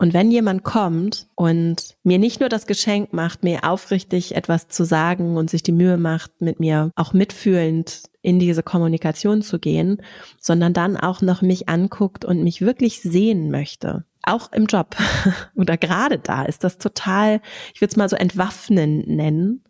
Und 0.00 0.14
wenn 0.14 0.30
jemand 0.30 0.62
kommt 0.62 1.26
und 1.34 1.96
mir 2.04 2.18
nicht 2.18 2.38
nur 2.38 2.48
das 2.48 2.68
Geschenk 2.68 3.12
macht, 3.12 3.42
mir 3.42 3.64
aufrichtig 3.64 4.36
etwas 4.36 4.68
zu 4.68 4.84
sagen 4.84 5.36
und 5.36 5.50
sich 5.50 5.64
die 5.64 5.72
Mühe 5.72 5.98
macht, 5.98 6.40
mit 6.40 6.60
mir 6.60 6.92
auch 6.94 7.12
mitfühlend 7.12 8.02
in 8.22 8.38
diese 8.38 8.62
Kommunikation 8.62 9.42
zu 9.42 9.58
gehen, 9.58 10.00
sondern 10.38 10.72
dann 10.72 10.96
auch 10.96 11.20
noch 11.20 11.42
mich 11.42 11.68
anguckt 11.68 12.24
und 12.24 12.44
mich 12.44 12.60
wirklich 12.60 13.02
sehen 13.02 13.50
möchte, 13.50 14.04
auch 14.22 14.52
im 14.52 14.66
Job 14.66 14.94
oder 15.56 15.76
gerade 15.76 16.18
da 16.18 16.44
ist 16.44 16.62
das 16.62 16.78
total, 16.78 17.40
ich 17.74 17.80
würde 17.80 17.90
es 17.90 17.96
mal 17.96 18.08
so 18.08 18.16
entwaffnen 18.16 18.98
nennen, 19.00 19.64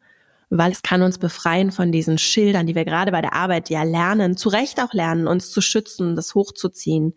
weil 0.51 0.73
es 0.73 0.83
kann 0.83 1.03
uns 1.03 1.19
befreien 1.19 1.73
von 1.73 1.93
diesen 1.93 2.19
Schildern, 2.19 2.67
die 2.67 2.75
wir 2.75 2.85
gerade 2.85 3.12
bei 3.12 3.21
der 3.21 3.35
Arbeit 3.35 3.71
ja 3.71 3.83
lernen, 3.83 4.37
zu 4.37 4.51
Recht 4.51 4.81
auch 4.83 4.93
lernen, 4.93 5.27
uns 5.27 5.51
zu 5.51 5.61
schützen, 5.61 6.17
das 6.17 6.35
hochzuziehen 6.35 7.14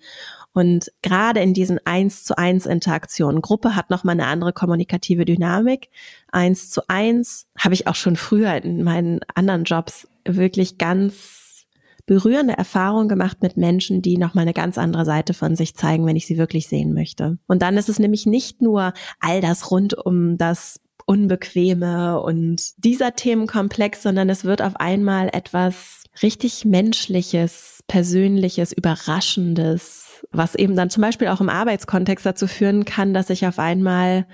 Und 0.54 0.92
gerade 1.02 1.40
in 1.40 1.54
diesen 1.54 1.80
eins 1.86 2.24
zu 2.24 2.38
eins 2.38 2.66
Interaktionen, 2.66 3.42
Gruppe 3.42 3.76
hat 3.76 3.90
nochmal 3.90 4.14
eine 4.14 4.28
andere 4.28 4.54
kommunikative 4.54 5.26
Dynamik. 5.26 5.90
Eins 6.32 6.70
zu 6.70 6.82
eins 6.88 7.48
habe 7.58 7.74
ich 7.74 7.88
auch 7.88 7.96
schon 7.96 8.18
früher 8.18 8.56
in 8.64 8.84
meinen 8.84 9.22
anderen 9.34 9.64
Jobs 9.64 10.08
wirklich 10.26 10.78
ganz 10.78 11.66
berührende 12.06 12.58
Erfahrungen 12.58 13.08
gemacht 13.08 13.38
mit 13.42 13.56
Menschen, 13.56 14.02
die 14.02 14.18
nochmal 14.18 14.42
eine 14.42 14.54
ganz 14.54 14.78
andere 14.78 15.06
Seite 15.06 15.34
von 15.34 15.56
sich 15.56 15.76
zeigen, 15.76 16.06
wenn 16.06 16.16
ich 16.16 16.28
sie 16.28 16.38
wirklich 16.38 16.68
sehen 16.68 16.94
möchte. 16.94 17.38
Und 17.48 17.62
dann 17.62 17.78
ist 17.78 17.90
es 17.90 18.00
nämlich 18.00 18.26
nicht 18.26 18.62
nur 18.62 18.94
all 19.20 19.40
das 19.40 19.72
rund 19.72 19.94
um 19.94 20.38
das 20.38 20.82
Unbequeme 21.06 22.22
und 22.22 22.84
dieser 22.84 23.16
Themenkomplex, 23.16 24.04
sondern 24.04 24.30
es 24.30 24.44
wird 24.46 24.62
auf 24.62 24.76
einmal 24.76 25.30
etwas 25.34 26.04
richtig 26.22 26.66
Menschliches, 26.66 27.81
Persönliches, 27.92 28.72
Überraschendes, 28.72 30.26
was 30.32 30.56
eben 30.56 30.78
dann 30.78 30.90
zum 30.90 31.02
Beispiel 31.02 31.28
auch 31.28 31.42
im 31.42 31.50
Arbeitskontext 31.50 32.26
dazu 32.26 32.48
führen 32.48 32.86
kann, 32.86 33.14
dass 33.14 33.30
ich 33.30 33.46
auf 33.46 33.60
einmal 33.60 34.28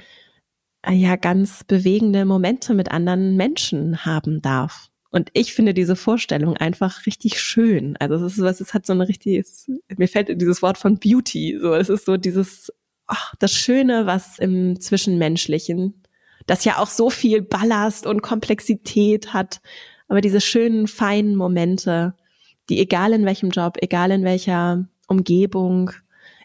äh, 0.84 0.94
ja 0.94 1.16
ganz 1.16 1.64
bewegende 1.64 2.24
Momente 2.26 2.76
mit 2.76 2.92
anderen 2.92 3.36
Menschen 3.36 4.06
haben 4.06 4.44
darf. 4.44 4.90
Und 5.10 5.32
ich 5.34 5.56
finde 5.56 5.74
diese 5.74 5.96
Vorstellung 5.96 6.56
einfach 6.56 7.08
richtig 7.08 7.42
schön. 7.42 7.98
Also 7.98 8.24
es 8.24 8.34
ist 8.34 8.44
was, 8.44 8.62
es 8.62 8.76
hat 8.76 8.86
so 8.86 8.94
ein 8.94 9.02
richtiges, 9.02 9.72
mir 9.98 10.08
fällt 10.08 10.40
dieses 10.40 10.62
Wort 10.62 10.78
von 10.78 11.00
Beauty. 11.00 11.58
So, 11.60 11.74
es 11.74 11.90
ist 11.90 12.06
so 12.06 12.16
dieses, 12.16 12.72
ach, 13.08 13.34
das 13.40 13.54
Schöne, 13.54 14.06
was 14.06 14.38
im 14.38 14.80
Zwischenmenschlichen, 14.80 16.04
das 16.46 16.64
ja 16.64 16.78
auch 16.78 16.90
so 16.92 17.10
viel 17.10 17.42
Ballast 17.42 18.06
und 18.06 18.22
Komplexität 18.22 19.34
hat, 19.34 19.62
aber 20.08 20.22
diese 20.22 20.42
schönen, 20.42 20.86
feinen 20.86 21.36
Momente, 21.36 22.14
die 22.70 22.80
egal 22.80 23.14
in 23.14 23.26
welchem 23.26 23.50
Job, 23.50 23.78
egal 23.82 24.12
in 24.12 24.24
welcher 24.24 24.86
Umgebung, 25.08 25.92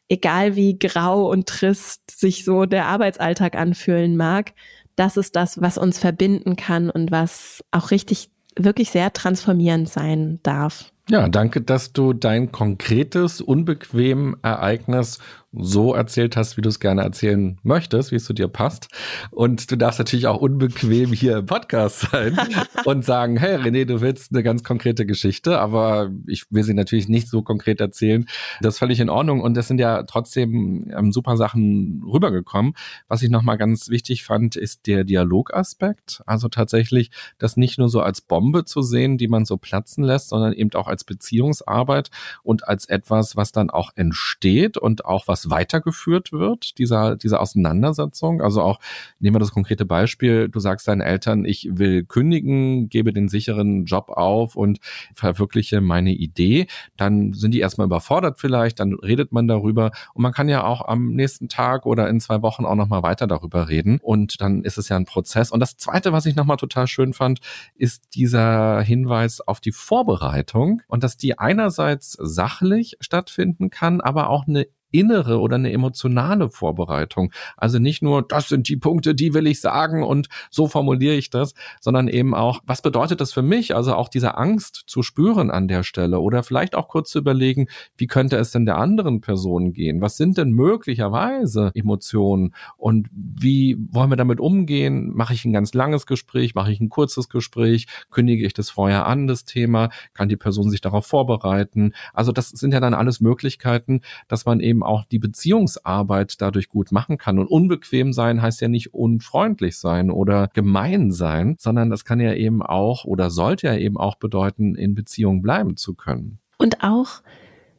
egal 0.08 0.56
wie 0.56 0.78
grau 0.78 1.30
und 1.30 1.48
trist 1.48 2.10
sich 2.10 2.44
so 2.44 2.66
der 2.66 2.86
Arbeitsalltag 2.86 3.56
anfühlen 3.56 4.16
mag, 4.16 4.52
das 4.96 5.16
ist 5.16 5.36
das, 5.36 5.60
was 5.60 5.78
uns 5.78 5.98
verbinden 5.98 6.56
kann 6.56 6.90
und 6.90 7.10
was 7.10 7.64
auch 7.70 7.90
richtig, 7.90 8.30
wirklich 8.56 8.90
sehr 8.90 9.12
transformierend 9.12 9.88
sein 9.88 10.38
darf. 10.42 10.92
Ja, 11.08 11.28
danke, 11.28 11.60
dass 11.60 11.92
du 11.92 12.12
dein 12.12 12.52
konkretes, 12.52 13.40
unbequem 13.40 14.36
Ereignis 14.42 15.18
so 15.52 15.94
erzählt 15.94 16.36
hast, 16.36 16.56
wie 16.56 16.62
du 16.62 16.68
es 16.70 16.80
gerne 16.80 17.02
erzählen 17.02 17.58
möchtest, 17.62 18.10
wie 18.10 18.16
es 18.16 18.24
zu 18.24 18.32
dir 18.32 18.48
passt. 18.48 18.88
Und 19.30 19.70
du 19.70 19.76
darfst 19.76 19.98
natürlich 19.98 20.26
auch 20.26 20.40
unbequem 20.40 21.12
hier 21.12 21.38
im 21.38 21.46
Podcast 21.46 22.10
sein 22.10 22.38
und 22.84 23.04
sagen, 23.04 23.36
hey 23.36 23.56
René, 23.56 23.84
du 23.84 24.00
willst 24.00 24.32
eine 24.32 24.42
ganz 24.42 24.64
konkrete 24.64 25.04
Geschichte, 25.04 25.58
aber 25.58 26.10
ich 26.26 26.44
will 26.50 26.62
sie 26.62 26.74
natürlich 26.74 27.08
nicht 27.08 27.28
so 27.28 27.42
konkret 27.42 27.80
erzählen. 27.80 28.26
Das 28.62 28.74
ist 28.74 28.78
völlig 28.78 29.00
in 29.00 29.10
Ordnung 29.10 29.42
und 29.42 29.54
das 29.54 29.68
sind 29.68 29.78
ja 29.78 30.04
trotzdem 30.04 30.90
ähm, 30.96 31.12
super 31.12 31.36
Sachen 31.36 32.02
rübergekommen. 32.10 32.74
Was 33.08 33.22
ich 33.22 33.30
nochmal 33.30 33.58
ganz 33.58 33.90
wichtig 33.90 34.24
fand, 34.24 34.56
ist 34.56 34.86
der 34.86 35.04
Dialogaspekt. 35.04 36.22
Also 36.24 36.48
tatsächlich 36.48 37.10
das 37.38 37.58
nicht 37.58 37.78
nur 37.78 37.90
so 37.90 38.00
als 38.00 38.22
Bombe 38.22 38.64
zu 38.64 38.80
sehen, 38.80 39.18
die 39.18 39.28
man 39.28 39.44
so 39.44 39.58
platzen 39.58 40.02
lässt, 40.02 40.30
sondern 40.30 40.54
eben 40.54 40.72
auch 40.74 40.86
als 40.88 41.04
Beziehungsarbeit 41.04 42.10
und 42.42 42.66
als 42.66 42.86
etwas, 42.86 43.36
was 43.36 43.52
dann 43.52 43.68
auch 43.68 43.90
entsteht 43.96 44.78
und 44.78 45.04
auch 45.04 45.28
was 45.28 45.41
weitergeführt 45.50 46.32
wird, 46.32 46.78
dieser, 46.78 47.16
dieser 47.16 47.40
Auseinandersetzung. 47.40 48.40
Also 48.40 48.62
auch, 48.62 48.78
nehmen 49.18 49.36
wir 49.36 49.40
das 49.40 49.52
konkrete 49.52 49.84
Beispiel, 49.84 50.48
du 50.48 50.60
sagst 50.60 50.88
deinen 50.88 51.00
Eltern, 51.00 51.44
ich 51.44 51.68
will 51.72 52.04
kündigen, 52.04 52.88
gebe 52.88 53.12
den 53.12 53.28
sicheren 53.28 53.84
Job 53.84 54.10
auf 54.10 54.56
und 54.56 54.78
verwirkliche 55.14 55.80
meine 55.80 56.12
Idee. 56.12 56.66
Dann 56.96 57.32
sind 57.32 57.52
die 57.52 57.60
erstmal 57.60 57.86
überfordert 57.86 58.38
vielleicht, 58.38 58.80
dann 58.80 58.94
redet 58.94 59.32
man 59.32 59.48
darüber 59.48 59.90
und 60.14 60.22
man 60.22 60.32
kann 60.32 60.48
ja 60.48 60.64
auch 60.64 60.86
am 60.86 61.12
nächsten 61.12 61.48
Tag 61.48 61.86
oder 61.86 62.08
in 62.08 62.20
zwei 62.20 62.42
Wochen 62.42 62.64
auch 62.64 62.74
nochmal 62.74 63.02
weiter 63.02 63.26
darüber 63.26 63.68
reden 63.68 63.98
und 64.02 64.40
dann 64.40 64.64
ist 64.64 64.78
es 64.78 64.88
ja 64.88 64.96
ein 64.96 65.04
Prozess. 65.04 65.50
Und 65.50 65.60
das 65.60 65.76
Zweite, 65.76 66.12
was 66.12 66.26
ich 66.26 66.36
nochmal 66.36 66.56
total 66.56 66.86
schön 66.86 67.12
fand, 67.12 67.40
ist 67.74 68.14
dieser 68.14 68.82
Hinweis 68.82 69.40
auf 69.40 69.60
die 69.60 69.72
Vorbereitung 69.72 70.82
und 70.86 71.04
dass 71.04 71.16
die 71.16 71.38
einerseits 71.38 72.12
sachlich 72.20 72.96
stattfinden 73.00 73.70
kann, 73.70 74.00
aber 74.00 74.28
auch 74.28 74.46
eine 74.46 74.66
innere 74.92 75.40
oder 75.40 75.56
eine 75.56 75.72
emotionale 75.72 76.50
Vorbereitung. 76.50 77.32
Also 77.56 77.78
nicht 77.78 78.02
nur, 78.02 78.22
das 78.22 78.48
sind 78.48 78.68
die 78.68 78.76
Punkte, 78.76 79.14
die 79.14 79.34
will 79.34 79.46
ich 79.46 79.60
sagen 79.60 80.02
und 80.02 80.28
so 80.50 80.68
formuliere 80.68 81.14
ich 81.14 81.30
das, 81.30 81.54
sondern 81.80 82.08
eben 82.08 82.34
auch, 82.34 82.60
was 82.66 82.82
bedeutet 82.82 83.20
das 83.20 83.32
für 83.32 83.42
mich? 83.42 83.74
Also 83.74 83.94
auch 83.94 84.08
diese 84.08 84.36
Angst 84.36 84.84
zu 84.86 85.02
spüren 85.02 85.50
an 85.50 85.68
der 85.68 85.82
Stelle 85.82 86.20
oder 86.20 86.42
vielleicht 86.42 86.74
auch 86.74 86.88
kurz 86.88 87.10
zu 87.10 87.18
überlegen, 87.18 87.68
wie 87.96 88.06
könnte 88.06 88.36
es 88.36 88.50
denn 88.50 88.66
der 88.66 88.78
anderen 88.78 89.20
Person 89.20 89.72
gehen? 89.72 90.00
Was 90.00 90.16
sind 90.16 90.38
denn 90.38 90.50
möglicherweise 90.50 91.72
Emotionen 91.74 92.54
und 92.76 93.08
wie 93.12 93.76
wollen 93.90 94.10
wir 94.10 94.16
damit 94.16 94.40
umgehen? 94.40 95.12
Mache 95.14 95.34
ich 95.34 95.44
ein 95.44 95.52
ganz 95.52 95.74
langes 95.74 96.06
Gespräch? 96.06 96.54
Mache 96.54 96.72
ich 96.72 96.80
ein 96.80 96.88
kurzes 96.88 97.28
Gespräch? 97.28 97.86
Kündige 98.10 98.46
ich 98.46 98.54
das 98.54 98.70
vorher 98.70 99.06
an, 99.06 99.26
das 99.26 99.44
Thema? 99.44 99.88
Kann 100.14 100.28
die 100.28 100.36
Person 100.36 100.70
sich 100.70 100.80
darauf 100.80 101.06
vorbereiten? 101.06 101.94
Also 102.12 102.32
das 102.32 102.50
sind 102.50 102.74
ja 102.74 102.80
dann 102.80 102.94
alles 102.94 103.20
Möglichkeiten, 103.20 104.02
dass 104.28 104.44
man 104.44 104.60
eben 104.60 104.81
auch 104.82 105.04
die 105.04 105.18
Beziehungsarbeit 105.18 106.40
dadurch 106.40 106.68
gut 106.68 106.92
machen 106.92 107.18
kann. 107.18 107.38
Und 107.38 107.46
unbequem 107.46 108.12
sein 108.12 108.42
heißt 108.42 108.60
ja 108.60 108.68
nicht 108.68 108.94
unfreundlich 108.94 109.78
sein 109.78 110.10
oder 110.10 110.48
gemein 110.54 111.10
sein, 111.10 111.56
sondern 111.58 111.90
das 111.90 112.04
kann 112.04 112.20
ja 112.20 112.34
eben 112.34 112.62
auch 112.62 113.04
oder 113.04 113.30
sollte 113.30 113.66
ja 113.66 113.76
eben 113.76 113.96
auch 113.96 114.16
bedeuten, 114.16 114.74
in 114.74 114.94
Beziehung 114.94 115.42
bleiben 115.42 115.76
zu 115.76 115.94
können. 115.94 116.38
Und 116.58 116.82
auch 116.82 117.22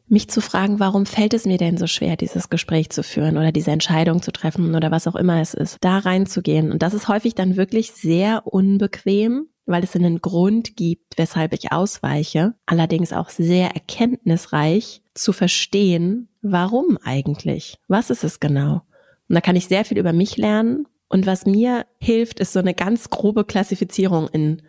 mich 0.06 0.28
zu 0.28 0.40
fragen, 0.40 0.80
warum 0.80 1.06
fällt 1.06 1.34
es 1.34 1.46
mir 1.46 1.58
denn 1.58 1.76
so 1.76 1.86
schwer, 1.86 2.16
dieses 2.16 2.50
Gespräch 2.50 2.90
zu 2.90 3.02
führen 3.02 3.36
oder 3.36 3.52
diese 3.52 3.70
Entscheidung 3.70 4.22
zu 4.22 4.32
treffen 4.32 4.74
oder 4.74 4.90
was 4.90 5.06
auch 5.06 5.16
immer 5.16 5.40
es 5.40 5.54
ist, 5.54 5.78
da 5.80 5.98
reinzugehen. 5.98 6.70
Und 6.70 6.82
das 6.82 6.94
ist 6.94 7.08
häufig 7.08 7.34
dann 7.34 7.56
wirklich 7.56 7.92
sehr 7.92 8.46
unbequem, 8.46 9.48
weil 9.66 9.82
es 9.82 9.96
einen 9.96 10.20
Grund 10.20 10.76
gibt, 10.76 11.16
weshalb 11.16 11.54
ich 11.54 11.72
ausweiche, 11.72 12.54
allerdings 12.66 13.12
auch 13.12 13.30
sehr 13.30 13.70
erkenntnisreich 13.74 15.02
zu 15.14 15.32
verstehen, 15.32 16.28
warum 16.44 16.98
eigentlich? 17.02 17.78
Was 17.88 18.10
ist 18.10 18.22
es 18.22 18.38
genau? 18.38 18.82
Und 19.28 19.34
da 19.34 19.40
kann 19.40 19.56
ich 19.56 19.66
sehr 19.66 19.84
viel 19.84 19.98
über 19.98 20.12
mich 20.12 20.36
lernen. 20.36 20.86
Und 21.08 21.26
was 21.26 21.46
mir 21.46 21.86
hilft, 21.98 22.40
ist 22.40 22.52
so 22.52 22.60
eine 22.60 22.74
ganz 22.74 23.10
grobe 23.10 23.44
Klassifizierung 23.44 24.28
in 24.28 24.62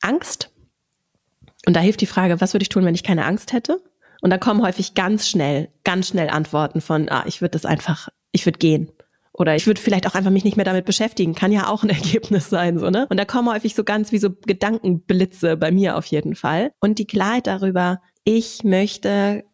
Angst. 0.00 0.50
Und 1.66 1.76
da 1.76 1.80
hilft 1.80 2.00
die 2.00 2.06
Frage, 2.06 2.40
was 2.40 2.54
würde 2.54 2.62
ich 2.62 2.68
tun, 2.68 2.84
wenn 2.84 2.94
ich 2.94 3.02
keine 3.02 3.26
Angst 3.26 3.52
hätte? 3.52 3.82
Und 4.22 4.30
da 4.30 4.38
kommen 4.38 4.62
häufig 4.62 4.94
ganz 4.94 5.28
schnell, 5.28 5.68
ganz 5.84 6.08
schnell 6.08 6.28
Antworten 6.28 6.80
von, 6.80 7.08
ah, 7.08 7.24
ich 7.26 7.40
würde 7.40 7.52
das 7.52 7.64
einfach, 7.64 8.08
ich 8.32 8.46
würde 8.46 8.58
gehen. 8.58 8.90
Oder 9.32 9.56
ich 9.56 9.66
würde 9.66 9.80
vielleicht 9.80 10.06
auch 10.06 10.14
einfach 10.14 10.30
mich 10.30 10.44
nicht 10.44 10.56
mehr 10.56 10.64
damit 10.64 10.84
beschäftigen. 10.84 11.34
Kann 11.34 11.52
ja 11.52 11.68
auch 11.68 11.82
ein 11.82 11.90
Ergebnis 11.90 12.50
sein, 12.50 12.78
so, 12.78 12.90
ne? 12.90 13.06
Und 13.10 13.18
da 13.18 13.24
kommen 13.24 13.48
häufig 13.48 13.74
so 13.74 13.84
ganz 13.84 14.12
wie 14.12 14.18
so 14.18 14.30
Gedankenblitze 14.30 15.56
bei 15.56 15.70
mir 15.70 15.96
auf 15.96 16.06
jeden 16.06 16.34
Fall. 16.34 16.72
Und 16.80 16.98
die 16.98 17.06
Klarheit 17.06 17.46
darüber, 17.46 18.00
ich 18.24 18.64
möchte 18.64 19.44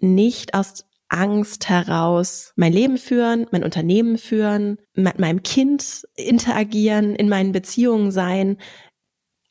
nicht 0.00 0.54
aus 0.54 0.84
Angst 1.16 1.68
heraus 1.68 2.52
mein 2.56 2.72
Leben 2.72 2.98
führen, 2.98 3.46
mein 3.50 3.64
Unternehmen 3.64 4.18
führen, 4.18 4.78
mit 4.94 5.18
meinem 5.18 5.42
Kind 5.42 6.06
interagieren, 6.14 7.14
in 7.16 7.28
meinen 7.28 7.52
Beziehungen 7.52 8.10
sein. 8.10 8.58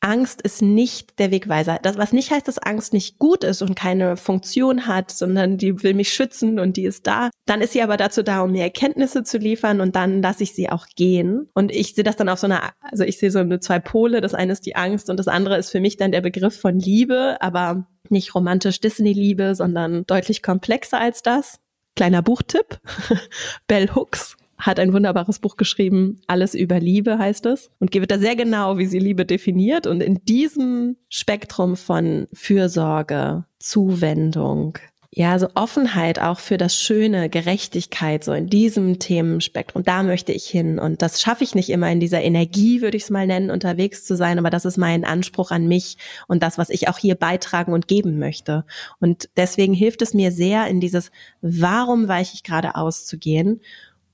Angst 0.06 0.40
ist 0.40 0.62
nicht 0.62 1.18
der 1.18 1.32
Wegweiser. 1.32 1.80
Das, 1.82 1.98
was 1.98 2.12
nicht 2.12 2.30
heißt, 2.30 2.46
dass 2.46 2.58
Angst 2.58 2.92
nicht 2.92 3.18
gut 3.18 3.42
ist 3.42 3.60
und 3.60 3.74
keine 3.74 4.16
Funktion 4.16 4.86
hat, 4.86 5.10
sondern 5.10 5.58
die 5.58 5.82
will 5.82 5.94
mich 5.94 6.12
schützen 6.12 6.60
und 6.60 6.76
die 6.76 6.84
ist 6.84 7.08
da. 7.08 7.30
Dann 7.44 7.60
ist 7.60 7.72
sie 7.72 7.82
aber 7.82 7.96
dazu 7.96 8.22
da, 8.22 8.42
um 8.42 8.52
mir 8.52 8.62
Erkenntnisse 8.62 9.24
zu 9.24 9.38
liefern 9.38 9.80
und 9.80 9.96
dann 9.96 10.22
lasse 10.22 10.44
ich 10.44 10.54
sie 10.54 10.70
auch 10.70 10.86
gehen. 10.94 11.48
Und 11.54 11.72
ich 11.72 11.96
sehe 11.96 12.04
das 12.04 12.14
dann 12.14 12.28
auf 12.28 12.38
so 12.38 12.46
einer, 12.46 12.72
also 12.80 13.02
ich 13.02 13.18
sehe 13.18 13.32
so 13.32 13.40
eine 13.40 13.58
zwei 13.58 13.80
Pole. 13.80 14.20
Das 14.20 14.32
eine 14.32 14.52
ist 14.52 14.64
die 14.64 14.76
Angst 14.76 15.10
und 15.10 15.16
das 15.18 15.26
andere 15.26 15.58
ist 15.58 15.70
für 15.70 15.80
mich 15.80 15.96
dann 15.96 16.12
der 16.12 16.20
Begriff 16.20 16.56
von 16.56 16.78
Liebe, 16.78 17.38
aber 17.40 17.88
nicht 18.08 18.32
romantisch 18.36 18.80
Disney-Liebe, 18.80 19.56
sondern 19.56 20.04
deutlich 20.06 20.40
komplexer 20.40 21.00
als 21.00 21.22
das. 21.22 21.58
Kleiner 21.96 22.22
Buchtipp. 22.22 22.78
Bell 23.66 23.90
Hooks 23.92 24.36
hat 24.58 24.78
ein 24.78 24.92
wunderbares 24.92 25.38
Buch 25.38 25.56
geschrieben, 25.56 26.20
Alles 26.26 26.54
über 26.54 26.80
Liebe 26.80 27.18
heißt 27.18 27.46
es, 27.46 27.70
und 27.78 27.90
gibt 27.90 28.10
da 28.10 28.18
sehr 28.18 28.36
genau, 28.36 28.78
wie 28.78 28.86
sie 28.86 28.98
Liebe 28.98 29.26
definiert. 29.26 29.86
Und 29.86 30.02
in 30.02 30.24
diesem 30.24 30.96
Spektrum 31.08 31.76
von 31.76 32.26
Fürsorge, 32.32 33.44
Zuwendung, 33.58 34.78
ja, 35.18 35.38
so 35.38 35.48
Offenheit 35.54 36.18
auch 36.20 36.40
für 36.40 36.58
das 36.58 36.76
Schöne, 36.76 37.30
Gerechtigkeit, 37.30 38.22
so 38.22 38.34
in 38.34 38.48
diesem 38.48 38.98
Themenspektrum, 38.98 39.82
da 39.82 40.02
möchte 40.02 40.32
ich 40.32 40.44
hin. 40.44 40.78
Und 40.78 41.00
das 41.00 41.22
schaffe 41.22 41.42
ich 41.42 41.54
nicht 41.54 41.70
immer 41.70 41.90
in 41.90 42.00
dieser 42.00 42.20
Energie, 42.20 42.82
würde 42.82 42.98
ich 42.98 43.04
es 43.04 43.10
mal 43.10 43.26
nennen, 43.26 43.50
unterwegs 43.50 44.04
zu 44.04 44.14
sein, 44.14 44.38
aber 44.38 44.50
das 44.50 44.66
ist 44.66 44.76
mein 44.76 45.06
Anspruch 45.06 45.52
an 45.52 45.68
mich 45.68 45.96
und 46.28 46.42
das, 46.42 46.58
was 46.58 46.68
ich 46.68 46.88
auch 46.88 46.98
hier 46.98 47.14
beitragen 47.14 47.72
und 47.72 47.88
geben 47.88 48.18
möchte. 48.18 48.66
Und 49.00 49.30
deswegen 49.38 49.72
hilft 49.72 50.02
es 50.02 50.12
mir 50.12 50.32
sehr, 50.32 50.66
in 50.66 50.80
dieses 50.80 51.10
Warum 51.40 52.08
weiche 52.08 52.34
ich 52.34 52.42
gerade 52.42 52.74
auszugehen 52.74 53.62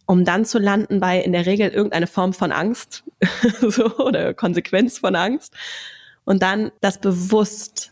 um 0.07 0.24
dann 0.24 0.44
zu 0.44 0.59
landen 0.59 1.00
bei 1.00 1.20
in 1.20 1.32
der 1.32 1.46
Regel 1.46 1.70
irgendeine 1.70 2.07
Form 2.07 2.32
von 2.32 2.53
Angst 2.53 3.05
so, 3.61 3.96
oder 3.98 4.34
Konsequenz 4.34 4.98
von 4.98 5.14
Angst. 5.16 5.55
Und 6.24 6.42
dann 6.42 6.70
das 6.80 7.00
bewusst 7.00 7.91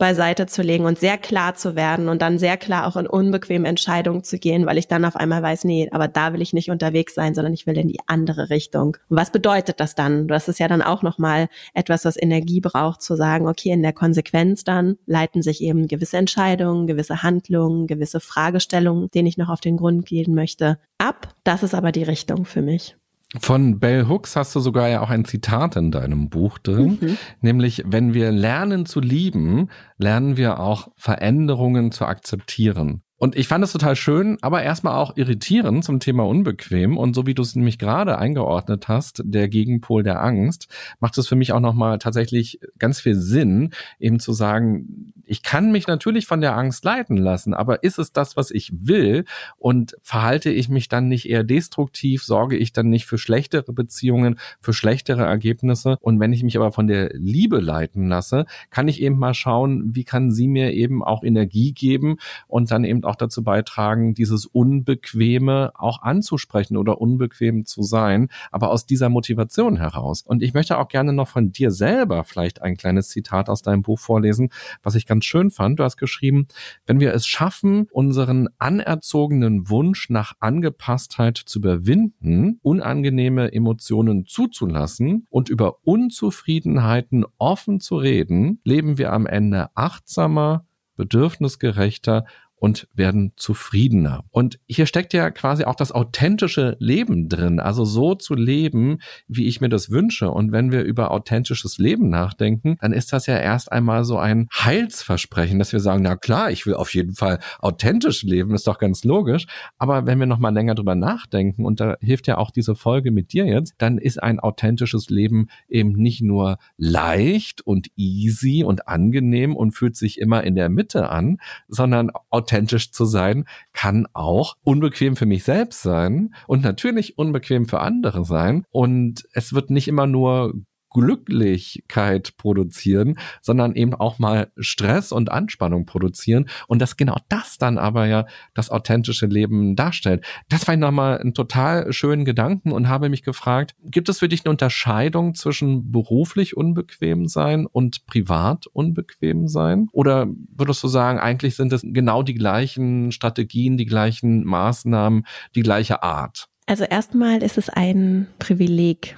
beiseite 0.00 0.46
zu 0.46 0.62
legen 0.62 0.86
und 0.86 0.98
sehr 0.98 1.18
klar 1.18 1.54
zu 1.54 1.76
werden 1.76 2.08
und 2.08 2.22
dann 2.22 2.38
sehr 2.38 2.56
klar 2.56 2.86
auch 2.86 2.96
in 2.96 3.06
unbequeme 3.06 3.68
Entscheidungen 3.68 4.24
zu 4.24 4.38
gehen, 4.38 4.66
weil 4.66 4.78
ich 4.78 4.88
dann 4.88 5.04
auf 5.04 5.14
einmal 5.14 5.42
weiß, 5.42 5.64
nee, 5.64 5.88
aber 5.92 6.08
da 6.08 6.32
will 6.32 6.40
ich 6.40 6.54
nicht 6.54 6.70
unterwegs 6.70 7.14
sein, 7.14 7.34
sondern 7.34 7.52
ich 7.52 7.66
will 7.66 7.76
in 7.76 7.86
die 7.86 8.00
andere 8.06 8.48
Richtung. 8.50 8.96
Was 9.10 9.30
bedeutet 9.30 9.78
das 9.78 9.94
dann? 9.94 10.26
Das 10.26 10.48
ist 10.48 10.58
ja 10.58 10.68
dann 10.68 10.82
auch 10.82 11.02
nochmal 11.02 11.48
etwas, 11.74 12.04
was 12.06 12.20
Energie 12.20 12.60
braucht, 12.60 13.02
zu 13.02 13.14
sagen, 13.14 13.46
okay, 13.46 13.70
in 13.70 13.82
der 13.82 13.92
Konsequenz 13.92 14.64
dann 14.64 14.96
leiten 15.04 15.42
sich 15.42 15.62
eben 15.62 15.86
gewisse 15.86 16.16
Entscheidungen, 16.16 16.86
gewisse 16.86 17.22
Handlungen, 17.22 17.86
gewisse 17.86 18.20
Fragestellungen, 18.20 19.10
denen 19.10 19.28
ich 19.28 19.36
noch 19.36 19.50
auf 19.50 19.60
den 19.60 19.76
Grund 19.76 20.06
gehen 20.06 20.34
möchte, 20.34 20.78
ab. 20.96 21.34
Das 21.44 21.62
ist 21.62 21.74
aber 21.74 21.92
die 21.92 22.04
Richtung 22.04 22.46
für 22.46 22.62
mich. 22.62 22.96
Von 23.38 23.78
Bell 23.78 24.08
Hooks 24.08 24.34
hast 24.34 24.56
du 24.56 24.60
sogar 24.60 24.88
ja 24.88 25.02
auch 25.02 25.10
ein 25.10 25.24
Zitat 25.24 25.76
in 25.76 25.92
deinem 25.92 26.30
Buch 26.30 26.58
drin, 26.58 26.98
mhm. 27.00 27.18
nämlich 27.40 27.84
wenn 27.86 28.12
wir 28.12 28.32
lernen 28.32 28.86
zu 28.86 29.00
lieben, 29.00 29.68
lernen 29.98 30.36
wir 30.36 30.58
auch 30.58 30.88
Veränderungen 30.96 31.92
zu 31.92 32.06
akzeptieren. 32.06 33.02
Und 33.20 33.36
ich 33.36 33.48
fand 33.48 33.62
es 33.62 33.72
total 33.72 33.96
schön, 33.96 34.38
aber 34.40 34.62
erstmal 34.62 34.94
auch 34.94 35.14
irritierend 35.14 35.84
zum 35.84 36.00
Thema 36.00 36.26
unbequem. 36.26 36.96
Und 36.96 37.14
so 37.14 37.26
wie 37.26 37.34
du 37.34 37.42
es 37.42 37.54
nämlich 37.54 37.78
gerade 37.78 38.16
eingeordnet 38.16 38.88
hast, 38.88 39.20
der 39.26 39.50
Gegenpol 39.50 40.02
der 40.02 40.22
Angst, 40.22 40.68
macht 41.00 41.18
es 41.18 41.28
für 41.28 41.36
mich 41.36 41.52
auch 41.52 41.60
nochmal 41.60 41.98
tatsächlich 41.98 42.60
ganz 42.78 42.98
viel 42.98 43.16
Sinn, 43.16 43.74
eben 43.98 44.20
zu 44.20 44.32
sagen, 44.32 45.12
ich 45.26 45.42
kann 45.42 45.70
mich 45.70 45.86
natürlich 45.86 46.26
von 46.26 46.40
der 46.40 46.56
Angst 46.56 46.82
leiten 46.84 47.18
lassen, 47.18 47.52
aber 47.52 47.84
ist 47.84 47.98
es 47.98 48.10
das, 48.10 48.38
was 48.38 48.50
ich 48.50 48.72
will? 48.72 49.26
Und 49.58 49.96
verhalte 50.02 50.50
ich 50.50 50.70
mich 50.70 50.88
dann 50.88 51.06
nicht 51.06 51.28
eher 51.28 51.44
destruktiv? 51.44 52.24
Sorge 52.24 52.56
ich 52.56 52.72
dann 52.72 52.88
nicht 52.88 53.04
für 53.04 53.18
schlechtere 53.18 53.72
Beziehungen, 53.72 54.40
für 54.60 54.72
schlechtere 54.72 55.24
Ergebnisse? 55.24 55.98
Und 56.00 56.18
wenn 56.18 56.32
ich 56.32 56.42
mich 56.42 56.56
aber 56.56 56.72
von 56.72 56.88
der 56.88 57.10
Liebe 57.12 57.60
leiten 57.60 58.08
lasse, 58.08 58.46
kann 58.70 58.88
ich 58.88 59.02
eben 59.02 59.18
mal 59.18 59.34
schauen, 59.34 59.94
wie 59.94 60.02
kann 60.02 60.32
sie 60.32 60.48
mir 60.48 60.72
eben 60.72 61.04
auch 61.04 61.22
Energie 61.22 61.74
geben 61.74 62.16
und 62.48 62.72
dann 62.72 62.82
eben 62.82 63.04
dazu 63.16 63.42
beitragen, 63.42 64.14
dieses 64.14 64.46
Unbequeme 64.46 65.72
auch 65.74 66.02
anzusprechen 66.02 66.76
oder 66.76 67.00
unbequem 67.00 67.64
zu 67.64 67.82
sein, 67.82 68.28
aber 68.50 68.70
aus 68.70 68.86
dieser 68.86 69.08
Motivation 69.08 69.76
heraus. 69.76 70.22
Und 70.22 70.42
ich 70.42 70.54
möchte 70.54 70.78
auch 70.78 70.88
gerne 70.88 71.12
noch 71.12 71.28
von 71.28 71.52
dir 71.52 71.70
selber 71.70 72.24
vielleicht 72.24 72.62
ein 72.62 72.76
kleines 72.76 73.08
Zitat 73.08 73.48
aus 73.48 73.62
deinem 73.62 73.82
Buch 73.82 73.98
vorlesen, 73.98 74.50
was 74.82 74.94
ich 74.94 75.06
ganz 75.06 75.24
schön 75.24 75.50
fand. 75.50 75.78
Du 75.78 75.84
hast 75.84 75.96
geschrieben, 75.96 76.46
wenn 76.86 77.00
wir 77.00 77.14
es 77.14 77.26
schaffen, 77.26 77.86
unseren 77.92 78.48
anerzogenen 78.58 79.68
Wunsch 79.68 80.10
nach 80.10 80.34
Angepasstheit 80.40 81.36
zu 81.36 81.58
überwinden, 81.58 82.58
unangenehme 82.62 83.52
Emotionen 83.52 84.26
zuzulassen 84.26 85.26
und 85.30 85.48
über 85.48 85.76
Unzufriedenheiten 85.84 87.24
offen 87.38 87.80
zu 87.80 87.96
reden, 87.96 88.60
leben 88.64 88.98
wir 88.98 89.12
am 89.12 89.26
Ende 89.26 89.68
achtsamer, 89.74 90.64
bedürfnisgerechter 90.96 92.24
und 92.60 92.86
werden 92.94 93.32
zufriedener. 93.36 94.24
Und 94.30 94.60
hier 94.68 94.86
steckt 94.86 95.14
ja 95.14 95.30
quasi 95.30 95.64
auch 95.64 95.74
das 95.74 95.92
authentische 95.92 96.76
Leben 96.78 97.28
drin, 97.28 97.58
also 97.58 97.86
so 97.86 98.14
zu 98.14 98.34
leben, 98.34 98.98
wie 99.26 99.46
ich 99.46 99.62
mir 99.62 99.70
das 99.70 99.90
wünsche. 99.90 100.30
Und 100.30 100.52
wenn 100.52 100.70
wir 100.70 100.82
über 100.82 101.10
authentisches 101.10 101.78
Leben 101.78 102.10
nachdenken, 102.10 102.76
dann 102.80 102.92
ist 102.92 103.14
das 103.14 103.26
ja 103.26 103.38
erst 103.38 103.72
einmal 103.72 104.04
so 104.04 104.18
ein 104.18 104.46
Heilsversprechen, 104.52 105.58
dass 105.58 105.72
wir 105.72 105.80
sagen, 105.80 106.02
na 106.02 106.16
klar, 106.16 106.50
ich 106.50 106.66
will 106.66 106.74
auf 106.74 106.92
jeden 106.92 107.14
Fall 107.14 107.40
authentisch 107.60 108.22
leben, 108.22 108.54
ist 108.54 108.66
doch 108.66 108.78
ganz 108.78 109.04
logisch. 109.04 109.46
Aber 109.78 110.04
wenn 110.04 110.20
wir 110.20 110.26
noch 110.26 110.38
mal 110.38 110.52
länger 110.52 110.74
drüber 110.74 110.94
nachdenken, 110.94 111.64
und 111.64 111.80
da 111.80 111.96
hilft 112.00 112.26
ja 112.26 112.36
auch 112.36 112.50
diese 112.50 112.74
Folge 112.74 113.10
mit 113.10 113.32
dir 113.32 113.46
jetzt, 113.46 113.74
dann 113.78 113.96
ist 113.96 114.22
ein 114.22 114.38
authentisches 114.38 115.08
Leben 115.08 115.48
eben 115.68 115.92
nicht 115.92 116.20
nur 116.20 116.58
leicht 116.76 117.62
und 117.62 117.88
easy 117.96 118.64
und 118.64 118.86
angenehm 118.86 119.56
und 119.56 119.72
fühlt 119.72 119.96
sich 119.96 120.18
immer 120.18 120.44
in 120.44 120.54
der 120.54 120.68
Mitte 120.68 121.08
an, 121.08 121.38
sondern 121.66 122.10
authentisch 122.28 122.49
zu 122.92 123.04
sein, 123.04 123.44
kann 123.72 124.06
auch 124.12 124.56
unbequem 124.62 125.16
für 125.16 125.26
mich 125.26 125.44
selbst 125.44 125.82
sein 125.82 126.34
und 126.46 126.62
natürlich 126.62 127.18
unbequem 127.18 127.66
für 127.66 127.80
andere 127.80 128.24
sein. 128.24 128.64
Und 128.70 129.24
es 129.32 129.52
wird 129.52 129.70
nicht 129.70 129.88
immer 129.88 130.06
nur 130.06 130.54
Glücklichkeit 130.90 132.36
produzieren, 132.36 133.16
sondern 133.40 133.74
eben 133.74 133.94
auch 133.94 134.18
mal 134.18 134.50
Stress 134.58 135.12
und 135.12 135.30
Anspannung 135.30 135.86
produzieren 135.86 136.48
und 136.66 136.80
dass 136.80 136.96
genau 136.96 137.16
das 137.28 137.58
dann 137.58 137.78
aber 137.78 138.06
ja 138.06 138.26
das 138.54 138.70
authentische 138.70 139.26
Leben 139.26 139.76
darstellt. 139.76 140.24
Das 140.48 140.66
war 140.68 140.76
nochmal 140.76 141.18
ein 141.18 141.34
total 141.34 141.92
schönen 141.92 142.24
Gedanken 142.24 142.72
und 142.72 142.88
habe 142.88 143.08
mich 143.08 143.22
gefragt, 143.22 143.74
gibt 143.84 144.08
es 144.08 144.18
für 144.18 144.28
dich 144.28 144.44
eine 144.44 144.50
Unterscheidung 144.50 145.34
zwischen 145.34 145.92
beruflich 145.92 146.56
unbequem 146.56 147.26
sein 147.26 147.66
und 147.66 148.06
privat 148.06 148.66
unbequem 148.66 149.48
sein? 149.48 149.88
Oder 149.92 150.26
würdest 150.54 150.82
du 150.82 150.88
sagen, 150.88 151.18
eigentlich 151.18 151.56
sind 151.56 151.72
es 151.72 151.82
genau 151.84 152.22
die 152.22 152.34
gleichen 152.34 153.12
Strategien, 153.12 153.76
die 153.76 153.86
gleichen 153.86 154.44
Maßnahmen, 154.44 155.26
die 155.54 155.62
gleiche 155.62 156.02
Art? 156.02 156.48
Also 156.66 156.84
erstmal 156.84 157.42
ist 157.42 157.58
es 157.58 157.68
ein 157.68 158.28
Privileg, 158.38 159.16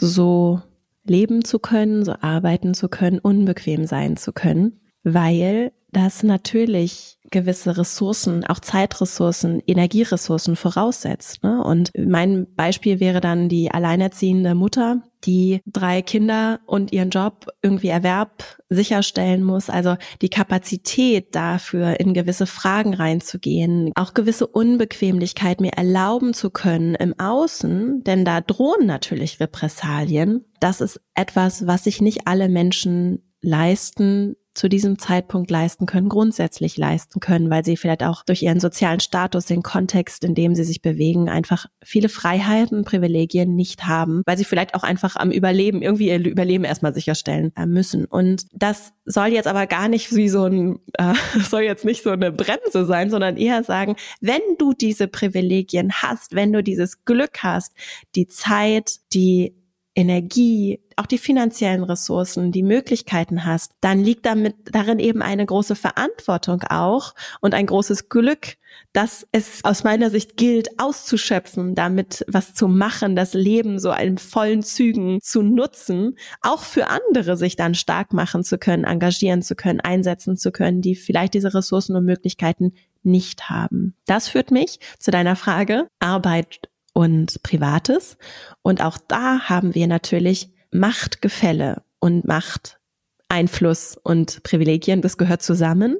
so 0.00 0.60
leben 1.06 1.44
zu 1.44 1.58
können, 1.58 2.04
so 2.04 2.14
arbeiten 2.20 2.74
zu 2.74 2.88
können, 2.88 3.18
unbequem 3.18 3.86
sein 3.86 4.16
zu 4.16 4.32
können, 4.32 4.80
weil 5.02 5.72
das 5.92 6.22
natürlich 6.22 7.18
gewisse 7.34 7.76
Ressourcen, 7.76 8.44
auch 8.44 8.60
Zeitressourcen, 8.60 9.60
Energieressourcen 9.66 10.54
voraussetzt. 10.54 11.42
Ne? 11.42 11.62
Und 11.62 11.90
mein 11.98 12.46
Beispiel 12.54 13.00
wäre 13.00 13.20
dann 13.20 13.48
die 13.48 13.72
alleinerziehende 13.72 14.54
Mutter, 14.54 15.02
die 15.24 15.60
drei 15.66 16.00
Kinder 16.00 16.60
und 16.66 16.92
ihren 16.92 17.10
Job 17.10 17.46
irgendwie 17.60 17.88
Erwerb 17.88 18.44
sicherstellen 18.68 19.42
muss. 19.42 19.68
Also 19.68 19.96
die 20.22 20.28
Kapazität 20.28 21.34
dafür, 21.34 21.98
in 21.98 22.14
gewisse 22.14 22.46
Fragen 22.46 22.94
reinzugehen, 22.94 23.90
auch 23.96 24.14
gewisse 24.14 24.46
Unbequemlichkeit 24.46 25.60
mir 25.60 25.72
erlauben 25.72 26.34
zu 26.34 26.50
können 26.50 26.94
im 26.94 27.18
Außen, 27.18 28.04
denn 28.04 28.24
da 28.24 28.40
drohen 28.40 28.86
natürlich 28.86 29.40
Repressalien. 29.40 30.44
Das 30.60 30.80
ist 30.80 31.00
etwas, 31.14 31.66
was 31.66 31.84
sich 31.84 32.00
nicht 32.00 32.28
alle 32.28 32.48
Menschen 32.48 33.22
leisten, 33.42 34.36
zu 34.54 34.68
diesem 34.68 34.98
Zeitpunkt 34.98 35.50
leisten 35.50 35.86
können, 35.86 36.08
grundsätzlich 36.08 36.76
leisten 36.76 37.20
können, 37.20 37.50
weil 37.50 37.64
sie 37.64 37.76
vielleicht 37.76 38.04
auch 38.04 38.22
durch 38.24 38.42
ihren 38.42 38.60
sozialen 38.60 39.00
Status, 39.00 39.46
den 39.46 39.62
Kontext, 39.62 40.24
in 40.24 40.34
dem 40.34 40.54
sie 40.54 40.64
sich 40.64 40.80
bewegen, 40.80 41.28
einfach 41.28 41.66
viele 41.82 42.08
Freiheiten, 42.08 42.84
Privilegien 42.84 43.56
nicht 43.56 43.86
haben, 43.86 44.22
weil 44.26 44.38
sie 44.38 44.44
vielleicht 44.44 44.74
auch 44.74 44.84
einfach 44.84 45.16
am 45.16 45.30
Überleben, 45.30 45.82
irgendwie 45.82 46.08
ihr 46.08 46.24
Überleben 46.24 46.64
erstmal 46.64 46.94
sicherstellen 46.94 47.52
äh, 47.56 47.66
müssen. 47.66 48.04
Und 48.04 48.46
das 48.52 48.92
soll 49.04 49.28
jetzt 49.28 49.48
aber 49.48 49.66
gar 49.66 49.88
nicht 49.88 50.14
wie 50.14 50.28
so 50.28 50.44
ein, 50.44 50.78
äh, 50.98 51.14
soll 51.40 51.62
jetzt 51.62 51.84
nicht 51.84 52.02
so 52.02 52.10
eine 52.10 52.30
Bremse 52.30 52.86
sein, 52.86 53.10
sondern 53.10 53.36
eher 53.36 53.64
sagen, 53.64 53.96
wenn 54.20 54.40
du 54.58 54.72
diese 54.72 55.08
Privilegien 55.08 55.92
hast, 55.92 56.34
wenn 56.34 56.52
du 56.52 56.62
dieses 56.62 57.04
Glück 57.04 57.42
hast, 57.42 57.74
die 58.14 58.28
Zeit, 58.28 59.00
die 59.12 59.54
Energie, 59.96 60.80
auch 60.96 61.06
die 61.06 61.18
finanziellen 61.18 61.84
Ressourcen, 61.84 62.52
die 62.52 62.62
Möglichkeiten 62.62 63.44
hast, 63.44 63.72
dann 63.80 64.00
liegt 64.00 64.26
damit 64.26 64.56
darin 64.72 64.98
eben 64.98 65.22
eine 65.22 65.46
große 65.46 65.76
Verantwortung 65.76 66.62
auch 66.68 67.14
und 67.40 67.54
ein 67.54 67.66
großes 67.66 68.08
Glück, 68.08 68.56
dass 68.92 69.26
es 69.30 69.64
aus 69.64 69.84
meiner 69.84 70.10
Sicht 70.10 70.36
gilt, 70.36 70.80
auszuschöpfen, 70.80 71.74
damit 71.74 72.24
was 72.28 72.54
zu 72.54 72.66
machen, 72.66 73.14
das 73.14 73.34
Leben 73.34 73.78
so 73.78 73.92
in 73.92 74.18
vollen 74.18 74.62
Zügen 74.62 75.20
zu 75.20 75.42
nutzen, 75.42 76.16
auch 76.42 76.62
für 76.62 76.88
andere 76.88 77.36
sich 77.36 77.54
dann 77.54 77.74
stark 77.74 78.12
machen 78.12 78.42
zu 78.42 78.58
können, 78.58 78.84
engagieren 78.84 79.42
zu 79.42 79.54
können, 79.54 79.80
einsetzen 79.80 80.36
zu 80.36 80.50
können, 80.50 80.80
die 80.80 80.96
vielleicht 80.96 81.34
diese 81.34 81.54
Ressourcen 81.54 81.94
und 81.94 82.04
Möglichkeiten 82.04 82.72
nicht 83.04 83.48
haben. 83.48 83.94
Das 84.06 84.28
führt 84.28 84.50
mich 84.50 84.80
zu 84.98 85.10
deiner 85.10 85.36
Frage, 85.36 85.86
Arbeit 86.00 86.68
und 86.94 87.42
Privates. 87.42 88.16
Und 88.62 88.82
auch 88.82 88.96
da 88.96 89.40
haben 89.40 89.74
wir 89.74 89.86
natürlich 89.86 90.50
Machtgefälle 90.70 91.82
und 92.00 92.24
Machteinfluss 92.24 93.98
und 94.02 94.42
Privilegien. 94.42 95.02
Das 95.02 95.18
gehört 95.18 95.42
zusammen. 95.42 95.98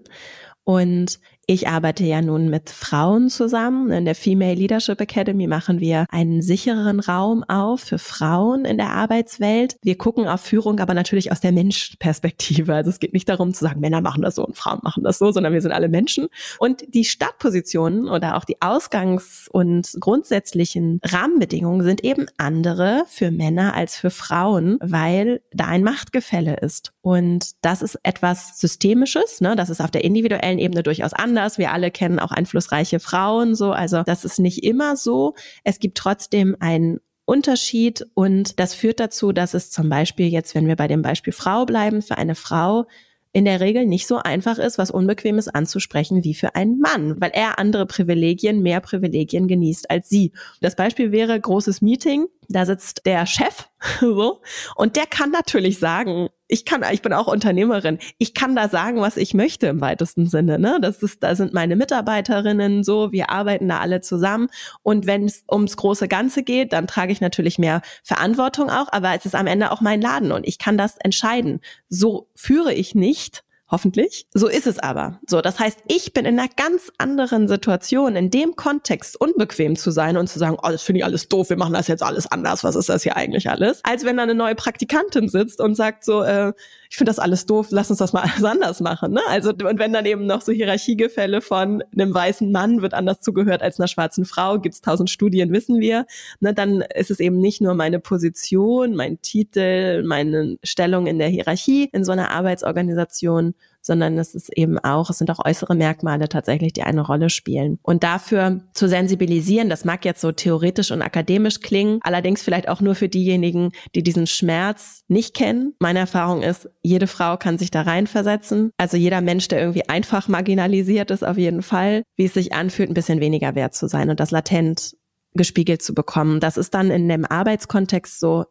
Und 0.62 1.20
ich 1.46 1.68
arbeite 1.68 2.04
ja 2.04 2.22
nun 2.22 2.48
mit 2.48 2.70
Frauen 2.70 3.28
zusammen. 3.28 3.90
In 3.90 4.04
der 4.04 4.14
Female 4.14 4.54
Leadership 4.54 5.00
Academy 5.00 5.46
machen 5.46 5.80
wir 5.80 6.06
einen 6.08 6.42
sichereren 6.42 7.00
Raum 7.00 7.44
auf 7.44 7.80
für 7.80 7.98
Frauen 7.98 8.64
in 8.64 8.78
der 8.78 8.90
Arbeitswelt. 8.90 9.76
Wir 9.82 9.98
gucken 9.98 10.26
auf 10.26 10.40
Führung, 10.40 10.80
aber 10.80 10.94
natürlich 10.94 11.32
aus 11.32 11.40
der 11.40 11.52
Menschperspektive. 11.52 12.74
Also 12.74 12.90
es 12.90 12.98
geht 12.98 13.12
nicht 13.12 13.28
darum 13.28 13.52
zu 13.52 13.64
sagen, 13.64 13.80
Männer 13.80 14.00
machen 14.00 14.22
das 14.22 14.36
so 14.36 14.46
und 14.46 14.56
Frauen 14.56 14.80
machen 14.82 15.04
das 15.04 15.18
so, 15.18 15.32
sondern 15.32 15.52
wir 15.52 15.60
sind 15.60 15.72
alle 15.72 15.88
Menschen. 15.88 16.28
Und 16.58 16.84
die 16.88 17.04
Startpositionen 17.04 18.08
oder 18.08 18.36
auch 18.36 18.44
die 18.44 18.62
Ausgangs- 18.62 19.48
und 19.50 19.94
grundsätzlichen 20.00 21.00
Rahmenbedingungen 21.04 21.82
sind 21.82 22.02
eben 22.04 22.26
andere 22.38 23.04
für 23.08 23.30
Männer 23.30 23.74
als 23.74 23.96
für 23.96 24.10
Frauen, 24.10 24.78
weil 24.80 25.42
da 25.52 25.66
ein 25.66 25.82
Machtgefälle 25.82 26.56
ist. 26.56 26.93
Und 27.04 27.50
das 27.60 27.82
ist 27.82 27.98
etwas 28.02 28.58
Systemisches, 28.58 29.42
ne? 29.42 29.56
das 29.56 29.68
ist 29.68 29.82
auf 29.82 29.90
der 29.90 30.04
individuellen 30.04 30.58
Ebene 30.58 30.82
durchaus 30.82 31.12
anders. 31.12 31.58
Wir 31.58 31.70
alle 31.70 31.90
kennen 31.90 32.18
auch 32.18 32.30
einflussreiche 32.30 32.98
Frauen 32.98 33.54
so. 33.54 33.72
Also 33.72 34.04
das 34.04 34.24
ist 34.24 34.38
nicht 34.38 34.64
immer 34.64 34.96
so. 34.96 35.34
Es 35.64 35.80
gibt 35.80 35.98
trotzdem 35.98 36.56
einen 36.60 37.00
Unterschied 37.26 38.06
und 38.14 38.58
das 38.58 38.72
führt 38.72 39.00
dazu, 39.00 39.32
dass 39.32 39.52
es 39.52 39.70
zum 39.70 39.90
Beispiel 39.90 40.28
jetzt, 40.28 40.54
wenn 40.54 40.66
wir 40.66 40.76
bei 40.76 40.88
dem 40.88 41.02
Beispiel 41.02 41.34
Frau 41.34 41.66
bleiben, 41.66 42.00
für 42.00 42.16
eine 42.16 42.34
Frau 42.34 42.86
in 43.34 43.44
der 43.44 43.60
Regel 43.60 43.84
nicht 43.84 44.06
so 44.06 44.16
einfach 44.16 44.58
ist, 44.58 44.78
was 44.78 44.90
Unbequemes 44.90 45.48
anzusprechen 45.48 46.24
wie 46.24 46.34
für 46.34 46.54
einen 46.54 46.78
Mann, 46.78 47.20
weil 47.20 47.32
er 47.34 47.58
andere 47.58 47.84
Privilegien, 47.84 48.62
mehr 48.62 48.80
Privilegien 48.80 49.46
genießt 49.46 49.90
als 49.90 50.08
sie. 50.08 50.32
Das 50.62 50.74
Beispiel 50.74 51.12
wäre 51.12 51.38
großes 51.38 51.82
Meeting, 51.82 52.28
da 52.48 52.66
sitzt 52.66 53.06
der 53.06 53.26
Chef 53.26 53.68
so 54.00 54.40
und 54.76 54.96
der 54.96 55.06
kann 55.06 55.30
natürlich 55.30 55.78
sagen, 55.78 56.28
ich 56.46 56.64
kann, 56.64 56.84
ich 56.92 57.02
bin 57.02 57.12
auch 57.12 57.26
Unternehmerin, 57.26 57.98
ich 58.18 58.34
kann 58.34 58.54
da 58.54 58.68
sagen, 58.68 59.00
was 59.00 59.16
ich 59.16 59.34
möchte 59.34 59.66
im 59.66 59.80
weitesten 59.80 60.26
Sinne. 60.26 60.58
Ne? 60.58 60.78
Das 60.80 61.02
ist, 61.02 61.22
da 61.22 61.34
sind 61.34 61.54
meine 61.54 61.74
Mitarbeiterinnen 61.74 62.84
so, 62.84 63.12
wir 63.12 63.30
arbeiten 63.30 63.68
da 63.68 63.80
alle 63.80 64.00
zusammen 64.00 64.48
und 64.82 65.06
wenn 65.06 65.24
es 65.24 65.44
ums 65.50 65.76
große 65.76 66.06
Ganze 66.08 66.42
geht, 66.42 66.72
dann 66.72 66.86
trage 66.86 67.12
ich 67.12 67.20
natürlich 67.20 67.58
mehr 67.58 67.82
Verantwortung 68.02 68.70
auch, 68.70 68.88
aber 68.92 69.14
es 69.14 69.24
ist 69.26 69.34
am 69.34 69.46
Ende 69.46 69.70
auch 69.70 69.80
mein 69.80 70.00
Laden 70.00 70.32
und 70.32 70.46
ich 70.46 70.58
kann 70.58 70.76
das 70.76 70.96
entscheiden. 70.98 71.60
So 71.88 72.28
führe 72.34 72.74
ich 72.74 72.94
nicht 72.94 73.44
Hoffentlich. 73.74 74.28
So 74.32 74.46
ist 74.46 74.68
es 74.68 74.78
aber. 74.78 75.18
So, 75.26 75.40
das 75.40 75.58
heißt, 75.58 75.80
ich 75.88 76.12
bin 76.12 76.26
in 76.26 76.38
einer 76.38 76.48
ganz 76.48 76.92
anderen 76.98 77.48
Situation, 77.48 78.14
in 78.14 78.30
dem 78.30 78.54
Kontext 78.54 79.20
unbequem 79.20 79.74
zu 79.74 79.90
sein 79.90 80.16
und 80.16 80.28
zu 80.28 80.38
sagen, 80.38 80.56
oh, 80.62 80.68
das 80.68 80.84
finde 80.84 81.00
ich 81.00 81.04
alles 81.04 81.26
doof, 81.28 81.50
wir 81.50 81.56
machen 81.56 81.72
das 81.72 81.88
jetzt 81.88 82.04
alles 82.04 82.30
anders, 82.30 82.62
was 82.62 82.76
ist 82.76 82.88
das 82.88 83.02
hier 83.02 83.16
eigentlich 83.16 83.50
alles? 83.50 83.80
Als 83.82 84.04
wenn 84.04 84.16
da 84.16 84.22
eine 84.22 84.36
neue 84.36 84.54
Praktikantin 84.54 85.28
sitzt 85.28 85.60
und 85.60 85.74
sagt 85.74 86.04
so, 86.04 86.22
äh, 86.22 86.52
ich 86.94 86.98
finde 86.98 87.10
das 87.10 87.18
alles 87.18 87.44
doof, 87.44 87.66
lass 87.70 87.90
uns 87.90 87.98
das 87.98 88.12
mal 88.12 88.22
anders 88.44 88.80
machen. 88.80 89.14
Ne? 89.14 89.20
Also, 89.26 89.50
und 89.50 89.80
wenn 89.80 89.92
dann 89.92 90.06
eben 90.06 90.26
noch 90.26 90.42
so 90.42 90.52
Hierarchiegefälle 90.52 91.40
von 91.40 91.82
einem 91.92 92.14
weißen 92.14 92.52
Mann 92.52 92.82
wird 92.82 92.94
anders 92.94 93.18
zugehört 93.18 93.62
als 93.62 93.80
einer 93.80 93.88
schwarzen 93.88 94.24
Frau, 94.24 94.60
gibt 94.60 94.76
es 94.76 94.80
tausend 94.80 95.10
Studien, 95.10 95.52
wissen 95.52 95.80
wir, 95.80 96.06
ne, 96.38 96.54
dann 96.54 96.84
ist 96.94 97.10
es 97.10 97.18
eben 97.18 97.38
nicht 97.38 97.60
nur 97.60 97.74
meine 97.74 97.98
Position, 97.98 98.94
mein 98.94 99.20
Titel, 99.22 100.04
meine 100.04 100.56
Stellung 100.62 101.08
in 101.08 101.18
der 101.18 101.26
Hierarchie 101.26 101.88
in 101.92 102.04
so 102.04 102.12
einer 102.12 102.30
Arbeitsorganisation, 102.30 103.54
sondern 103.84 104.18
es 104.18 104.34
ist 104.34 104.50
eben 104.56 104.78
auch, 104.78 105.10
es 105.10 105.18
sind 105.18 105.30
auch 105.30 105.44
äußere 105.44 105.74
Merkmale 105.74 106.28
tatsächlich, 106.28 106.72
die 106.72 106.82
eine 106.82 107.02
Rolle 107.02 107.30
spielen. 107.30 107.78
Und 107.82 108.02
dafür 108.02 108.62
zu 108.72 108.88
sensibilisieren, 108.88 109.68
das 109.68 109.84
mag 109.84 110.04
jetzt 110.04 110.20
so 110.20 110.32
theoretisch 110.32 110.90
und 110.90 111.02
akademisch 111.02 111.60
klingen, 111.60 112.00
allerdings 112.02 112.42
vielleicht 112.42 112.68
auch 112.68 112.80
nur 112.80 112.94
für 112.94 113.08
diejenigen, 113.08 113.70
die 113.94 114.02
diesen 114.02 114.26
Schmerz 114.26 115.02
nicht 115.08 115.34
kennen. 115.34 115.74
Meine 115.78 116.00
Erfahrung 116.00 116.42
ist, 116.42 116.68
jede 116.82 117.06
Frau 117.06 117.36
kann 117.36 117.58
sich 117.58 117.70
da 117.70 117.82
reinversetzen. 117.82 118.70
Also 118.78 118.96
jeder 118.96 119.20
Mensch, 119.20 119.48
der 119.48 119.60
irgendwie 119.60 119.88
einfach 119.88 120.28
marginalisiert 120.28 121.10
ist, 121.10 121.24
auf 121.24 121.36
jeden 121.36 121.62
Fall, 121.62 122.02
wie 122.16 122.24
es 122.24 122.34
sich 122.34 122.52
anfühlt, 122.52 122.90
ein 122.90 122.94
bisschen 122.94 123.20
weniger 123.20 123.54
wert 123.54 123.74
zu 123.74 123.86
sein 123.86 124.08
und 124.10 124.18
das 124.18 124.30
latent 124.30 124.94
gespiegelt 125.34 125.82
zu 125.82 125.94
bekommen. 125.94 126.40
Das 126.40 126.56
ist 126.56 126.74
dann 126.74 126.90
in 126.90 127.08
dem 127.08 127.24
Arbeitskontext 127.24 128.20
so 128.20 128.44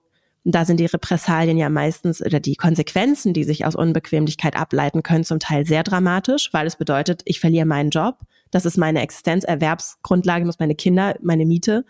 und 0.45 0.53
da 0.53 0.65
sind 0.65 0.79
die 0.79 0.85
Repressalien 0.85 1.57
ja 1.57 1.69
meistens 1.69 2.21
oder 2.21 2.39
die 2.39 2.55
Konsequenzen, 2.55 3.33
die 3.33 3.43
sich 3.43 3.65
aus 3.65 3.75
Unbequemlichkeit 3.75 4.55
ableiten 4.55 5.03
können, 5.03 5.23
zum 5.23 5.39
Teil 5.39 5.65
sehr 5.65 5.83
dramatisch, 5.83 6.49
weil 6.51 6.67
es 6.67 6.75
bedeutet, 6.75 7.21
ich 7.25 7.39
verliere 7.39 7.65
meinen 7.65 7.91
Job. 7.91 8.19
Das 8.51 8.65
ist 8.65 8.77
meine 8.77 9.01
Existenz, 9.01 9.45
Erwerbsgrundlage, 9.45 10.45
muss 10.45 10.59
meine 10.59 10.75
Kinder, 10.75 11.15
meine 11.21 11.45
Miete. 11.45 11.85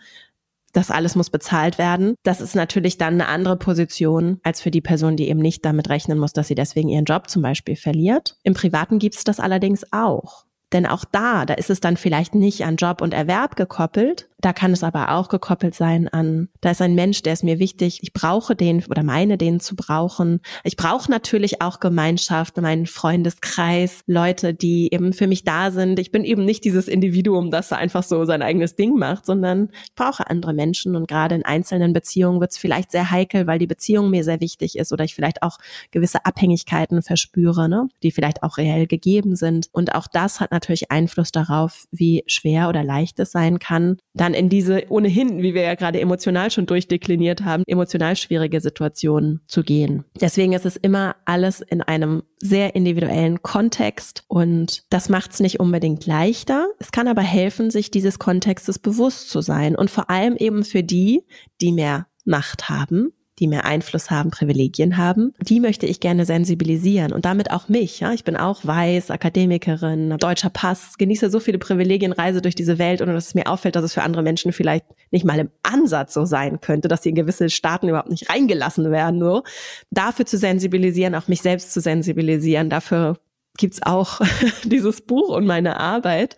Das 0.72 0.90
alles 0.90 1.14
muss 1.14 1.30
bezahlt 1.30 1.78
werden. 1.78 2.16
Das 2.24 2.40
ist 2.40 2.56
natürlich 2.56 2.98
dann 2.98 3.14
eine 3.14 3.28
andere 3.28 3.56
Position 3.56 4.40
als 4.42 4.60
für 4.60 4.72
die 4.72 4.80
Person, 4.80 5.16
die 5.16 5.28
eben 5.28 5.40
nicht 5.40 5.64
damit 5.64 5.88
rechnen 5.88 6.18
muss, 6.18 6.32
dass 6.32 6.48
sie 6.48 6.56
deswegen 6.56 6.88
ihren 6.88 7.04
Job 7.04 7.30
zum 7.30 7.42
Beispiel 7.42 7.76
verliert. 7.76 8.36
Im 8.42 8.54
Privaten 8.54 8.98
gibt 8.98 9.14
es 9.16 9.24
das 9.24 9.40
allerdings 9.40 9.84
auch. 9.92 10.44
Denn 10.72 10.86
auch 10.86 11.04
da, 11.04 11.46
da 11.46 11.54
ist 11.54 11.70
es 11.70 11.78
dann 11.78 11.96
vielleicht 11.96 12.34
nicht 12.34 12.64
an 12.64 12.74
Job 12.74 13.00
und 13.00 13.14
Erwerb 13.14 13.54
gekoppelt, 13.54 14.28
da 14.44 14.52
kann 14.52 14.72
es 14.72 14.84
aber 14.84 15.12
auch 15.12 15.28
gekoppelt 15.28 15.74
sein 15.74 16.06
an, 16.06 16.50
da 16.60 16.72
ist 16.72 16.82
ein 16.82 16.94
Mensch, 16.94 17.22
der 17.22 17.32
ist 17.32 17.44
mir 17.44 17.58
wichtig, 17.58 18.00
ich 18.02 18.12
brauche 18.12 18.54
den 18.54 18.84
oder 18.90 19.02
meine 19.02 19.38
den 19.38 19.58
zu 19.58 19.74
brauchen. 19.74 20.40
Ich 20.64 20.76
brauche 20.76 21.10
natürlich 21.10 21.62
auch 21.62 21.80
Gemeinschaft, 21.80 22.58
meinen 22.58 22.84
Freundeskreis, 22.84 24.02
Leute, 24.06 24.52
die 24.52 24.92
eben 24.92 25.14
für 25.14 25.28
mich 25.28 25.44
da 25.44 25.70
sind. 25.70 25.98
Ich 25.98 26.12
bin 26.12 26.24
eben 26.24 26.44
nicht 26.44 26.64
dieses 26.64 26.88
Individuum, 26.88 27.50
das 27.50 27.72
einfach 27.72 28.02
so 28.02 28.26
sein 28.26 28.42
eigenes 28.42 28.76
Ding 28.76 28.98
macht, 28.98 29.24
sondern 29.24 29.70
ich 29.84 29.94
brauche 29.94 30.28
andere 30.28 30.52
Menschen 30.52 30.94
und 30.94 31.08
gerade 31.08 31.36
in 31.36 31.46
einzelnen 31.46 31.94
Beziehungen 31.94 32.42
wird 32.42 32.50
es 32.50 32.58
vielleicht 32.58 32.90
sehr 32.90 33.10
heikel, 33.10 33.46
weil 33.46 33.58
die 33.58 33.66
Beziehung 33.66 34.10
mir 34.10 34.24
sehr 34.24 34.42
wichtig 34.42 34.76
ist 34.76 34.92
oder 34.92 35.04
ich 35.04 35.14
vielleicht 35.14 35.42
auch 35.42 35.56
gewisse 35.90 36.26
Abhängigkeiten 36.26 37.00
verspüre, 37.00 37.66
ne, 37.70 37.88
die 38.02 38.10
vielleicht 38.10 38.42
auch 38.42 38.58
reell 38.58 38.86
gegeben 38.86 39.36
sind. 39.36 39.68
Und 39.72 39.94
auch 39.94 40.06
das 40.06 40.40
hat 40.40 40.50
natürlich 40.50 40.90
Einfluss 40.90 41.32
darauf, 41.32 41.86
wie 41.90 42.24
schwer 42.26 42.68
oder 42.68 42.84
leicht 42.84 43.18
es 43.20 43.32
sein 43.32 43.58
kann, 43.58 43.96
dann 44.12 44.33
in 44.34 44.48
diese 44.48 44.84
ohnehin, 44.88 45.42
wie 45.42 45.54
wir 45.54 45.62
ja 45.62 45.74
gerade 45.74 46.00
emotional 46.00 46.50
schon 46.50 46.66
durchdekliniert 46.66 47.44
haben, 47.44 47.64
emotional 47.66 48.16
schwierige 48.16 48.60
Situationen 48.60 49.40
zu 49.46 49.62
gehen. 49.62 50.04
Deswegen 50.20 50.52
ist 50.52 50.66
es 50.66 50.76
immer 50.76 51.16
alles 51.24 51.60
in 51.60 51.80
einem 51.80 52.22
sehr 52.38 52.74
individuellen 52.74 53.42
Kontext 53.42 54.24
und 54.28 54.84
das 54.90 55.08
macht 55.08 55.32
es 55.32 55.40
nicht 55.40 55.60
unbedingt 55.60 56.06
leichter. 56.06 56.66
Es 56.78 56.92
kann 56.92 57.08
aber 57.08 57.22
helfen, 57.22 57.70
sich 57.70 57.90
dieses 57.90 58.18
Kontextes 58.18 58.78
bewusst 58.78 59.30
zu 59.30 59.40
sein 59.40 59.76
und 59.76 59.90
vor 59.90 60.10
allem 60.10 60.36
eben 60.36 60.64
für 60.64 60.82
die, 60.82 61.22
die 61.60 61.72
mehr 61.72 62.06
Macht 62.24 62.68
haben, 62.68 63.12
die 63.40 63.48
mehr 63.48 63.64
Einfluss 63.64 64.10
haben, 64.10 64.30
Privilegien 64.30 64.96
haben, 64.96 65.32
die 65.40 65.60
möchte 65.60 65.86
ich 65.86 66.00
gerne 66.00 66.24
sensibilisieren 66.24 67.12
und 67.12 67.24
damit 67.24 67.50
auch 67.50 67.68
mich. 67.68 68.00
Ja? 68.00 68.12
Ich 68.12 68.24
bin 68.24 68.36
auch 68.36 68.64
weiß, 68.64 69.10
Akademikerin, 69.10 70.16
deutscher 70.18 70.50
Pass, 70.50 70.96
genieße 70.98 71.30
so 71.30 71.40
viele 71.40 71.58
Privilegien, 71.58 72.12
reise 72.12 72.40
durch 72.40 72.54
diese 72.54 72.78
Welt, 72.78 73.02
ohne 73.02 73.12
dass 73.12 73.28
es 73.28 73.34
mir 73.34 73.46
auffällt, 73.46 73.76
dass 73.76 73.84
es 73.84 73.94
für 73.94 74.02
andere 74.02 74.22
Menschen 74.22 74.52
vielleicht 74.52 74.86
nicht 75.10 75.24
mal 75.24 75.38
im 75.38 75.50
Ansatz 75.62 76.14
so 76.14 76.24
sein 76.24 76.60
könnte, 76.60 76.88
dass 76.88 77.02
sie 77.02 77.08
in 77.08 77.14
gewisse 77.16 77.50
Staaten 77.50 77.88
überhaupt 77.88 78.10
nicht 78.10 78.30
reingelassen 78.30 78.90
werden. 78.90 79.20
So. 79.20 79.42
Dafür 79.90 80.26
zu 80.26 80.38
sensibilisieren, 80.38 81.14
auch 81.14 81.28
mich 81.28 81.42
selbst 81.42 81.72
zu 81.72 81.80
sensibilisieren, 81.80 82.70
dafür 82.70 83.18
gibt's 83.56 83.82
auch 83.82 84.20
dieses 84.64 85.00
Buch 85.00 85.28
und 85.30 85.46
meine 85.46 85.78
Arbeit 85.80 86.36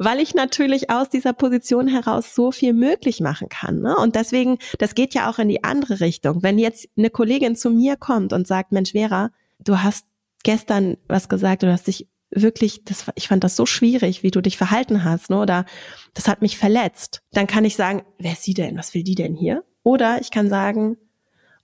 weil 0.00 0.18
ich 0.18 0.34
natürlich 0.34 0.88
aus 0.88 1.10
dieser 1.10 1.34
Position 1.34 1.86
heraus 1.86 2.34
so 2.34 2.52
viel 2.52 2.72
möglich 2.72 3.20
machen 3.20 3.50
kann. 3.50 3.80
Ne? 3.80 3.94
Und 3.98 4.16
deswegen, 4.16 4.58
das 4.78 4.94
geht 4.94 5.12
ja 5.12 5.30
auch 5.30 5.38
in 5.38 5.48
die 5.48 5.62
andere 5.62 6.00
Richtung. 6.00 6.42
Wenn 6.42 6.58
jetzt 6.58 6.88
eine 6.96 7.10
Kollegin 7.10 7.54
zu 7.54 7.68
mir 7.70 7.96
kommt 7.96 8.32
und 8.32 8.46
sagt, 8.46 8.72
Mensch, 8.72 8.92
Vera, 8.92 9.30
du 9.58 9.82
hast 9.82 10.06
gestern 10.42 10.96
was 11.06 11.28
gesagt, 11.28 11.62
du 11.62 11.70
hast 11.70 11.86
dich 11.86 12.08
wirklich, 12.30 12.82
das, 12.84 13.12
ich 13.14 13.28
fand 13.28 13.44
das 13.44 13.56
so 13.56 13.66
schwierig, 13.66 14.22
wie 14.22 14.30
du 14.30 14.40
dich 14.40 14.56
verhalten 14.56 15.04
hast, 15.04 15.28
ne? 15.28 15.38
oder 15.38 15.66
das 16.14 16.28
hat 16.28 16.40
mich 16.40 16.56
verletzt, 16.56 17.20
dann 17.32 17.46
kann 17.46 17.66
ich 17.66 17.76
sagen, 17.76 18.02
wer 18.18 18.32
ist 18.32 18.44
sie 18.44 18.54
denn? 18.54 18.78
Was 18.78 18.94
will 18.94 19.02
die 19.02 19.16
denn 19.16 19.34
hier? 19.34 19.64
Oder 19.82 20.22
ich 20.22 20.30
kann 20.30 20.48
sagen, 20.48 20.96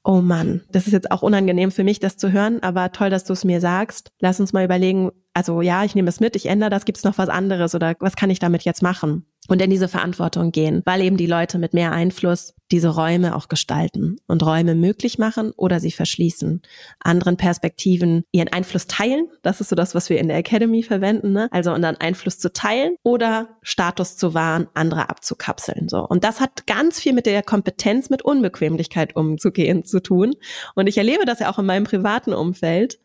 oh 0.07 0.21
Mann, 0.21 0.63
das 0.71 0.87
ist 0.87 0.93
jetzt 0.93 1.11
auch 1.11 1.23
unangenehm 1.23 1.73
für 1.73 1.83
mich, 1.83 1.99
das 1.99 2.17
zu 2.17 2.31
hören, 2.31 2.63
aber 2.63 2.93
toll, 2.93 3.11
dass 3.11 3.25
du 3.25 3.33
es 3.33 3.45
mir 3.45 3.61
sagst. 3.61 4.13
Lass 4.21 4.39
uns 4.39 4.53
mal 4.53 4.65
überlegen, 4.65 5.11
also 5.35 5.61
ja, 5.63 5.85
ich 5.85 5.97
nehme 5.97 6.09
es 6.09 6.21
mit, 6.21 6.37
ich 6.37 6.47
ändere 6.47 6.71
das, 6.71 6.85
gibt 6.85 6.99
es 6.99 7.05
noch 7.05 7.19
was 7.19 7.29
anderes 7.29 7.75
oder 7.75 7.97
was 7.99 8.15
kann 8.15 8.31
ich 8.31 8.39
damit 8.39 8.63
jetzt 8.63 8.83
machen? 8.83 9.27
Und 9.49 9.63
in 9.63 9.71
diese 9.71 9.89
Verantwortung 9.89 10.53
gehen, 10.53 10.83
weil 10.85 11.01
eben 11.01 11.17
die 11.17 11.27
Leute 11.27 11.59
mit 11.59 11.75
mehr 11.75 11.93
Einfluss 11.93 12.55
diese 12.73 12.89
Räume 12.89 13.37
auch 13.37 13.49
gestalten 13.49 14.17
und 14.27 14.45
Räume 14.45 14.75
möglich 14.75 15.19
machen 15.19 15.53
oder 15.57 15.79
sie 15.79 15.93
verschließen. 15.93 16.63
Anderen 16.99 17.37
Perspektiven 17.37 18.25
ihren 18.33 18.49
Einfluss 18.49 18.87
teilen, 18.87 19.29
das 19.43 19.61
ist 19.61 19.69
so 19.69 19.77
das, 19.77 19.95
was 19.95 20.11
wir 20.11 20.19
in 20.19 20.29
der 20.29 20.39
Academy 20.39 20.83
verwenden, 20.83 21.33
ne? 21.33 21.49
also 21.53 21.73
und 21.73 21.83
dann 21.83 21.97
Einfluss 21.97 22.39
zu 22.39 22.53
teilen 22.53 22.97
oder 23.03 23.49
Status 23.63 24.17
zu 24.17 24.35
wahren, 24.35 24.67
andere 24.75 25.09
abzukapseln. 25.09 25.89
So. 25.89 26.07
Und 26.07 26.25
das 26.25 26.41
hat 26.41 26.67
ganz 26.67 26.99
viel 26.99 27.13
mit 27.13 27.27
der 27.27 27.43
Kompetenz, 27.43 28.11
mit 28.11 28.23
Unbequemlichkeit 28.23 29.15
umzugehen 29.15 29.85
zu 29.85 30.01
tun. 30.01 30.35
Und 30.75 30.89
ich 30.89 30.99
erlebe 30.99 31.25
das 31.25 31.39
ja 31.39 31.51
auch 31.51 31.59
in 31.59 31.67
meinem 31.67 31.85
privaten 31.85 32.33
Umfeld, 32.33 32.99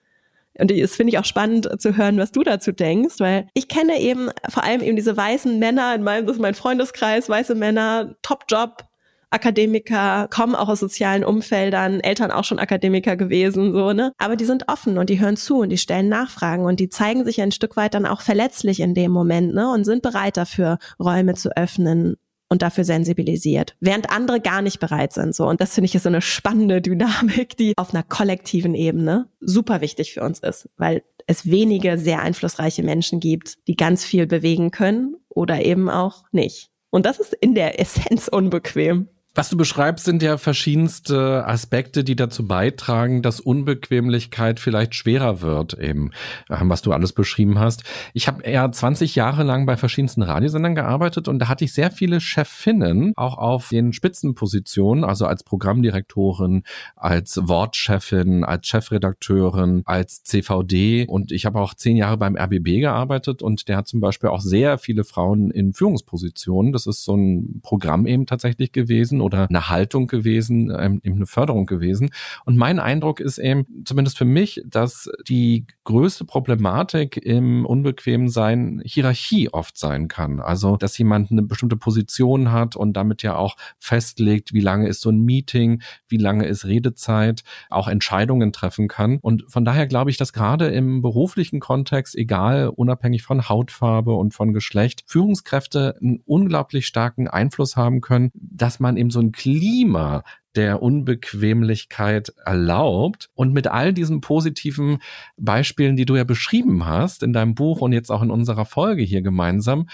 und 0.61 0.71
das 0.71 0.95
finde 0.95 1.11
ich 1.11 1.19
auch 1.19 1.25
spannend 1.25 1.69
zu 1.81 1.97
hören, 1.97 2.17
was 2.17 2.31
du 2.31 2.43
dazu 2.43 2.71
denkst, 2.71 3.15
weil 3.19 3.47
ich 3.53 3.67
kenne 3.67 3.99
eben 3.99 4.29
vor 4.49 4.63
allem 4.63 4.81
eben 4.81 4.95
diese 4.95 5.17
weißen 5.17 5.57
Männer 5.57 5.95
in 5.95 6.03
meinem, 6.03 6.27
das 6.27 6.35
ist 6.35 6.41
mein 6.41 6.53
Freundeskreis, 6.53 7.27
weiße 7.27 7.55
Männer, 7.55 8.15
Top-Job, 8.21 8.85
Akademiker, 9.31 10.27
kommen 10.29 10.55
auch 10.55 10.67
aus 10.67 10.81
sozialen 10.81 11.23
Umfeldern, 11.23 12.01
Eltern 12.01 12.31
auch 12.31 12.43
schon 12.43 12.59
Akademiker 12.59 13.15
gewesen, 13.15 13.71
so, 13.71 13.93
ne? 13.93 14.11
Aber 14.17 14.35
die 14.35 14.45
sind 14.45 14.67
offen 14.67 14.97
und 14.97 15.09
die 15.09 15.21
hören 15.21 15.37
zu 15.37 15.59
und 15.59 15.69
die 15.69 15.77
stellen 15.77 16.09
Nachfragen 16.09 16.65
und 16.65 16.79
die 16.79 16.89
zeigen 16.89 17.23
sich 17.23 17.41
ein 17.41 17.53
Stück 17.53 17.77
weit 17.77 17.93
dann 17.93 18.05
auch 18.05 18.21
verletzlich 18.21 18.81
in 18.81 18.93
dem 18.93 19.11
Moment, 19.11 19.53
ne? 19.53 19.71
Und 19.71 19.85
sind 19.85 20.03
bereit 20.03 20.35
dafür, 20.35 20.79
Räume 20.99 21.33
zu 21.33 21.55
öffnen 21.55 22.17
und 22.51 22.61
dafür 22.63 22.83
sensibilisiert, 22.83 23.77
während 23.79 24.09
andere 24.09 24.41
gar 24.41 24.61
nicht 24.61 24.81
bereit 24.81 25.13
sind. 25.13 25.33
So 25.33 25.47
und 25.47 25.61
das 25.61 25.73
finde 25.73 25.85
ich 25.85 25.95
ist 25.95 26.03
so 26.03 26.09
eine 26.09 26.21
spannende 26.21 26.81
Dynamik, 26.81 27.55
die 27.55 27.71
auf 27.77 27.93
einer 27.93 28.03
kollektiven 28.03 28.75
Ebene 28.75 29.29
super 29.39 29.79
wichtig 29.79 30.13
für 30.13 30.21
uns 30.21 30.39
ist, 30.39 30.67
weil 30.75 31.01
es 31.27 31.49
wenige 31.49 31.97
sehr 31.97 32.21
einflussreiche 32.21 32.83
Menschen 32.83 33.21
gibt, 33.21 33.65
die 33.69 33.77
ganz 33.77 34.03
viel 34.03 34.27
bewegen 34.27 34.69
können 34.71 35.15
oder 35.29 35.63
eben 35.63 35.89
auch 35.89 36.25
nicht. 36.33 36.71
Und 36.89 37.05
das 37.05 37.21
ist 37.21 37.33
in 37.33 37.55
der 37.55 37.79
Essenz 37.79 38.27
unbequem. 38.27 39.07
Was 39.33 39.49
du 39.49 39.55
beschreibst, 39.55 40.03
sind 40.03 40.21
ja 40.21 40.37
verschiedenste 40.37 41.47
Aspekte, 41.47 42.03
die 42.03 42.17
dazu 42.17 42.45
beitragen, 42.45 43.21
dass 43.21 43.39
Unbequemlichkeit 43.39 44.59
vielleicht 44.59 44.93
schwerer 44.93 45.39
wird, 45.39 45.79
eben, 45.79 46.11
ähm, 46.49 46.69
was 46.69 46.81
du 46.81 46.91
alles 46.91 47.13
beschrieben 47.13 47.57
hast. 47.57 47.83
Ich 48.13 48.27
habe 48.27 48.43
eher 48.43 48.69
20 48.69 49.15
Jahre 49.15 49.43
lang 49.43 49.65
bei 49.65 49.77
verschiedensten 49.77 50.21
Radiosendern 50.21 50.75
gearbeitet 50.75 51.29
und 51.29 51.39
da 51.39 51.47
hatte 51.47 51.63
ich 51.63 51.71
sehr 51.71 51.91
viele 51.91 52.19
Chefinnen, 52.19 53.13
auch 53.15 53.37
auf 53.37 53.69
den 53.69 53.93
Spitzenpositionen, 53.93 55.05
also 55.05 55.27
als 55.27 55.45
Programmdirektorin, 55.45 56.63
als 56.97 57.39
Wortchefin, 57.41 58.43
als 58.43 58.67
Chefredakteurin, 58.67 59.83
als 59.85 60.23
CVD 60.23 61.05
und 61.07 61.31
ich 61.31 61.45
habe 61.45 61.57
auch 61.61 61.73
zehn 61.73 61.95
Jahre 61.95 62.17
beim 62.17 62.35
RBB 62.35 62.81
gearbeitet 62.81 63.41
und 63.41 63.69
der 63.69 63.77
hat 63.77 63.87
zum 63.87 64.01
Beispiel 64.01 64.29
auch 64.29 64.41
sehr 64.41 64.77
viele 64.77 65.05
Frauen 65.05 65.51
in 65.51 65.71
Führungspositionen. 65.71 66.73
Das 66.73 66.85
ist 66.85 67.05
so 67.05 67.15
ein 67.15 67.61
Programm 67.63 68.05
eben 68.05 68.25
tatsächlich 68.25 68.73
gewesen 68.73 69.20
oder 69.21 69.47
eine 69.47 69.69
Haltung 69.69 70.07
gewesen, 70.07 70.71
ähm, 70.77 71.01
eben 71.03 71.17
eine 71.17 71.25
Förderung 71.25 71.65
gewesen. 71.65 72.09
Und 72.45 72.57
mein 72.57 72.79
Eindruck 72.79 73.19
ist 73.19 73.37
eben, 73.37 73.65
zumindest 73.85 74.17
für 74.17 74.25
mich, 74.25 74.61
dass 74.65 75.09
die 75.27 75.65
größte 75.83 76.25
Problematik 76.25 77.17
im 77.17 77.65
unbequemen 77.65 78.29
Sein 78.29 78.81
Hierarchie 78.83 79.49
oft 79.49 79.77
sein 79.77 80.07
kann. 80.07 80.39
Also, 80.39 80.77
dass 80.77 80.97
jemand 80.97 81.31
eine 81.31 81.43
bestimmte 81.43 81.77
Position 81.77 82.51
hat 82.51 82.75
und 82.75 82.93
damit 82.93 83.23
ja 83.23 83.35
auch 83.35 83.55
festlegt, 83.79 84.53
wie 84.53 84.61
lange 84.61 84.87
ist 84.87 85.01
so 85.01 85.09
ein 85.09 85.21
Meeting, 85.21 85.81
wie 86.07 86.17
lange 86.17 86.45
ist 86.45 86.65
Redezeit, 86.65 87.43
auch 87.69 87.87
Entscheidungen 87.87 88.51
treffen 88.51 88.87
kann. 88.87 89.19
Und 89.21 89.45
von 89.47 89.65
daher 89.65 89.87
glaube 89.87 90.09
ich, 90.09 90.17
dass 90.17 90.33
gerade 90.33 90.67
im 90.67 91.01
beruflichen 91.01 91.59
Kontext, 91.59 92.15
egal 92.15 92.69
unabhängig 92.69 93.23
von 93.23 93.47
Hautfarbe 93.47 94.13
und 94.13 94.33
von 94.33 94.53
Geschlecht, 94.53 95.03
Führungskräfte 95.05 95.95
einen 96.01 96.21
unglaublich 96.25 96.87
starken 96.87 97.27
Einfluss 97.27 97.75
haben 97.75 98.01
können, 98.01 98.31
dass 98.33 98.79
man 98.79 98.97
eben 98.97 99.10
so 99.11 99.19
ein 99.19 99.31
Klima 99.31 100.23
der 100.55 100.81
Unbequemlichkeit 100.81 102.33
erlaubt. 102.45 103.29
Und 103.35 103.53
mit 103.53 103.67
all 103.67 103.93
diesen 103.93 104.21
positiven 104.21 104.99
Beispielen, 105.37 105.95
die 105.95 106.05
du 106.05 106.15
ja 106.15 106.23
beschrieben 106.23 106.85
hast 106.85 107.23
in 107.23 107.33
deinem 107.33 107.55
Buch 107.55 107.81
und 107.81 107.93
jetzt 107.93 108.11
auch 108.11 108.21
in 108.21 108.31
unserer 108.31 108.65
Folge 108.65 109.03
hier 109.03 109.21
gemeinsam, 109.21 109.87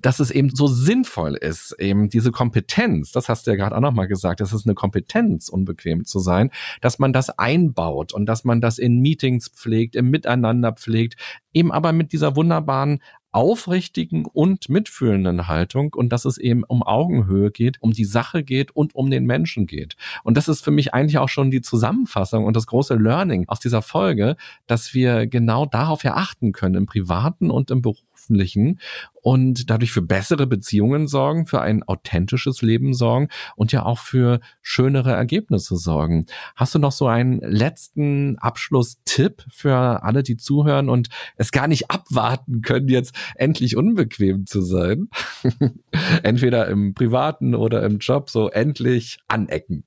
dass 0.00 0.20
es 0.20 0.30
eben 0.30 0.54
so 0.54 0.66
sinnvoll 0.66 1.34
ist, 1.34 1.74
eben 1.78 2.08
diese 2.08 2.30
Kompetenz, 2.30 3.12
das 3.12 3.28
hast 3.28 3.46
du 3.46 3.50
ja 3.50 3.56
gerade 3.56 3.76
auch 3.76 3.80
nochmal 3.80 4.06
gesagt, 4.06 4.40
es 4.40 4.52
ist 4.52 4.66
eine 4.66 4.74
Kompetenz, 4.74 5.48
unbequem 5.48 6.04
zu 6.04 6.20
sein, 6.20 6.50
dass 6.80 6.98
man 6.98 7.12
das 7.12 7.30
einbaut 7.30 8.12
und 8.12 8.26
dass 8.26 8.44
man 8.44 8.60
das 8.60 8.78
in 8.78 9.00
Meetings 9.00 9.48
pflegt, 9.48 9.96
im 9.96 10.10
Miteinander 10.10 10.72
pflegt, 10.72 11.16
eben 11.52 11.72
aber 11.72 11.92
mit 11.92 12.12
dieser 12.12 12.36
wunderbaren 12.36 13.02
aufrichtigen 13.32 14.24
und 14.24 14.68
mitfühlenden 14.68 15.48
Haltung 15.48 15.92
und 15.94 16.10
dass 16.10 16.24
es 16.24 16.38
eben 16.38 16.64
um 16.64 16.82
Augenhöhe 16.82 17.50
geht, 17.50 17.80
um 17.82 17.92
die 17.92 18.04
Sache 18.04 18.42
geht 18.42 18.70
und 18.70 18.94
um 18.94 19.10
den 19.10 19.24
Menschen 19.26 19.66
geht. 19.66 19.96
Und 20.24 20.36
das 20.36 20.48
ist 20.48 20.64
für 20.64 20.70
mich 20.70 20.94
eigentlich 20.94 21.18
auch 21.18 21.28
schon 21.28 21.50
die 21.50 21.60
Zusammenfassung 21.60 22.44
und 22.44 22.56
das 22.56 22.66
große 22.66 22.94
Learning 22.94 23.48
aus 23.48 23.60
dieser 23.60 23.82
Folge, 23.82 24.36
dass 24.66 24.94
wir 24.94 25.26
genau 25.26 25.66
darauf 25.66 26.04
ja 26.04 26.14
achten 26.14 26.52
können, 26.52 26.74
im 26.74 26.86
privaten 26.86 27.50
und 27.50 27.70
im 27.70 27.82
Beruf 27.82 28.07
veröffentlichen 28.28 28.78
und 29.20 29.70
dadurch 29.70 29.92
für 29.92 30.02
bessere 30.02 30.46
Beziehungen 30.46 31.08
sorgen, 31.08 31.46
für 31.46 31.60
ein 31.60 31.82
authentisches 31.82 32.62
Leben 32.62 32.94
sorgen 32.94 33.28
und 33.56 33.72
ja 33.72 33.84
auch 33.84 33.98
für 33.98 34.40
schönere 34.62 35.12
Ergebnisse 35.12 35.76
sorgen. 35.76 36.26
Hast 36.56 36.74
du 36.74 36.78
noch 36.78 36.92
so 36.92 37.06
einen 37.06 37.40
letzten 37.40 38.38
Abschlusstipp 38.38 39.44
für 39.50 40.02
alle, 40.02 40.22
die 40.22 40.36
zuhören 40.36 40.88
und 40.88 41.08
es 41.36 41.52
gar 41.52 41.68
nicht 41.68 41.90
abwarten 41.90 42.62
können, 42.62 42.88
jetzt 42.88 43.14
endlich 43.34 43.76
unbequem 43.76 44.46
zu 44.46 44.62
sein? 44.62 45.08
Entweder 46.22 46.68
im 46.68 46.94
privaten 46.94 47.54
oder 47.54 47.84
im 47.84 47.98
Job, 47.98 48.30
so 48.30 48.48
endlich 48.48 49.18
anecken. 49.28 49.84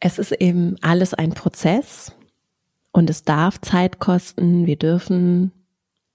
Es 0.00 0.18
ist 0.18 0.32
eben 0.32 0.76
alles 0.82 1.14
ein 1.14 1.30
Prozess 1.30 2.12
und 2.92 3.08
es 3.08 3.22
darf 3.22 3.60
Zeit 3.60 3.98
kosten. 3.98 4.66
Wir 4.66 4.76
dürfen 4.76 5.52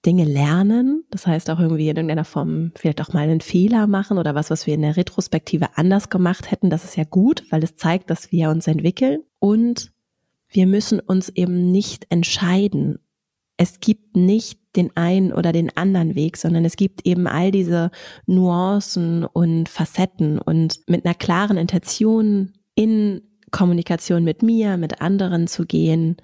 Dinge 0.06 0.24
lernen, 0.24 1.04
das 1.10 1.26
heißt 1.26 1.50
auch 1.50 1.60
irgendwie 1.60 1.88
in 1.88 1.96
irgendeiner 1.96 2.24
Form 2.24 2.72
vielleicht 2.74 3.00
auch 3.02 3.12
mal 3.12 3.28
einen 3.28 3.42
Fehler 3.42 3.86
machen 3.86 4.16
oder 4.16 4.34
was, 4.34 4.50
was 4.50 4.66
wir 4.66 4.74
in 4.74 4.82
der 4.82 4.96
Retrospektive 4.96 5.76
anders 5.76 6.08
gemacht 6.08 6.50
hätten, 6.50 6.70
das 6.70 6.84
ist 6.84 6.96
ja 6.96 7.04
gut, 7.04 7.44
weil 7.50 7.62
es 7.62 7.76
zeigt, 7.76 8.08
dass 8.08 8.32
wir 8.32 8.48
uns 8.50 8.66
entwickeln 8.66 9.22
und 9.38 9.92
wir 10.48 10.66
müssen 10.66 11.00
uns 11.00 11.28
eben 11.28 11.70
nicht 11.70 12.06
entscheiden. 12.10 12.98
Es 13.56 13.80
gibt 13.80 14.16
nicht 14.16 14.58
den 14.74 14.96
einen 14.96 15.32
oder 15.32 15.52
den 15.52 15.76
anderen 15.76 16.14
Weg, 16.14 16.38
sondern 16.38 16.64
es 16.64 16.76
gibt 16.76 17.06
eben 17.06 17.26
all 17.26 17.50
diese 17.50 17.90
Nuancen 18.26 19.24
und 19.24 19.68
Facetten 19.68 20.38
und 20.38 20.80
mit 20.88 21.04
einer 21.04 21.14
klaren 21.14 21.58
Intention 21.58 22.54
in 22.74 23.20
Kommunikation 23.50 24.24
mit 24.24 24.42
mir, 24.42 24.76
mit 24.76 25.02
anderen 25.02 25.46
zu 25.46 25.66
gehen, 25.66 26.16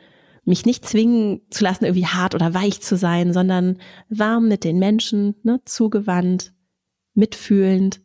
mich 0.46 0.64
nicht 0.64 0.88
zwingen 0.88 1.42
zu 1.50 1.64
lassen, 1.64 1.84
irgendwie 1.84 2.06
hart 2.06 2.34
oder 2.34 2.54
weich 2.54 2.80
zu 2.80 2.96
sein, 2.96 3.32
sondern 3.32 3.78
warm 4.08 4.48
mit 4.48 4.64
den 4.64 4.78
Menschen, 4.78 5.34
ne, 5.42 5.60
zugewandt, 5.64 6.52
mitfühlend 7.14 8.00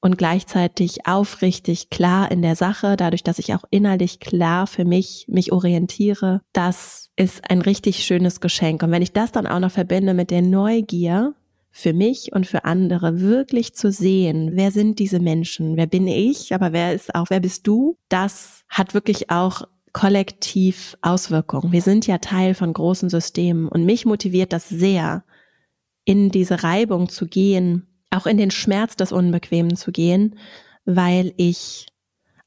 und 0.00 0.16
gleichzeitig 0.16 1.06
aufrichtig 1.06 1.90
klar 1.90 2.30
in 2.30 2.42
der 2.42 2.56
Sache, 2.56 2.96
dadurch, 2.96 3.22
dass 3.22 3.38
ich 3.38 3.54
auch 3.54 3.64
innerlich 3.70 4.20
klar 4.20 4.66
für 4.66 4.84
mich 4.84 5.26
mich 5.28 5.52
orientiere. 5.52 6.40
Das 6.52 7.10
ist 7.16 7.50
ein 7.50 7.60
richtig 7.60 8.04
schönes 8.04 8.40
Geschenk. 8.40 8.82
Und 8.82 8.92
wenn 8.92 9.02
ich 9.02 9.12
das 9.12 9.32
dann 9.32 9.46
auch 9.46 9.58
noch 9.58 9.72
verbinde 9.72 10.14
mit 10.14 10.30
der 10.30 10.42
Neugier, 10.42 11.34
für 11.72 11.92
mich 11.92 12.32
und 12.32 12.46
für 12.46 12.64
andere 12.64 13.20
wirklich 13.20 13.74
zu 13.74 13.92
sehen, 13.92 14.50
wer 14.54 14.72
sind 14.72 14.98
diese 14.98 15.20
Menschen, 15.20 15.76
wer 15.76 15.86
bin 15.86 16.08
ich, 16.08 16.52
aber 16.52 16.72
wer 16.72 16.94
ist 16.94 17.14
auch, 17.14 17.26
wer 17.30 17.40
bist 17.40 17.66
du, 17.66 17.96
das 18.08 18.64
hat 18.68 18.92
wirklich 18.92 19.30
auch 19.30 19.62
kollektiv 19.92 20.96
Auswirkungen. 21.02 21.72
Wir 21.72 21.82
sind 21.82 22.06
ja 22.06 22.18
Teil 22.18 22.54
von 22.54 22.72
großen 22.72 23.08
Systemen 23.08 23.68
und 23.68 23.84
mich 23.84 24.06
motiviert 24.06 24.52
das 24.52 24.68
sehr, 24.68 25.24
in 26.04 26.30
diese 26.30 26.62
Reibung 26.62 27.08
zu 27.08 27.26
gehen, 27.26 27.86
auch 28.10 28.26
in 28.26 28.36
den 28.36 28.50
Schmerz 28.50 28.96
des 28.96 29.12
Unbequemen 29.12 29.76
zu 29.76 29.92
gehen, 29.92 30.36
weil 30.84 31.32
ich 31.36 31.86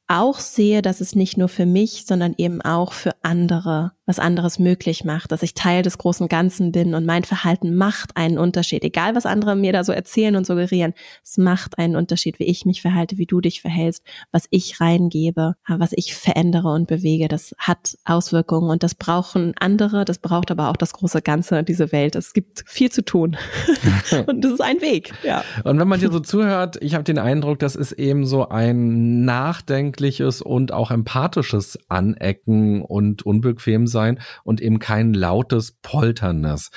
auch 0.07 0.39
sehe, 0.39 0.81
dass 0.81 1.01
es 1.01 1.15
nicht 1.15 1.37
nur 1.37 1.47
für 1.47 1.65
mich, 1.65 2.05
sondern 2.05 2.35
eben 2.37 2.61
auch 2.61 2.93
für 2.93 3.15
andere 3.23 3.93
was 4.05 4.19
anderes 4.19 4.59
möglich 4.59 5.05
macht, 5.05 5.31
dass 5.31 5.43
ich 5.43 5.53
Teil 5.53 5.81
des 5.81 5.97
großen 5.97 6.27
Ganzen 6.27 6.71
bin 6.71 6.93
und 6.93 7.05
mein 7.05 7.23
Verhalten 7.23 7.75
macht 7.75 8.17
einen 8.17 8.37
Unterschied. 8.37 8.83
Egal, 8.83 9.15
was 9.15 9.25
andere 9.25 9.55
mir 9.55 9.71
da 9.71 9.83
so 9.83 9.93
erzählen 9.93 10.35
und 10.35 10.45
suggerieren, 10.45 10.93
es 11.23 11.37
macht 11.37 11.77
einen 11.79 11.95
Unterschied, 11.95 12.39
wie 12.39 12.43
ich 12.43 12.65
mich 12.65 12.81
verhalte, 12.81 13.17
wie 13.17 13.25
du 13.25 13.39
dich 13.39 13.61
verhältst, 13.61 14.03
was 14.31 14.47
ich 14.49 14.81
reingebe, 14.81 15.55
was 15.67 15.93
ich 15.93 16.15
verändere 16.15 16.69
und 16.69 16.87
bewege. 16.87 17.29
Das 17.29 17.55
hat 17.57 17.97
Auswirkungen 18.03 18.69
und 18.69 18.83
das 18.83 18.93
brauchen 18.93 19.53
andere, 19.57 20.03
das 20.03 20.19
braucht 20.19 20.51
aber 20.51 20.69
auch 20.69 20.77
das 20.77 20.91
große 20.91 21.21
Ganze, 21.21 21.63
diese 21.63 21.93
Welt. 21.93 22.15
Es 22.15 22.33
gibt 22.33 22.63
viel 22.67 22.91
zu 22.91 23.05
tun 23.05 23.37
und 24.27 24.43
das 24.43 24.53
ist 24.53 24.61
ein 24.61 24.81
Weg. 24.81 25.13
Ja. 25.23 25.45
Und 25.63 25.79
wenn 25.79 25.87
man 25.87 26.01
dir 26.01 26.11
so 26.11 26.19
zuhört, 26.19 26.77
ich 26.81 26.93
habe 26.93 27.05
den 27.05 27.19
Eindruck, 27.19 27.59
das 27.59 27.77
ist 27.77 27.93
eben 27.93 28.25
so 28.25 28.49
ein 28.49 29.23
nachdenkliches 29.23 30.41
und 30.41 30.73
auch 30.73 30.91
empathisches 30.91 31.79
Anecken 31.87 32.81
und 32.81 33.25
unbequem 33.25 33.87
sein 33.93 34.19
und 34.43 34.59
eben 34.59 34.79
kein 34.79 35.13
lautes, 35.13 35.77
polterndes. 35.81 36.71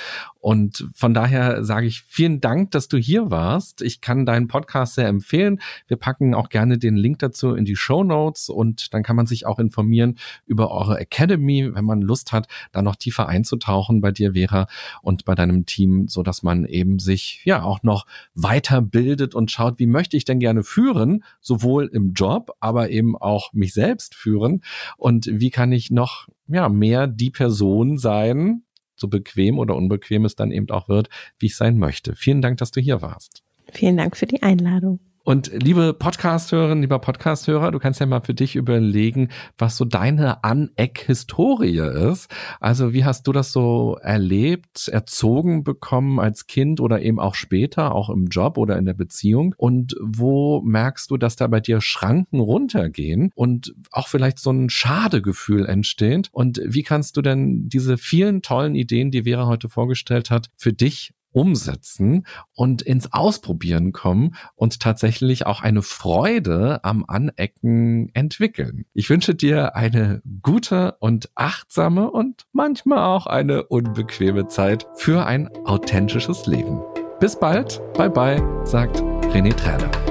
Und 0.47 0.87
von 0.95 1.13
daher 1.13 1.65
sage 1.65 1.89
ich 1.89 2.05
vielen 2.07 2.41
Dank, 2.41 2.71
dass 2.71 2.87
du 2.87 2.99
hier 2.99 3.33
warst. 3.33 3.83
Ich 3.83 4.01
kann 4.01 4.25
deinen 4.25 4.47
Podcast 4.47 4.95
sehr 4.95 5.09
empfehlen. 5.09 5.59
Wir 5.89 5.97
packen 5.97 6.37
auch 6.37 6.51
gerne 6.51 6.79
den 6.79 6.95
Link 6.95 7.19
dazu 7.19 7.57
in 7.57 7.65
die 7.65 7.75
Show 7.75 8.05
Notes 8.05 8.49
und 8.49 8.95
dann 8.95 9.03
kann 9.03 9.17
man 9.17 9.27
sich 9.27 9.45
auch 9.45 9.59
informieren 9.59 10.19
über 10.47 10.71
eure 10.71 11.01
Academy, 11.01 11.75
wenn 11.75 11.85
man 11.85 12.01
Lust 12.01 12.31
hat, 12.31 12.47
da 12.71 12.81
noch 12.81 12.95
tiefer 12.95 13.27
einzutauchen 13.27 14.01
bei 14.01 14.13
dir, 14.13 14.35
Vera, 14.35 14.69
und 15.03 15.25
bei 15.25 15.35
deinem 15.35 15.67
Team, 15.67 16.07
so 16.07 16.23
dass 16.23 16.45
man 16.45 16.65
eben 16.65 17.01
sich 17.01 17.43
ja 17.45 17.65
auch 17.65 17.83
noch 17.83 18.07
weiterbildet 18.37 19.35
und 19.35 19.51
schaut, 19.51 19.81
wie 19.81 19.89
möchte 19.89 20.17
ich 20.17 20.27
denn 20.27 20.39
gerne 20.39 20.63
führen, 20.63 21.25
sowohl 21.41 21.87
im 21.93 22.13
Job, 22.13 22.53
aber 22.61 22.91
eben 22.91 23.17
auch 23.17 23.53
mich 23.53 23.75
selbst 23.75 24.15
führen 24.15 24.63
und 24.97 25.29
wie 25.29 25.51
kann 25.51 25.73
ich 25.73 25.91
noch 25.91 26.29
ja, 26.47 26.69
mehr 26.69 27.09
die 27.09 27.33
Person 27.33 27.99
sein, 27.99 28.63
so 28.97 29.09
bequem 29.09 29.59
oder 29.59 29.77
unbequem 29.77 30.25
es 30.25 30.35
dann 30.35 30.51
eben 30.51 30.71
auch 30.71 30.89
wird, 30.89 31.09
wie 31.39 31.47
ich 31.47 31.57
sein 31.57 31.79
möchte. 31.79 32.15
Vielen 32.17 32.43
Dank, 32.43 32.59
dass 32.59 32.71
du 32.71 32.81
hier 32.81 33.03
warst. 33.03 33.43
Vielen 33.71 33.97
Dank 33.97 34.17
für 34.17 34.27
die 34.27 34.43
Einladung. 34.43 35.01
Und 35.27 35.51
liebe 35.53 35.93
Podcast-Hörerinnen, 35.93 36.83
lieber 36.83 37.01
Podcast-Hörer, 37.01 37.73
du 37.73 37.81
kannst 37.81 37.99
ja 37.99 38.07
mal 38.07 38.21
für 38.21 38.33
dich 38.33 38.55
überlegen, 38.55 39.31
was 39.59 39.77
so 39.77 39.85
deine 39.85 40.45
Aneck-Historie 40.45 41.81
ist. 42.13 42.33
Also 42.61 42.93
wie 42.93 43.05
hast 43.05 43.27
du 43.27 43.33
das 43.33 43.51
so 43.51 43.99
erlebt, 44.01 44.87
erzogen 44.87 45.65
bekommen 45.65 46.21
als 46.21 46.47
Kind 46.47 46.79
oder 46.79 47.03
eben 47.03 47.19
auch 47.19 47.35
später, 47.35 47.93
auch 47.93 48.09
im 48.09 48.27
Job 48.27 48.57
oder 48.57 48.79
in 48.79 48.85
der 48.85 48.95
Beziehung? 48.95 49.53
Und 49.59 49.97
wo 50.01 50.61
merkst 50.61 51.11
du, 51.11 51.17
dass 51.17 51.35
da 51.35 51.49
bei 51.49 51.59
dir 51.59 51.81
Schranken 51.81 52.39
runtergehen 52.39 53.33
und 53.35 53.75
auch 53.91 54.07
vielleicht 54.07 54.39
so 54.39 54.53
ein 54.53 54.71
Schadegefühl 54.71 55.67
entsteht? 55.67 56.29
Und 56.31 56.61
wie 56.65 56.85
kannst 56.85 57.17
du 57.17 57.23
denn 57.23 57.69
diese 57.69 57.99
vielen 57.99 58.43
tollen 58.43 58.77
Ideen, 58.77 59.11
die 59.11 59.25
Vera 59.25 59.49
heute 59.49 59.69
vorgestellt 59.69 60.31
hat, 60.31 60.51
für 60.57 60.73
dich 60.73 61.15
umsetzen 61.33 62.27
und 62.55 62.83
ins 62.83 63.13
Ausprobieren 63.13 63.93
kommen 63.93 64.35
und 64.55 64.81
tatsächlich 64.81 65.47
auch 65.47 65.61
eine 65.61 65.83
Freude 65.83 66.83
am 66.85 67.05
Anecken 67.07 68.11
entwickeln. 68.15 68.87
Ich 68.95 69.11
wünsche 69.11 69.35
dir 69.35 69.77
eine 69.77 70.23
gute 70.43 70.97
und 71.01 71.31
achtsame 71.35 72.11
und 72.11 72.47
manchmal 72.53 73.05
auch 73.05 73.27
eine 73.27 73.65
unbequeme 73.65 74.47
Zeit 74.49 74.87
für 74.95 75.27
ein 75.27 75.49
authentisches 75.65 76.47
Leben. 76.47 76.81
Bis 77.21 77.39
bald, 77.39 77.81
bye 77.95 78.11
bye, 78.11 78.43
sagt 78.65 79.03
René 79.33 79.55
Träder. 79.55 80.06